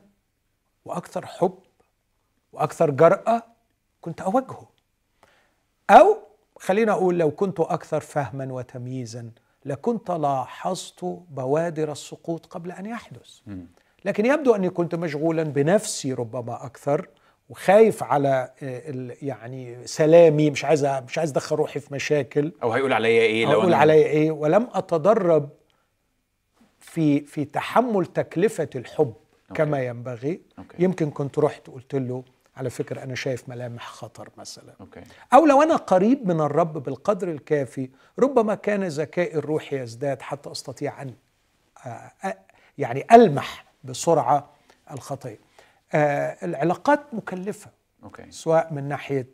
وأكثر 0.86 1.26
حب 1.26 1.58
وأكثر 2.54 2.90
جرأة 2.90 3.44
كنت 4.02 4.22
أواجهه 4.22 4.68
أو 5.90 6.18
خلينا 6.62 6.92
أقول 6.92 7.18
لو 7.20 7.32
كنت 7.32 7.60
أكثر 7.60 8.00
فهما 8.00 8.54
وتمييزا 8.54 9.30
لكنت 9.66 10.12
لاحظت 10.12 11.04
بوادر 11.30 11.92
السقوط 11.92 12.46
قبل 12.46 12.72
أن 12.72 12.86
يحدث. 12.86 13.40
لكن 14.06 14.26
يبدو 14.26 14.56
أني 14.56 14.70
كنت 14.70 14.96
مشغولا 14.96 15.44
بنفسي 15.44 16.14
ربما 16.14 16.66
أكثر 16.66 17.08
وخايف 17.50 18.04
على 18.04 18.52
آه، 18.64 19.12
يعني 19.22 19.88
سلامي 19.88 20.50
مش 20.50 20.66
عايز 20.66 20.86
مش 20.86 21.18
عايز 21.18 21.30
أدخل 21.32 21.56
روحي 21.56 21.80
في 21.80 21.94
مشاكل. 21.94 22.52
أو 22.64 22.72
هيقول 22.72 22.94
عليا 22.94 23.22
إيه 23.22 23.52
أقول 23.54 23.72
أنا- 23.72 23.76
عليا 23.76 24.06
إيه؟ 24.08 24.32
ولم 24.32 24.68
أتدرب 24.74 25.50
في 26.80 27.20
في 27.20 27.46
تحمل 27.46 28.06
تكلفة 28.06 28.70
الحب 28.76 29.14
كما 29.54 29.84
ينبغي. 29.84 30.42
okay. 30.60 30.84
يمكن 30.84 31.10
كنت 31.12 31.40
رحت 31.40 31.70
قلت 31.70 31.96
له 31.96 32.24
على 32.58 32.70
فكرة 32.70 33.04
أنا 33.04 33.16
شايف 33.16 33.50
ملامح 33.50 33.88
خطر 33.88 34.30
مثلا. 34.38 34.74
okay. 34.82 35.02
أو 35.34 35.46
لو 35.46 35.64
أنا 35.64 35.76
قريب 35.76 36.28
من 36.28 36.42
الرب 36.42 36.74
بالقدر 36.74 37.32
الكافي 37.32 37.90
ربما 38.20 38.56
كان 38.56 38.84
ذكائي 38.84 39.36
الروحي 39.38 39.80
يزداد 39.82 40.22
حتى 40.22 40.52
أستطيع 40.52 41.02
أن 41.02 41.14
آه، 41.86 42.12
يعني 42.78 43.06
ألمح 43.12 43.66
بسرعة 43.84 44.50
الخطيه 44.92 45.40
آه، 45.94 46.38
العلاقات 46.46 47.14
مكلفة 47.14 47.70
okay. 48.04 48.32
سواء 48.32 48.74
من 48.74 48.88
ناحية 48.88 49.30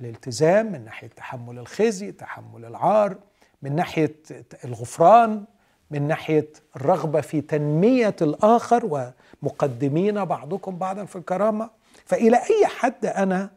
الالتزام 0.00 0.72
من 0.72 0.84
ناحية 0.84 1.06
تحمل 1.08 1.58
الخزي 1.58 2.12
تحمل 2.12 2.64
العار 2.64 3.16
من 3.62 3.76
ناحية 3.76 4.16
الغفران 4.64 5.44
من 5.90 6.08
ناحية 6.08 6.52
الرغبة 6.76 7.20
في 7.20 7.40
تنمية 7.40 8.16
الآخر 8.22 9.12
ومقدمين 9.42 10.24
بعضكم 10.24 10.78
بعضا 10.78 11.04
في 11.04 11.16
الكرامة. 11.16 11.70
فإلى 12.08 12.36
أي 12.36 12.66
حد 12.66 13.06
أنا 13.06 13.50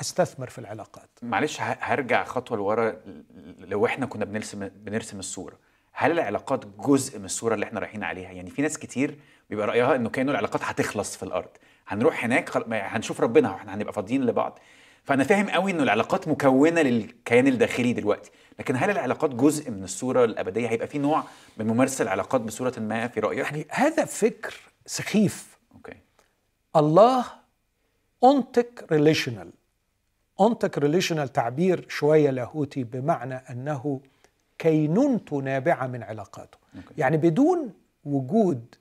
أستثمر 0.00 0.48
في 0.48 0.58
العلاقات. 0.58 1.10
معلش 1.22 1.58
هرجع 1.60 2.24
خطوة 2.24 2.56
لورا 2.56 2.96
لو 3.58 3.86
إحنا 3.86 4.06
كنا 4.06 4.24
بنرسم 4.24 4.68
بنرسم 4.68 5.18
الصورة. 5.18 5.58
هل 5.92 6.12
العلاقات 6.12 6.66
جزء 6.66 7.18
من 7.18 7.24
الصورة 7.24 7.54
اللي 7.54 7.66
إحنا 7.66 7.80
رايحين 7.80 8.04
عليها؟ 8.04 8.32
يعني 8.32 8.50
في 8.50 8.62
ناس 8.62 8.78
كتير 8.78 9.18
بيبقى 9.50 9.66
رأيها 9.66 9.94
إنه 9.96 10.10
كأنه 10.10 10.32
العلاقات 10.32 10.62
هتخلص 10.64 11.16
في 11.16 11.22
الأرض. 11.22 11.48
هنروح 11.88 12.24
هناك 12.24 12.72
هنشوف 12.72 13.20
ربنا 13.20 13.50
وإحنا 13.52 13.74
هنبقى 13.74 13.92
فاضيين 13.92 14.26
لبعض. 14.26 14.58
فأنا 15.04 15.24
فاهم 15.24 15.48
قوي 15.48 15.70
إنه 15.70 15.82
العلاقات 15.82 16.28
مكونة 16.28 16.82
للكيان 16.82 17.46
الداخلي 17.46 17.92
دلوقتي. 17.92 18.30
لكن 18.58 18.76
هل 18.76 18.90
العلاقات 18.90 19.30
جزء 19.34 19.70
من 19.70 19.84
الصورة 19.84 20.24
الأبدية؟ 20.24 20.68
هيبقى 20.68 20.86
في 20.86 20.98
نوع 20.98 21.24
من 21.56 21.66
ممارسة 21.66 22.02
العلاقات 22.02 22.40
بصورة 22.40 22.74
ما 22.78 23.08
في 23.08 23.20
رأيك؟ 23.20 23.38
يعني 23.38 23.66
هذا 23.70 24.04
فكر 24.04 24.54
سخيف. 24.86 25.58
okay. 25.74 25.96
الله 26.76 27.43
ontic 28.24 28.84
relational 28.92 29.50
ontic 30.40 30.78
relational 30.78 31.32
تعبير 31.32 31.86
شوية 31.88 32.30
لاهوتي 32.30 32.84
بمعنى 32.84 33.34
أنه 33.34 34.00
كينونته 34.58 35.36
نابعة 35.36 35.86
من 35.86 36.02
علاقاته. 36.02 36.58
okay. 36.76 36.94
يعني 36.98 37.16
بدون 37.16 37.72
وجود 38.04 38.74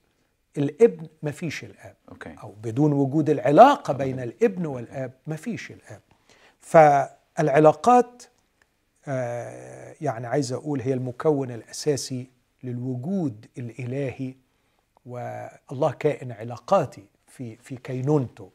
الابن 0.57 1.07
مفيش 1.23 1.63
الآب. 1.63 1.95
okay 2.11 2.35
أو 2.43 2.53
بدون 2.63 2.93
وجود 2.93 3.29
العلاقة 3.29 3.93
بين 3.93 4.19
الابن 4.19 4.65
والآب 4.65 5.11
مفيش 5.27 5.71
الآب. 5.71 6.01
فالعلاقات 6.59 8.23
آه، 9.07 9.95
يعني 10.01 10.27
عايز 10.27 10.53
أقول 10.53 10.81
هي 10.81 10.93
المكون 10.93 11.51
الأساسي 11.51 12.27
للوجود 12.63 13.45
الإلهي 13.57 14.35
والله 15.05 15.91
كائن 15.91 16.31
علاقاتي 16.31 17.05
في 17.27 17.55
في 17.55 17.75
كينونته 17.75 18.49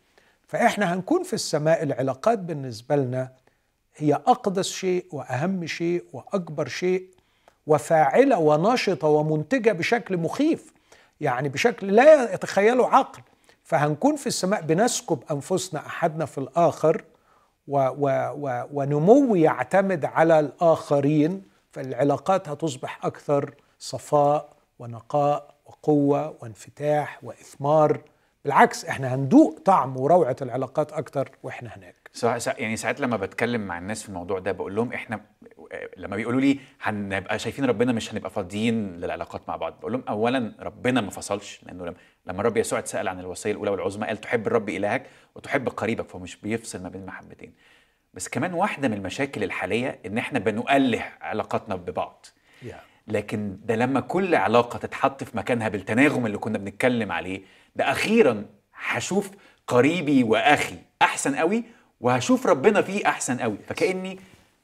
فإحنا 0.49 0.95
هنكون 0.95 1.23
في 1.23 1.33
السماء 1.33 1.83
العلاقات 1.83 2.39
بالنسبة 2.39 2.97
لنا 2.97 3.33
هي 3.97 4.15
أقدس 4.15 4.69
شيء 4.69 5.07
وأهم 5.13 5.67
شيء 5.67 6.05
وأكبر 6.13 6.69
شيء 6.69 7.11
وفاعلة 7.67 8.39
ونشطه 8.39 9.09
ومنتجة 9.09 9.73
بشكل 9.73 10.17
مخيف 10.17 10.73
يعني 11.21 11.49
بشكل 11.49 11.87
لا 11.87 12.35
يتخيله 12.35 12.89
عقل. 12.89 13.23
فهنكون 13.65 14.17
في 14.17 14.27
السماء 14.27 14.61
بنسكب 14.63 15.23
أنفسنا 15.31 15.87
أحدنا 15.87 16.27
في 16.27 16.39
الآخر 16.39 17.05
و 17.69 17.79
و 17.79 18.09
و 18.39 18.65
ونمو 18.73 19.35
يعتمد 19.35 20.05
على 20.05 20.41
الآخرين 20.41 21.43
فالعلاقات 21.73 22.49
هتصبح 22.49 23.07
أكثر 23.07 23.55
صفاء 23.79 24.49
ونقاء 24.79 25.55
وقوة 25.67 26.35
وانفتاح 26.41 27.19
وإثمار. 27.25 28.01
بالعكس 28.49 28.85
إحنا 28.85 29.15
هندوق 29.15 29.59
طعم 29.65 29.97
وروعة 29.97 30.37
العلاقات 30.43 30.93
أكثر 30.93 31.31
وإحنا 31.43 31.71
هناك. 31.77 31.95
سا- 32.13 32.39
سا- 32.39 32.55
يعني 32.59 32.77
ساعات 32.77 33.01
لما 33.01 33.17
بتكلم 33.17 33.61
مع 33.61 33.79
الناس 33.79 34.03
في 34.03 34.09
الموضوع 34.09 34.39
ده 34.39 34.53
بقول 34.53 34.75
لهم 34.77 34.93
إحنا 34.93 35.21
لما 35.97 36.17
بيقولوا 36.17 36.41
لي 36.41 36.59
هنبقى 36.83 37.39
شايفين 37.39 37.65
ربنا 37.65 37.93
مش 37.93 38.15
هنبقى 38.15 38.31
فاضيين 38.31 38.97
للعلاقات 38.97 39.43
مع 39.49 39.57
بعض 39.57 39.79
بقول 39.81 39.93
لهم 39.93 40.03
اولا 40.09 40.53
ربنا 40.61 41.01
ما 41.01 41.11
فصلش 41.11 41.61
لأنه 41.63 41.85
لما 41.85 41.95
لما 42.27 42.41
الرب 42.41 42.57
يسوع 42.57 42.79
اتسأل 42.79 43.09
عن 43.09 43.21
الوصية 43.21 43.53
الأولى 43.53 43.71
والعظمى 43.71 44.07
قال 44.07 44.17
تحب 44.17 44.47
الرب 44.47 44.69
إلهك 44.69 45.07
وتحب 45.35 45.69
قريبك 45.69 46.09
فهو 46.09 46.19
مش 46.21 46.37
بيفصل 46.37 46.83
ما 46.83 46.89
بين 46.89 47.07
محبتين. 47.07 47.53
بس 48.15 48.29
كمان 48.29 48.55
واحدة 48.55 48.89
من 48.89 48.95
المشاكل 48.95 49.45
الحالية 49.45 49.99
إن 50.07 50.19
إحنا 50.19 50.39
بنؤله 50.39 51.05
علاقاتنا 51.21 51.77
ببعض. 51.77 52.27
لكن 53.09 53.57
ده 53.65 53.77
لما 53.77 54.01
كل 54.01 54.35
علاقة 54.35 54.79
تتحط 54.79 55.25
في 55.25 55.37
مكانها 55.37 55.69
بالتناغم 55.69 56.27
اللي 56.27 56.39
كنا 56.39 56.59
بنتكلم 56.59 57.13
عليه 57.13 57.43
ده 57.79 57.91
أخيرا 57.91 58.45
هشوف 58.75 59.31
قريبي 59.67 60.23
وأخي 60.25 60.77
أحسن 61.03 61.37
قوي 61.37 61.65
وهشوف 62.01 62.47
ربنا 62.47 62.83
فيه 62.83 63.09
أحسن 63.09 63.39
قوي. 63.41 63.59
فكأني 63.67 64.19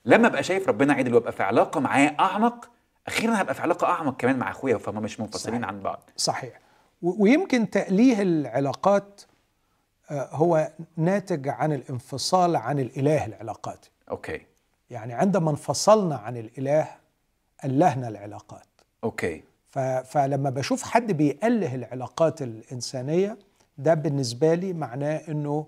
لما 0.05 0.27
أبقى 0.27 0.43
شايف 0.43 0.69
ربنا 0.69 0.95
عادل 0.95 1.15
وابقى 1.15 1.33
في 1.33 1.43
علاقة 1.43 1.81
معاه 1.81 2.17
أعمق 2.21 2.71
أخيرا 3.07 3.41
هبقى 3.41 3.55
في 3.55 3.63
علاقة 3.63 3.87
أعمق 3.87 4.17
كمان 4.17 4.39
مع 4.39 4.51
أخويا 4.51 4.79
فهم 4.79 5.03
مش 5.03 5.21
منفصلين 5.21 5.57
صحيح. 5.61 5.69
عن 5.69 5.81
بعض. 5.81 6.11
صحيح. 6.17 6.61
ويمكن 7.03 7.71
تأليه 7.71 8.23
العلاقات 8.23 9.21
آه، 10.11 10.29
هو 10.33 10.73
ناتج 10.97 11.49
عن 11.49 11.73
الانفصال 11.73 12.57
عن 12.57 12.79
الإله 12.79 13.27
العلاقاتي. 13.27 13.91
okay. 14.11 14.41
يعني 14.91 15.13
عندما 15.13 15.51
انفصلنا 15.51 16.17
عن 16.17 16.37
الإله 16.37 16.89
ألهنا 17.65 18.09
العلاقات. 18.09 18.67
okay. 19.05 19.43
فلما 20.05 20.51
بشوف 20.51 20.83
حد 20.83 21.13
بيأله 21.13 21.75
العلاقات 21.75 22.43
الإنسانية 22.43 23.39
ده 23.79 23.95
بالنسبة 23.95 24.55
لي 24.55 24.73
معناه 24.73 25.21
أنه 25.29 25.67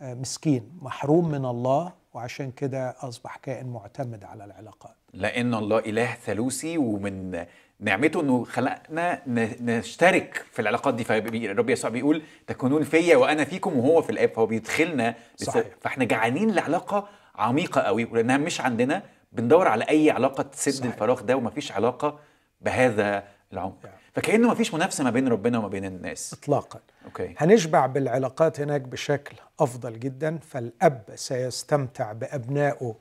آه، 0.00 0.14
مسكين 0.14 0.72
محروم 0.82 1.28
من 1.28 1.44
الله 1.44 1.92
وعشان 2.14 2.50
كده 2.50 2.96
أصبح 3.00 3.36
كائن 3.36 3.66
معتمد 3.66 4.24
على 4.24 4.44
العلاقات. 4.44 4.94
لأن 5.14 5.54
الله 5.54 5.78
إله 5.78 6.14
ثالوثي 6.14 6.78
ومن 6.78 7.44
نعمته 7.80 8.20
إنه 8.20 8.44
خلقنا 8.44 9.22
نشترك 9.60 10.44
في 10.52 10.62
العلاقات 10.62 10.94
دي. 10.94 11.04
فالرب 11.04 11.70
يسوع 11.70 11.90
بيقول 11.90 12.22
تكونون 12.46 12.82
فيا 12.82 13.16
وأنا 13.16 13.44
فيكم 13.44 13.78
وهو 13.78 14.02
في 14.02 14.10
الآب. 14.10 14.32
فهو 14.32 14.46
بيدخلنا 14.46 15.14
صحيح. 15.36 15.64
فإحنا 15.80 16.04
جعانين 16.04 16.50
لعلاقة 16.50 17.08
عميقة 17.34 17.80
قوي 17.80 18.04
ولأنها 18.04 18.36
مش 18.36 18.60
عندنا. 18.60 19.02
بندور 19.32 19.68
على 19.68 19.84
أي 19.88 20.10
علاقة 20.10 20.42
تسد. 20.42 20.86
الفراغ 20.86 21.20
ده 21.20 21.36
ومفيش 21.36 21.72
علاقة 21.72 22.18
بهذا 22.60 23.24
العمق 23.52 23.78
يعني. 23.84 23.96
فكأنه 24.12 24.50
مفيش 24.50 24.74
منافسة 24.74 25.04
ما 25.04 25.10
بين 25.10 25.28
ربنا 25.28 25.58
وما 25.58 25.68
بين 25.68 25.84
الناس. 25.84 26.32
إطلاقا. 26.32 26.80
أوكي 27.04 27.34
هنشبع 27.38 27.86
بالعلاقات 27.86 28.60
هناك 28.60 28.80
بشكل 28.80 29.36
أفضل 29.60 30.00
جدا 30.00 30.38
فالأب 30.38 31.02
سيستمتع 31.14 32.12
بأبنائه 32.12 32.94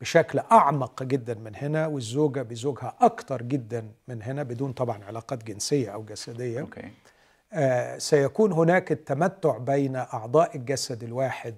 بشكل 0.00 0.38
أعمق 0.38 1.02
جدا 1.02 1.34
من 1.34 1.52
هنا 1.56 1.86
والزوجة 1.86 2.42
بزوجها 2.42 2.94
أكتر 3.00 3.42
جدا 3.42 3.88
من 4.08 4.22
هنا 4.22 4.42
بدون 4.42 4.72
طبعا 4.72 5.04
علاقات 5.04 5.44
جنسية 5.44 5.90
أو 5.94 6.02
جسدية. 6.04 6.60
أوكي 6.60 6.90
آه 7.52 7.98
سيكون 7.98 8.52
هناك 8.52 8.92
التمتع 8.92 9.58
بين 9.58 9.96
أعضاء 9.96 10.56
الجسد 10.56 11.02
الواحد 11.02 11.54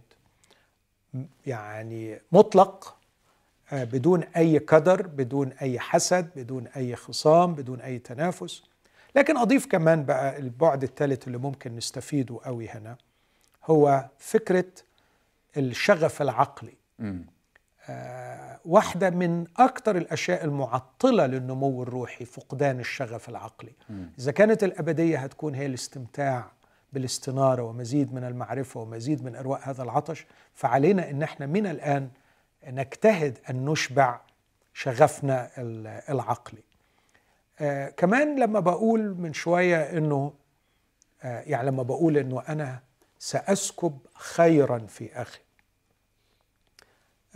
يعني 1.46 2.20
مطلق 2.32 2.96
بدون 3.72 4.22
أي 4.22 4.58
كدر 4.58 5.06
بدون 5.06 5.52
أي 5.52 5.78
حسد 5.80 6.30
بدون 6.36 6.66
أي 6.66 6.96
خصام 6.96 7.54
بدون 7.54 7.80
أي 7.80 7.98
تنافس. 7.98 8.62
لكن 9.16 9.36
أضيف 9.36 9.66
كمان 9.66 10.04
بقى 10.04 10.38
البعد 10.38 10.82
الثالث 10.82 11.26
اللي 11.26 11.38
ممكن 11.38 11.76
نستفيده 11.76 12.38
قوي 12.44 12.68
هنا 12.68 12.96
هو 13.64 14.04
فكرة 14.18 14.64
الشغف 15.56 16.22
العقلي. 16.22 16.74
آه، 17.88 18.58
واحدة 18.64 19.10
من 19.10 19.44
أكثر 19.56 19.96
الأشياء 19.96 20.44
المعطلة 20.44 21.26
للنمو 21.26 21.82
الروحي 21.82 22.24
فقدان 22.24 22.80
الشغف 22.80 23.28
العقلي. 23.28 23.72
إذا 24.18 24.32
كانت 24.32 24.64
الأبدية 24.64 25.18
هتكون 25.18 25.54
هي 25.54 25.66
الاستمتاع 25.66 26.50
بالاستنارة 26.92 27.62
ومزيد 27.62 28.14
من 28.14 28.24
المعرفة 28.24 28.80
ومزيد 28.80 29.24
من 29.24 29.36
إرواء 29.36 29.60
هذا 29.62 29.82
العطش 29.82 30.26
فعلينا 30.54 31.10
أن 31.10 31.22
إحنا 31.22 31.46
من 31.46 31.66
الآن 31.66 32.08
نجتهد 32.66 33.38
أن 33.50 33.64
نشبع 33.64 34.20
شغفنا 34.74 35.50
ال- 35.58 35.86
العقلي. 35.86 36.62
آه 37.60 37.88
كمان 37.88 38.40
لما 38.40 38.60
بقول 38.60 39.14
من 39.18 39.32
شوية 39.32 39.98
أنه 39.98 40.32
آه 41.22 41.40
يعني 41.40 41.66
لما 41.68 41.82
بقول 41.82 42.16
أنه 42.18 42.42
أنا 42.48 42.82
سأسكب 43.18 43.98
خيرا 44.14 44.78
في 44.78 45.22
أخي. 45.22 45.40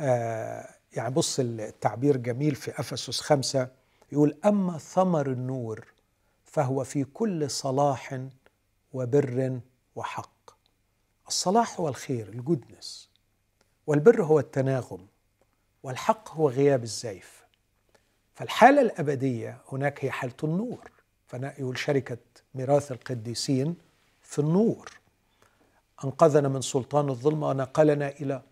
آه 0.00 0.68
يعني 0.92 1.14
بص 1.14 1.38
التعبير 1.40 2.16
جميل 2.16 2.54
في 2.54 2.80
أفسس 2.80 3.20
خمسة 3.20 3.68
يقول 4.12 4.36
أما 4.44 4.78
ثمر 4.78 5.26
النور 5.26 5.86
فهو 6.44 6.84
في 6.84 7.04
كل 7.04 7.50
صلاح 7.50 8.20
وبر 8.92 9.60
وحق. 9.96 10.30
الصلاح 11.28 11.80
هو 11.80 11.88
الخير 11.88 12.28
الجودنس 12.28 13.08
والبر 13.86 14.22
هو 14.22 14.38
التناغم. 14.38 15.06
والحق 15.82 16.30
هو 16.30 16.48
غياب 16.48 16.82
الزيف. 16.82 17.44
فالحالة 18.34 18.80
الأبدية 18.80 19.58
هناك 19.72 20.04
هي 20.04 20.10
حالة 20.10 20.34
النور. 20.44 20.90
يقول 21.34 21.78
شركة 21.78 22.18
ميراث 22.54 22.92
القديسين 22.92 23.76
في 24.22 24.38
النور. 24.38 24.90
أنقذنا 26.04 26.48
من 26.48 26.60
سلطان 26.60 27.08
الظلمة 27.08 27.48
ونقلنا 27.48 28.08
إلى 28.08 28.42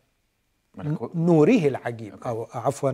نوره 1.15 1.51
العجيب. 1.69 2.23
أو 2.23 2.48
عفوا 2.55 2.93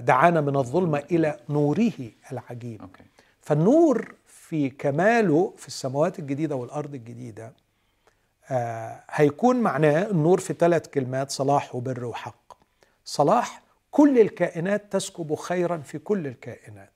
دعانا 0.00 0.40
من 0.40 0.56
الظلمة 0.56 0.98
إلى 0.98 1.40
نوره 1.48 1.92
العجيب. 2.32 2.82
فالنور 3.40 4.14
في 4.26 4.70
كماله 4.70 5.54
في 5.56 5.68
السماوات 5.68 6.18
الجديدة 6.18 6.56
والأرض 6.56 6.94
الجديدة 6.94 7.52
آه 8.50 9.02
هيكون 9.10 9.56
معناه 9.56 10.06
النور 10.10 10.40
في 10.40 10.54
ثلاث 10.54 10.88
كلمات 10.88 11.30
صلاح 11.30 11.74
وبر 11.74 12.04
وحق. 12.04 12.43
صلاح 13.04 13.62
كل 13.90 14.18
الكائنات 14.20 14.92
تسكب 14.92 15.34
خيرا 15.34 15.76
في 15.76 15.98
كل 15.98 16.26
الكائنات. 16.26 16.90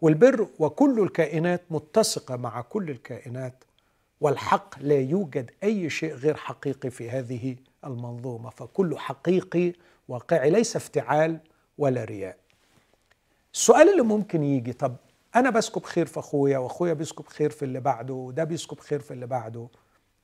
والبر 0.00 0.46
وكل 0.58 1.00
الكائنات 1.00 1.62
متسقة 1.70 2.36
مع 2.36 2.60
كل 2.60 2.90
الكائنات 2.90 3.64
والحق 4.20 4.74
لا 4.80 4.94
يوجد 5.00 5.50
أي 5.62 5.90
شيء 5.90 6.14
غير 6.14 6.36
حقيقي 6.36 6.90
في 6.90 7.10
هذه 7.10 7.56
المنظومة. 7.84 8.50
فكل 8.50 8.98
حقيقي 8.98 9.72
واقعي 10.08 10.50
ليس 10.50 10.76
افتعال 10.76 11.38
ولا 11.78 12.04
رياء. 12.04 12.36
السؤال 13.54 13.88
اللي 13.90 14.02
ممكن 14.02 14.42
يجي 14.42 14.72
طب 14.72 14.96
أنا 15.36 15.50
بسكب 15.50 15.82
خير 15.84 16.06
في 16.06 16.20
أخويا 16.20 16.58
وأخويا 16.58 16.92
بيسكب 16.92 17.26
خير 17.26 17.50
في 17.50 17.64
اللي 17.64 17.80
بعده 17.80 18.14
وده 18.14 18.44
بيسكب 18.44 18.80
خير 18.80 19.00
في 19.00 19.10
اللي 19.10 19.26
بعده. 19.26 19.68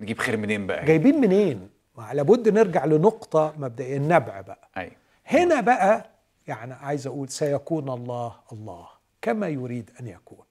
نجيب 0.01 0.19
خير 0.19 0.37
منين 0.37 0.67
بقى؟ 0.67 0.85
جايبين 0.85 1.21
منين؟ 1.21 1.69
لابد 2.13 2.49
نرجع 2.49 2.85
لنقطة 2.85 3.55
مبدئية 3.59 3.97
النبع 3.97 4.41
بقى. 4.41 4.69
أي. 4.77 4.93
هنا 5.29 5.61
بقى 5.61 6.11
يعني 6.47 6.75
عايز 6.75 7.07
أقول 7.07 7.29
سيكون 7.29 7.89
الله 7.89 8.33
الله 8.53 8.87
كما 9.23 9.49
يريد 9.49 9.91
أن 10.01 10.07
يكون. 10.07 10.45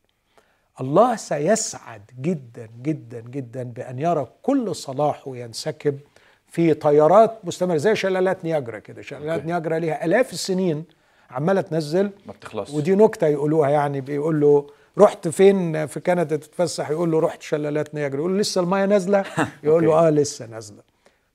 الله 0.82 1.16
سيسعد 1.16 2.02
جدا 2.22 2.70
جدا 2.82 3.20
جدا 3.22 3.64
بأن 3.64 4.00
يرى 4.00 4.28
كل 4.44 4.76
صلاحه 4.76 5.36
ينسكب 5.36 6.00
في 6.48 6.74
طيارات 6.74 7.46
مستمرة 7.46 7.78
زي 7.78 7.96
شلالات 7.96 8.46
نياجرا 8.46 8.80
كده. 8.80 9.02
شلالات 9.02 9.46
نياجرا 9.46 9.80
ليها 9.80 10.06
آلاف 10.06 10.34
السنين 10.34 10.86
عمالة 11.30 11.62
تنزل. 11.62 12.12
ما 12.26 12.34
بتخلص 12.34 12.74
ودي 12.74 12.96
نكتة 12.96 13.28
يقولوها 13.28 13.70
يعني 13.70 14.02
بيقول 14.02 14.40
له 14.42 14.68
رحت 14.98 15.28
فين 15.28 15.86
في 15.86 16.00
كندا 16.00 16.36
تتفسح؟ 16.36 16.90
يقول 16.90 17.12
له 17.12 17.20
رحت 17.20 17.42
شلالات 17.42 17.96
نياجرا. 17.96 18.20
يقول 18.20 18.34
له 18.34 18.40
لسه 18.40 18.62
المايه 18.62 18.86
نازلة؟ 18.86 19.26
يقول 19.64 19.86
له 19.86 20.08
آه 20.08 20.10
لسه 20.10 20.46
نازلة. 20.46 20.82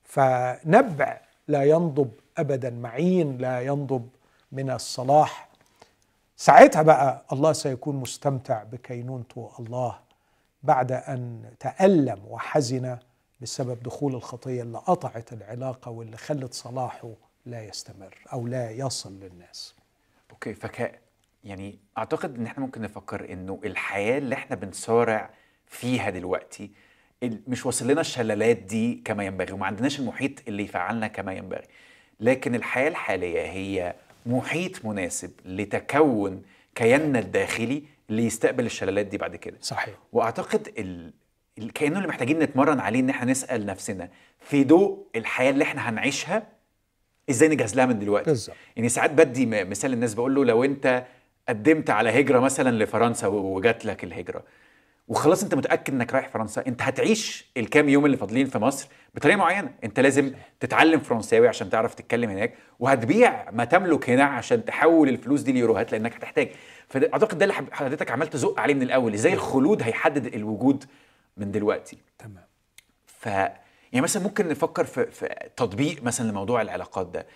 فنبع 0.04 1.20
لا 1.48 1.62
ينضب 1.64 2.10
ابدا 2.38 2.70
معين 2.70 3.38
لا 3.38 3.60
ينضب 3.60 4.08
من 4.52 4.70
الصلاح. 4.70 5.48
ساعتها 6.36 6.82
بقى 6.82 7.24
الله 7.32 7.52
سيكون 7.52 7.96
مستمتع 7.96 8.62
بكينونته 8.62 9.50
الله 9.58 9.98
بعد 10.62 10.92
أن 10.92 11.50
تألم 11.60 12.18
وحزن 12.28 12.98
بسبب 13.40 13.82
دخول 13.82 14.14
الخطية 14.14 14.62
اللي 14.62 14.78
قطعت 14.78 15.32
العلاقة 15.32 15.90
واللي 15.90 16.16
خلت 16.16 16.54
صلاحه 16.54 17.10
لا 17.46 17.64
يستمر 17.64 18.18
أو 18.32 18.46
لا 18.46 18.70
يصل 18.70 19.20
للناس. 19.20 19.74
أوكي 20.30 20.54
فك 20.54 21.00
يعني 21.44 21.78
أعتقد 21.98 22.34
إن 22.38 22.46
إحنا 22.46 22.64
ممكن 22.64 22.82
نفكر 22.82 23.32
إنه 23.32 23.60
الحياة 23.64 24.18
اللي 24.18 24.34
إحنا 24.34 24.56
بنصارع 24.56 25.30
فيها 25.66 26.10
دلوقتي 26.10 26.70
مش 27.22 27.66
واصل 27.66 27.88
لنا 27.90 28.00
الشلالات 28.00 28.56
دي 28.56 29.02
كما 29.04 29.24
ينبغي 29.24 29.52
وما 29.52 29.66
عندناش 29.66 30.00
المحيط 30.00 30.32
اللي 30.48 30.62
يفعلنا 30.62 31.06
كما 31.08 31.32
ينبغي. 31.32 31.66
لكن 32.22 32.54
الحياة 32.54 32.88
الحالية 32.88 33.42
هي 33.42 33.94
محيط 34.26 34.84
مناسب 34.84 35.30
لتكون 35.44 36.42
كياننا 36.74 37.18
الداخلي 37.18 37.82
اللي 38.10 38.26
يستقبل 38.26 38.66
الشلالات 38.66 39.06
دي 39.06 39.18
بعد 39.18 39.36
كده. 39.36 39.56
صحيح. 39.60 39.94
وأعتقد 40.12 40.68
ال... 40.78 41.12
الكيان 41.58 41.96
اللي 41.96 42.08
محتاجين 42.08 42.38
نتمرن 42.38 42.80
عليه 42.80 43.00
إن 43.00 43.10
إحنا 43.10 43.30
نسأل 43.30 43.66
نفسنا 43.66 44.08
في 44.40 44.64
ضوء 44.64 45.06
الحياة 45.16 45.50
اللي 45.50 45.64
إحنا 45.64 45.88
هنعيشها 45.88 46.42
إزاي 47.30 47.48
نجهز 47.48 47.76
لها 47.76 47.86
من 47.86 47.98
دلوقتي. 47.98 48.30
بالظبط. 48.30 48.56
يعني 48.76 48.88
ساعات 48.88 49.10
بدي 49.10 49.46
مثال 49.46 49.90
للناس 49.90 50.14
بقول 50.14 50.34
له 50.34 50.44
لو 50.44 50.64
أنت 50.64 51.04
قدمت 51.48 51.90
على 51.90 52.20
هجرة 52.20 52.38
مثلا 52.40 52.84
لفرنسا 52.84 53.26
وجات 53.26 53.84
لك 53.84 54.04
الهجرة 54.04 54.42
وخلاص 55.12 55.42
انت 55.42 55.54
متأكد 55.54 55.94
انك 55.94 56.14
رايح 56.14 56.28
فرنسا 56.28 56.64
انت 56.66 56.82
هتعيش 56.82 57.46
الكام 57.56 57.88
يوم 57.88 58.06
اللي 58.06 58.16
فاضلين 58.16 58.46
في 58.46 58.58
مصر 58.58 58.88
بطريقة 59.14 59.36
معينة. 59.36 59.74
انت 59.84 60.00
لازم 60.00 60.32
تتعلم 60.60 61.00
فرنساوي 61.00 61.48
عشان 61.48 61.70
تعرف 61.70 61.94
تتكلم 61.94 62.30
هناك 62.30 62.54
وهتبيع 62.80 63.50
ما 63.50 63.64
تملك 63.64 64.10
هنا 64.10 64.24
عشان 64.24 64.64
تحول 64.64 65.08
الفلوس 65.08 65.40
دي 65.40 65.52
ليوروهات 65.52 65.92
لأنك 65.92 66.14
هتحتاج. 66.14 66.48
فأعتقد 66.88 67.38
ده 67.38 67.44
اللي 67.44 67.54
حضرتك 67.54 68.10
عمال 68.10 68.30
تزق 68.30 68.60
عليه 68.60 68.74
من 68.74 68.82
الأول 68.82 69.14
إزاي 69.14 69.32
الخلود 69.32 69.82
هيحدد 69.82 70.34
الوجود 70.34 70.84
من 71.36 71.50
دلوقتي. 71.50 71.98
تمام. 72.18 72.44
ف 73.06 73.26
يعني 73.26 74.00
مثلا 74.04 74.22
ممكن 74.22 74.48
نفكر 74.48 74.84
في, 74.84 75.06
في 75.06 75.34
تطبيق 75.56 76.02
مثلا 76.02 76.30
لموضوع 76.30 76.62
العلاقات 76.62 77.06
ده 77.06 77.26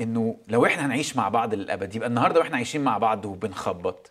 إنه 0.00 0.36
لو 0.48 0.66
إحنا 0.66 0.86
هنعيش 0.86 1.16
مع 1.16 1.28
بعض 1.28 1.54
للأبد 1.54 1.94
يبقى 1.96 2.08
النهارده 2.08 2.40
وإحنا 2.40 2.56
عايشين 2.56 2.84
مع 2.84 2.98
بعض 2.98 3.24
وبنخبط 3.24 4.10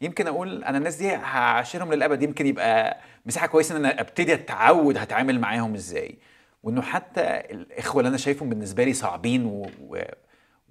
يمكن 0.00 0.26
أقول 0.26 0.64
أنا 0.64 0.78
الناس 0.78 0.96
دي 0.96 1.08
هعاشرهم 1.10 1.92
للأبد 1.92 2.22
يمكن 2.22 2.46
يبقى 2.46 3.00
مساحة 3.26 3.46
كويسة 3.46 3.76
إن 3.76 3.84
أنا 3.84 4.00
أبتدي 4.00 4.34
أتعود 4.34 4.96
هتعامل 4.96 5.40
معاهم 5.40 5.74
إزاي 5.74 6.18
وإنه 6.62 6.82
حتى 6.82 7.20
الإخوة 7.50 8.00
اللي 8.00 8.08
أنا 8.08 8.16
شايفهم 8.16 8.48
بالنسبة 8.48 8.84
لي 8.84 8.92
صعبين 8.92 9.66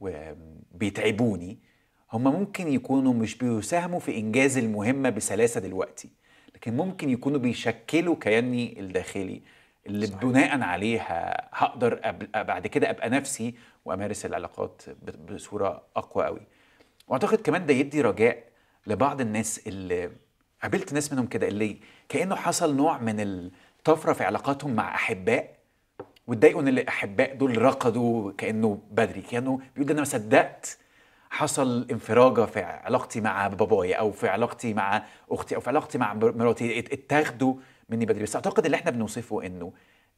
وبيتعبوني 0.01 1.51
و... 1.51 2.18
هم 2.18 2.23
ممكن 2.23 2.68
يكونوا 2.68 3.14
مش 3.14 3.38
بيساهموا 3.38 3.99
في 3.99 4.18
إنجاز 4.18 4.57
المهمة 4.57 5.10
بسلاسة 5.10 5.60
دلوقتي 5.61 6.10
لكن 6.56 6.77
ممكن 6.77 7.10
يكونوا 7.10 7.39
بيشكلوا 7.39 8.15
كياني 8.22 8.80
الداخلي 8.80 9.41
اللي 9.88 10.07
صحيح. 10.07 10.22
بناء 10.26 10.61
عليها 10.61 11.49
هقدر 11.53 11.99
أب... 12.03 12.31
بعد 12.47 12.68
كده 12.68 12.89
أبقى 12.89 13.10
نفسي 13.10 13.56
وأمارس 13.85 14.26
العلاقات 14.26 14.81
بصورة 15.31 15.81
أقوى 15.95 16.26
قوي 16.26 16.41
وأعتقد 17.07 17.38
كمان 17.41 17.65
ده 17.65 17.73
يدي 17.73 18.01
رجاء 18.01 18.43
لبعض 18.88 19.22
الناس 19.22 19.68
اللي 19.68 20.11
قابلت 20.64 20.93
ناس 20.93 21.14
منهم 21.14 21.27
كده 21.27 21.47
اللي 21.47 21.80
كأنه 22.10 22.35
حصل 22.35 22.76
نوع 22.76 22.97
من 22.97 23.19
الطفرة 23.19 24.14
في 24.14 24.23
علاقاتهم 24.23 24.76
مع 24.76 24.95
أحباء 24.95 25.60
واتضايقوا 26.27 26.61
إن 26.61 26.68
الأحباء 26.68 27.35
دول 27.35 27.61
رقدوا 27.61 28.31
كأنه 28.31 28.81
بدري 28.91 29.22
كأنه 29.22 29.60
بيقول 29.76 29.91
أنا 29.91 29.99
ما 29.99 30.06
صدقت 30.06 30.77
حصل 31.30 31.88
انفراجة 31.91 32.45
في 32.45 32.61
علاقتي 32.61 33.22
مع 33.22 33.47
بابايا 33.47 33.95
أو 33.95 34.11
في 34.11 34.27
علاقتي 34.27 34.73
مع 34.73 35.03
أختي 35.31 35.56
أو 35.56 35.61
في 35.61 35.69
علاقتي 35.69 35.97
مع 35.97 36.14
مراتي 36.14 36.80
اتاخدوا 36.80 37.56
مني 37.89 38.06
بدري. 38.06 38.23
بس 38.23 38.35
أعتقد 38.35 38.65
اللي 38.65 38.77
إحنا 38.77 38.91
بنوصفه 38.91 39.45
إنه 39.45 39.73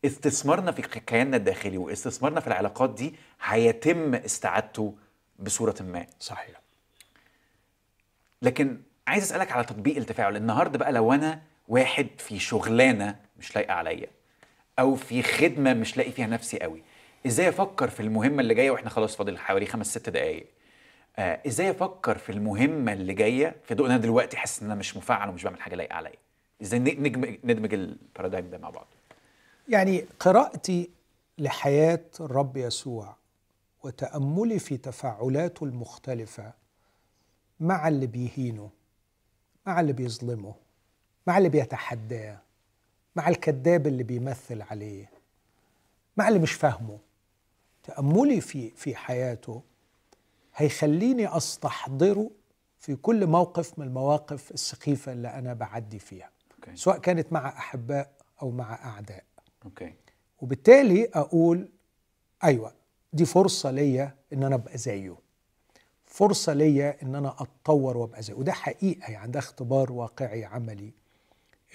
استثمارنا 0.06 0.72
في 0.72 0.82
كياننا 0.82 1.38
الداخلي 1.38 1.78
واستثمارنا 1.78 2.40
في 2.40 2.48
العلاقات 2.48 2.90
دي 2.90 3.16
هيتم 3.42 4.16
استعادته 4.16 4.96
بصورة 5.40 5.76
ما. 5.82 6.06
صحيح. 6.20 6.61
لكن 8.42 8.78
عايز 9.08 9.24
أسألك 9.24 9.52
على 9.52 9.64
تطبيق 9.64 9.98
التفاعل. 9.98 10.36
النهارده 10.36 10.78
بقى 10.80 10.92
لو 10.92 11.14
أنا 11.14 11.42
واحد 11.68 12.08
في 12.18 12.40
شغلانة 12.40 13.16
مش 13.40 13.56
لايقة 13.56 13.74
عليا 13.74 14.08
أو 14.80 14.96
في 14.96 15.24
خدمة 15.24 15.74
مش 15.74 15.98
لاقي 15.98 16.12
فيها 16.12 16.28
نفسي 16.28 16.60
قوي 16.60 16.82
إزاي 17.26 17.50
أفكر 17.50 17.90
في 17.90 18.00
المهمة 18.00 18.42
اللي 18.42 18.54
جاية؟ 18.54 18.72
وإحنا 18.72 18.90
خلاص 18.90 19.16
فاضل 19.16 19.38
حوالي 19.38 19.66
خمس 19.66 19.88
ست 19.88 20.10
دقائق 20.10 20.46
آه 21.18 21.40
إزاي 21.48 21.72
أفكر 21.72 22.18
في 22.18 22.32
المهمة 22.32 22.94
اللي 22.94 23.14
جاية؟ 23.14 23.56
في 23.64 23.76
ضوء 23.76 23.86
أنا 23.88 23.98
دلوقتي 23.98 24.38
حاسس 24.38 24.60
إن 24.62 24.66
أنا 24.72 24.76
مش 24.80 24.98
مفعل 24.98 25.30
ومش 25.30 25.44
بعمل 25.44 25.62
حاجة 25.62 25.76
لايقة 25.76 25.96
عليا. 25.96 26.14
إزاي 26.62 26.80
ندمج 26.80 27.38
ندمج 27.44 27.74
البارادايم 27.74 28.50
ده 28.50 28.58
مع 28.58 28.70
بعض؟ 28.70 28.88
يعني 29.70 30.06
قراءتي 30.20 30.90
لحياة 31.38 32.06
الرب 32.20 32.58
يسوع 32.58 33.16
وتأملي 33.84 34.60
في 34.60 34.78
تفاعلاته 34.78 35.64
المختلفة 35.64 36.61
مع 37.62 37.88
اللي 37.88 38.08
بيهينه 38.08 38.70
مع 39.66 39.80
اللي 39.80 39.94
بيظلمه 39.94 40.56
مع 41.28 41.38
اللي 41.38 41.50
بيتحداه 41.50 42.40
مع 43.16 43.28
الكذاب 43.30 43.88
اللي 43.88 44.04
بيمثل 44.04 44.62
عليه 44.62 45.10
مع 46.18 46.28
اللي 46.28 46.40
مش 46.40 46.54
فاهمه 46.54 47.00
تأملي 47.84 48.42
في 48.42 48.70
في 48.70 48.96
حياته 48.96 49.62
هيخليني 50.56 51.38
أستحضره 51.38 52.32
في 52.80 52.96
كل 52.96 53.28
موقف 53.28 53.80
من 53.80 53.88
المواقف 53.88 54.52
السخيفة 54.52 55.12
اللي 55.12 55.28
أنا 55.28 55.54
بعدي 55.54 56.00
فيها 56.00 56.30
okay. 56.56 56.76
سواء 56.76 56.98
كانت 56.98 57.34
مع 57.34 57.50
أحباء 57.50 58.12
أو 58.42 58.52
مع 58.52 58.74
أعداء 58.86 59.24
okay. 59.66 59.94
وبالتالي 60.40 61.10
أقول 61.14 61.70
أيوة 62.44 62.74
دي 63.14 63.26
فرصة 63.26 63.72
ليا 63.72 64.16
إن 64.34 64.44
أنا 64.44 64.56
أبقى 64.56 64.78
زيه 64.78 65.16
فرصة 66.16 66.54
ليا 66.54 66.98
إن 67.04 67.16
أنا 67.16 67.36
أتطور 67.40 67.98
وأبقى 67.98 68.22
زيه 68.24 68.34
وده 68.34 68.52
حقيقة 68.52 69.12
يعني 69.12 69.32
ده 69.32 69.40
اختبار 69.40 69.92
واقعي 69.92 70.46
عملي. 70.46 70.92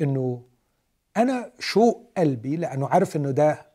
إنه 0.01 0.43
أنا 1.17 1.53
شوق 1.59 2.11
قلبي 2.19 2.57
لأنه 2.57 2.89
عارف 2.89 3.17
إنه 3.17 3.31
ده 3.31 3.67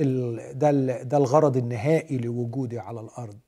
ال- 0.00 0.58
ده 0.58 0.70
ال- 0.70 1.08
ده 1.08 1.16
الغرض 1.16 1.56
النهائي 1.56 2.18
لوجودي 2.18 2.78
على 2.78 3.00
الأرض 3.00 3.38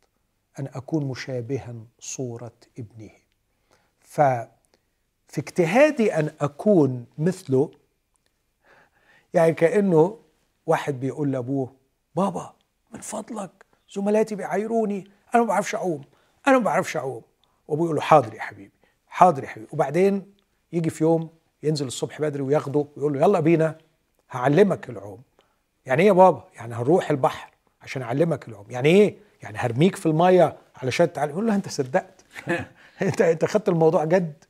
أن 0.58 0.66
أكون 0.66 1.04
مشابها 1.04 1.74
صورة 2.00 2.52
ابنه. 2.78 3.10
ففي 4.00 4.48
اجتهادي 5.38 6.14
أن 6.14 6.30
أكون 6.40 7.06
مثله 7.18 7.70
يعني 9.34 9.52
كأنه 9.54 10.18
واحد 10.66 11.00
بيقول 11.00 11.32
لأبوه 11.32 11.72
بابا 12.16 12.52
من 12.94 13.00
فضلك 13.00 13.50
زملاتي 13.94 14.34
بيعايروني 14.34 15.04
أنا 15.34 15.42
ما 15.42 15.48
بعرفش 15.48 15.74
أعوم. 15.74 16.02
أنا 16.48 16.58
ما 16.58 16.64
بعرفش 16.64 16.96
أعوم. 16.96 17.22
وابوه 17.68 17.84
يقول 17.84 17.96
له 17.96 18.02
حاضر 18.02 18.34
يا 18.34 18.40
حبيبي 18.40 18.70
حاضر 19.08 19.44
يا 19.44 19.48
حبيبي. 19.48 19.68
وبعدين 19.72 20.32
يجي 20.72 20.90
في 20.90 21.04
يوم 21.04 21.30
ينزل 21.62 21.86
الصبح 21.86 22.20
بدري 22.20 22.42
وياخده 22.42 22.86
ويقول 22.96 23.12
له 23.12 23.20
يلا 23.20 23.40
بينا 23.40 23.78
هعلمك 24.30 24.90
العوم. 24.90 25.22
يعني 25.86 26.02
إيه 26.02 26.08
يا 26.08 26.12
بابا؟ 26.12 26.44
يعني 26.56 26.74
هنروح 26.74 27.10
البحر 27.10 27.50
عشان 27.82 28.02
أعلمك 28.02 28.48
العوم. 28.48 28.66
يعني 28.70 28.88
إيه؟ 28.88 29.16
يعني 29.42 29.58
هرميك 29.58 29.96
في 29.96 30.06
المية 30.06 30.56
علشان 30.76 31.12
تعلم 31.12 31.30
يقول 31.30 31.46
له 31.46 31.54
أنت 31.54 31.68
صدقت. 31.68 32.24
أنت 33.02 33.20
أنت 33.20 33.44
خدت 33.44 33.68
الموضوع 33.68 34.04
جد. 34.04 34.44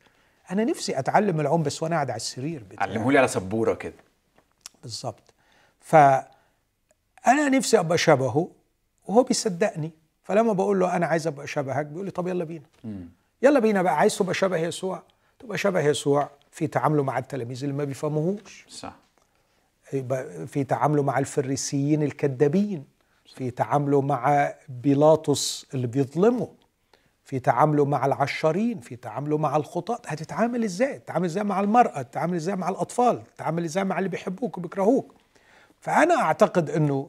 أنا 0.50 0.64
نفسي 0.64 0.98
أتعلم 0.98 1.40
العوم 1.40 1.62
بس 1.62 1.82
وأنا 1.82 1.94
قاعد 1.94 2.10
على 2.10 2.16
السرير 2.16 2.62
بتاعي. 2.70 2.90
علمهولي 2.90 3.18
على 3.18 3.28
سبورة 3.28 3.74
كده. 3.74 3.94
بالظبط 4.82 5.34
فانا 5.80 6.28
نفسي 7.26 7.78
أبقى 7.78 7.98
شبهه 7.98 8.48
وهو 9.06 9.22
بيصدقني. 9.22 9.90
فلما 10.26 10.52
بقول 10.52 10.80
له 10.80 10.96
أنا 10.96 11.06
عايز 11.06 11.26
أبقى 11.26 11.46
شبهك 11.46 11.86
بيقول 11.86 12.04
لي 12.04 12.10
طب 12.10 12.28
يلا 12.28 12.44
بينا. 12.44 12.64
يلا 13.42 13.58
بينا 13.60 13.82
بقى 13.82 13.96
عايز 13.98 14.18
تبقى 14.18 14.34
شبه 14.34 14.56
يسوع؟ 14.56 15.02
تبقى 15.38 15.58
شبه 15.58 15.80
يسوع 15.80 16.30
في 16.50 16.66
تعامله 16.66 17.02
مع 17.02 17.18
التلاميذ 17.18 17.64
اللي 17.64 17.76
ما 17.76 17.84
بيفهموهوش. 17.84 18.66
صح. 18.68 18.96
يبقى 19.92 20.46
في 20.46 20.64
تعامله 20.64 21.02
مع 21.02 21.18
الفريسيين 21.18 22.02
الكذابين 22.02 22.84
في 23.36 23.50
تعامله 23.50 24.00
مع 24.00 24.54
بيلاطس 24.68 25.66
اللي 25.74 25.86
بيظلمه 25.86 26.48
في 27.24 27.38
تعامله 27.38 27.84
مع 27.84 28.06
العشارين 28.06 28.80
في 28.80 28.96
تعامله 28.96 29.38
مع 29.38 29.56
الخطاة. 29.56 29.98
هتتعامل 30.06 30.64
إزاي؟ 30.64 30.98
تتعامل 30.98 31.24
إزاي 31.24 31.44
مع 31.44 31.60
المرأة؟ 31.60 32.02
تتعامل 32.02 32.34
إزاي 32.34 32.56
مع 32.56 32.68
الأطفال؟ 32.68 33.22
تتعامل 33.36 33.64
إزاي 33.64 33.84
مع 33.84 33.98
اللي 33.98 34.08
بيحبوك 34.08 34.58
وبيكرهوك؟ 34.58 35.14
فأنا 35.80 36.14
أعتقد 36.22 36.70
أنه 36.70 37.08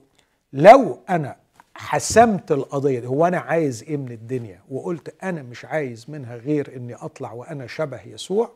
لو 0.53 0.99
أنا 1.10 1.35
حسمت 1.80 2.52
القضية 2.52 2.99
دي. 2.99 3.08
هو 3.08 3.26
أنا 3.26 3.38
عايز 3.38 3.84
إيه 3.84 3.98
من 3.98 4.12
الدنيا؟ 4.12 4.62
وقلت 4.70 5.24
أنا 5.24 5.41
مش 5.44 5.66
عايز 5.66 6.10
منها 6.10 6.36
غير 6.36 6.76
إني 6.76 6.95
أطلع 6.95 7.32
وأنا 7.34 7.68
شبه 7.68 8.02
يسوع. 8.02 8.52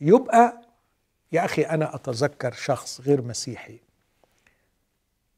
يبقى 0.00 0.62
يا 1.32 1.44
أخي 1.44 1.62
أنا 1.62 1.94
أتذكر 1.94 2.52
شخص 2.52 3.00
غير 3.00 3.22
مسيحي. 3.22 3.78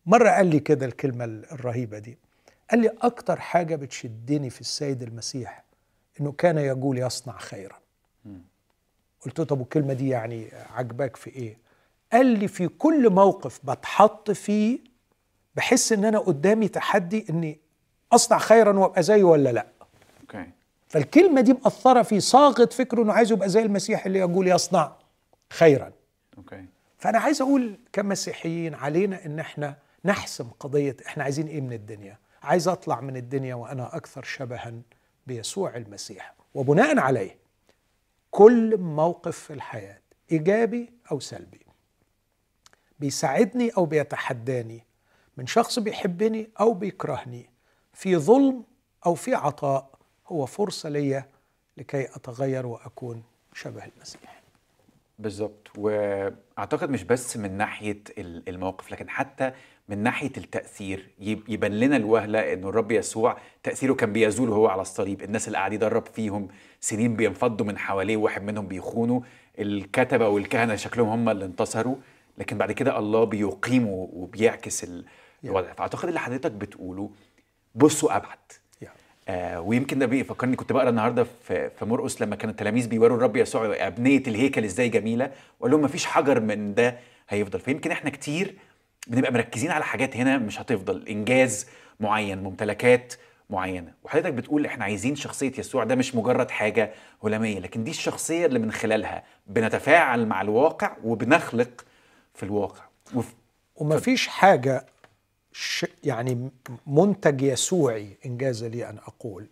مرة 0.06 0.30
قال 0.30 0.46
لي 0.46 0.60
كده 0.60 0.86
الكلمة 0.86 1.24
الرهيبة 1.24 1.98
دي. 1.98 2.18
قال 2.70 2.80
لي 2.80 2.88
أكتر 3.02 3.40
حاجة 3.40 3.76
بتشدني 3.76 4.50
في 4.50 4.60
السيد 4.60 5.02
المسيح 5.02 5.64
إنه 6.20 6.32
كان 6.32 6.58
يقول 6.58 6.98
يصنع 6.98 7.38
خيرا. 7.38 7.76
قلت 9.20 9.38
له 9.38 9.44
طب 9.44 9.60
والكلمة 9.60 9.92
دي 9.92 10.08
يعني 10.08 10.48
عجباك 10.70 11.16
في 11.16 11.30
إيه؟ 11.30 11.58
قال 12.12 12.26
لي 12.26 12.48
في 12.48 12.68
كل 12.68 13.10
موقف 13.10 13.60
بتحط 13.64 14.30
فيه 14.30 14.78
بحس 15.58 15.92
إن 15.92 16.04
أنا 16.04 16.18
قدامي 16.18 16.68
تحدي 16.68 17.26
إني 17.30 17.60
أصنع 18.12 18.38
خيرا 18.38 18.78
وأبقى 18.78 19.02
زيه 19.02 19.24
ولا 19.24 19.52
لأ. 19.52 19.66
okay. 20.20 20.50
فالكلمة 20.88 21.40
دي 21.40 21.52
مأثرة 21.52 22.02
في 22.02 22.20
صياغة 22.20 22.64
فكره 22.66 23.02
إنه 23.02 23.12
عايز 23.12 23.32
يبقى 23.32 23.48
زي 23.48 23.62
المسيح 23.62 24.06
اللي 24.06 24.18
يقول 24.18 24.48
يصنع 24.48 24.92
خيرا. 25.50 25.92
okay. 26.38 26.64
فأنا 26.98 27.18
عايز 27.18 27.42
أقول 27.42 27.78
كمسيحيين 27.92 28.74
علينا 28.74 29.26
إن 29.26 29.38
إحنا 29.38 29.76
نحسم 30.04 30.48
قضية 30.60 30.96
إحنا 31.06 31.24
عايزين 31.24 31.46
إيه 31.46 31.60
من 31.60 31.72
الدنيا. 31.72 32.18
عايز 32.42 32.68
أطلع 32.68 33.00
من 33.00 33.16
الدنيا 33.16 33.54
وأنا 33.54 33.96
أكثر 33.96 34.22
شبها 34.22 34.72
بيسوع 35.26 35.76
المسيح. 35.76 36.34
وبناء 36.54 36.98
عليه 36.98 37.36
كل 38.30 38.76
موقف 38.76 39.38
في 39.38 39.52
الحياة 39.52 39.98
إيجابي 40.32 40.92
أو 41.12 41.20
سلبي 41.20 41.60
بيساعدني 42.98 43.70
أو 43.70 43.86
بيتحداني 43.86 44.87
من 45.38 45.46
شخص 45.46 45.78
بيحبني 45.78 46.50
أو 46.60 46.74
بيكرهني 46.74 47.50
في 47.92 48.16
ظلم 48.16 48.64
أو 49.06 49.14
في 49.14 49.34
عطاء 49.34 49.90
هو 50.26 50.46
فرصة 50.46 50.88
ليا 50.88 51.28
لكي 51.76 52.04
أتغير 52.04 52.66
وأكون 52.66 53.22
شبه 53.54 53.84
المسيح 53.84 54.42
بالظبط. 55.18 55.68
وأعتقد 55.78 56.90
مش 56.90 57.02
بس 57.04 57.36
من 57.36 57.56
ناحية 57.56 58.00
ال- 58.18 58.48
الموقف 58.48 58.90
لكن 58.92 59.08
حتى 59.10 59.52
من 59.88 59.98
ناحية 59.98 60.32
التأثير. 60.36 61.08
يب- 61.18 61.48
يبان 61.48 61.80
لنا 61.80 61.96
الوهلة 61.96 62.52
إنه 62.52 62.68
الرب 62.68 62.92
يسوع 62.92 63.38
تأثيره 63.62 63.94
كان 63.94 64.12
بيزول 64.12 64.48
وهو 64.50 64.66
على 64.68 64.82
الصليب. 64.82 65.22
الناس 65.22 65.46
اللي 65.46 65.58
قاعد 65.58 65.72
يدرب 65.72 66.06
فيهم 66.06 66.48
سنين 66.80 67.16
بينفضوا 67.16 67.66
من 67.66 67.78
حواليه 67.78 68.16
واحد 68.16 68.42
منهم 68.42 68.66
بيخونوا. 68.66 69.20
الكتبة 69.58 70.28
والكهنة 70.28 70.76
شكلهم 70.76 71.08
هم 71.08 71.28
اللي 71.28 71.44
انتصروا 71.44 71.96
لكن 72.38 72.58
بعد 72.58 72.72
كده 72.72 72.98
الله 72.98 73.24
بيقيمه 73.24 74.08
وبيعكس 74.12 74.84
الوضع 75.44 75.72
فأعتقد 75.72 76.08
اللي 76.08 76.20
حضرتك 76.20 76.50
بتقوله 76.52 77.10
بصوا 77.74 78.16
أبعد. 78.16 78.38
آه 79.28 79.60
ويمكن 79.60 79.98
ده 79.98 80.06
بيفكرني 80.06 80.56
كنت 80.56 80.72
بقرأ 80.72 80.88
النهارده 80.88 81.24
في 81.48 81.70
في 81.70 81.84
مرقس 81.84 82.22
لما 82.22 82.36
كان 82.36 82.50
التلاميذ 82.50 82.88
بيوروا 82.88 83.16
الرب 83.16 83.36
يسوع 83.36 83.86
أبنية 83.86 84.22
الهيكل 84.26 84.64
إزاي 84.64 84.88
جميلة 84.88 85.30
وقال 85.60 85.70
لهم 85.72 85.82
مفيش 85.82 86.06
حجر 86.06 86.40
من 86.40 86.74
ده 86.74 86.98
هيفضل. 87.28 87.60
فيمكن 87.60 87.90
إحنا 87.90 88.10
كتير 88.10 88.54
بنبقى 89.06 89.32
مركزين 89.32 89.70
على 89.70 89.84
حاجات 89.84 90.16
هنا 90.16 90.38
مش 90.38 90.60
هتفضل 90.60 91.08
إنجاز 91.08 91.66
معين 92.00 92.38
ممتلكات 92.42 93.14
معينة. 93.50 93.92
وحضرتك 94.04 94.32
بتقول 94.32 94.66
إحنا 94.66 94.84
عايزين 94.84 95.16
شخصية 95.16 95.52
يسوع 95.58 95.84
ده 95.84 95.94
مش 95.94 96.14
مجرد 96.14 96.50
حاجة 96.50 96.92
هلاميه 97.24 97.58
لكن 97.58 97.84
دي 97.84 97.90
الشخصية 97.90 98.46
اللي 98.46 98.58
من 98.58 98.72
خلالها 98.72 99.22
بنتفاعل 99.46 100.26
مع 100.26 100.40
الواقع 100.42 100.96
وبنخلق 101.04 101.84
في 102.34 102.42
الواقع. 102.42 102.82
وف... 103.14 103.34
ومفيش 103.76 104.28
حاجة 104.28 104.78
ش 104.78 104.97
يعني 106.04 106.50
منتج 106.86 107.42
يسوعي 107.42 108.16
إنجاز 108.26 108.64
لي 108.64 108.88
أن 108.90 108.98
أقول 108.98 109.46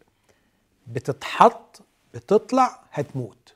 بتتحط 0.87 1.83
بتطلع 2.15 2.81
هتموت. 2.93 3.55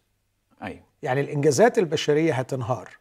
أيوه 0.62 0.82
يعني 1.02 1.20
الإنجازات 1.20 1.78
البشرية 1.78 2.34
هتنهار 2.34 2.96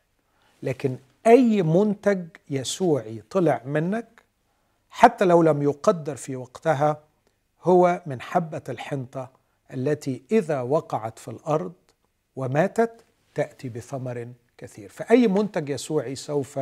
لكن 0.64 0.98
أي 1.28 1.62
منتج 1.64 2.26
يسوعي 2.50 3.24
طلع 3.30 3.62
منك 3.66 4.24
حتى 4.90 5.26
لو 5.26 5.44
لم 5.44 5.62
يقدر 5.62 6.16
في 6.16 6.36
وقتها 6.36 7.04
هو 7.64 8.02
من 8.06 8.22
حبة 8.22 8.62
الحنطة 8.70 9.30
التي 9.74 10.24
إذا 10.32 10.62
وقعت 10.62 11.20
في 11.20 11.28
الأرض 11.28 11.74
وماتت 12.36 13.04
تأتي 13.36 13.70
بثمر 13.70 14.28
كثير. 14.58 14.90
فأي 14.90 15.28
منتج 15.28 15.70
يسوعي 15.70 16.16
سوف 16.16 16.60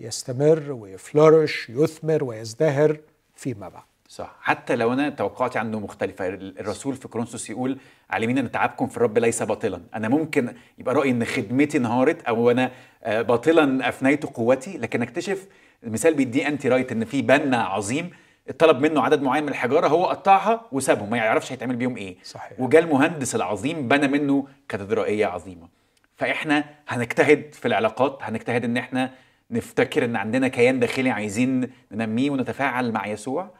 يستمر 0.00 0.72
وي 0.72 0.91
flourish 0.91 1.68
يثمر 1.70 2.24
ويزدهر 2.24 2.96
فيما 3.36 3.68
بعد. 3.68 3.82
صح. 4.08 4.36
حتى 4.40 4.76
لو 4.76 4.92
أنا 4.92 5.10
توقعاتي 5.10 5.58
عنه 5.58 5.80
مختلفة 5.80 6.28
ال- 6.28 6.58
الرسول 6.60 6.94
في 6.96 7.08
كورنثوس 7.08 7.50
يقول 7.50 7.78
عالمين 8.10 8.38
ان 8.38 8.50
تعبكم 8.50 8.86
في 8.86 8.96
الرب 8.96 9.18
ليس 9.18 9.42
باطلا. 9.42 9.80
أنا 9.94 10.08
ممكن 10.08 10.54
يبقى 10.78 10.94
رأيي 10.94 11.10
إن 11.10 11.24
خدمتي 11.24 11.78
انهارت 11.78 12.22
أو 12.22 12.50
أنا 12.50 12.70
آه، 13.04 13.22
باطلا 13.22 13.88
أفنيت 13.88 14.26
قوتي 14.26 14.78
لكن 14.78 15.02
أكتشف 15.02 15.46
المثال 15.84 16.14
بيديه 16.14 16.48
انتي 16.48 16.68
رايت 16.68 16.92
إن 16.92 17.04
في 17.04 17.22
بنا 17.22 17.62
عظيم 17.62 18.10
اتطلب 18.48 18.80
منه 18.80 19.02
عدد 19.02 19.22
معين 19.22 19.42
من 19.44 19.48
الحجارة 19.48 19.88
هو 19.88 20.06
قطعها 20.06 20.66
وسابهم 20.72 21.10
ما 21.10 21.16
يعرفش 21.16 21.52
هيتعمل 21.52 21.76
بيهم 21.76 21.96
إيه. 21.96 22.16
صحيح. 22.24 22.60
وجاء 22.60 22.82
المهندس 22.82 23.34
العظيم 23.34 23.88
بنى 23.88 24.08
منه 24.08 24.46
كاتدرائية 24.68 25.26
عظيمة. 25.26 25.68
فإحنا 26.16 26.64
هنجتهد 26.88 27.54
في 27.54 27.68
العلاقات 27.68 28.18
هنجتهد 28.22 28.64
إن 28.64 28.76
إحنا 28.76 29.10
نفتكر 29.50 30.04
إن 30.04 30.16
عندنا 30.16 30.48
كيان 30.48 30.80
داخلي 30.80 31.10
عايزين 31.10 31.70
ننميه 31.92 32.30
ونتفاعل 32.30 32.92
مع 32.92 33.06
يسوع 33.06 33.50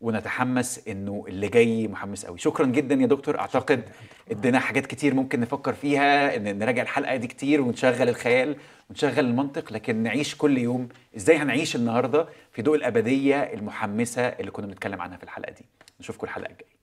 ونتحمس 0.00 0.88
إنه 0.88 1.24
اللي 1.28 1.48
جاي 1.48 1.88
محمس 1.88 2.26
قوي. 2.26 2.38
شكرا 2.38 2.66
جدا 2.66 2.94
يا 2.94 3.06
دكتور. 3.06 3.38
أعتقد 3.38 3.84
إدينا 4.30 4.60
حاجات 4.60 4.86
كتير 4.86 5.14
ممكن 5.14 5.40
نفكر 5.40 5.72
فيها 5.72 6.36
إن 6.36 6.58
نراجع 6.58 6.82
الحلقة 6.82 7.16
دي 7.16 7.26
كتير 7.26 7.60
ونشغل 7.60 8.08
الخيال 8.08 8.56
ونشغل 8.90 9.18
المنطق 9.18 9.72
لكن 9.72 9.96
نعيش 9.96 10.34
كل 10.36 10.58
يوم. 10.58 10.88
إزاي 11.16 11.36
هنعيش 11.36 11.76
النهارده 11.76 12.28
في 12.52 12.62
ضوء 12.62 12.76
الأبدية 12.76 13.36
المحمسة 13.42 14.22
اللي 14.22 14.50
كنا 14.50 14.66
بنتكلم 14.66 15.00
عنها 15.00 15.16
في 15.16 15.22
الحلقة 15.22 15.52
دي؟ 15.52 15.64
نشوفكم 16.00 16.26
الحلقة 16.26 16.50
الجاية. 16.50 16.73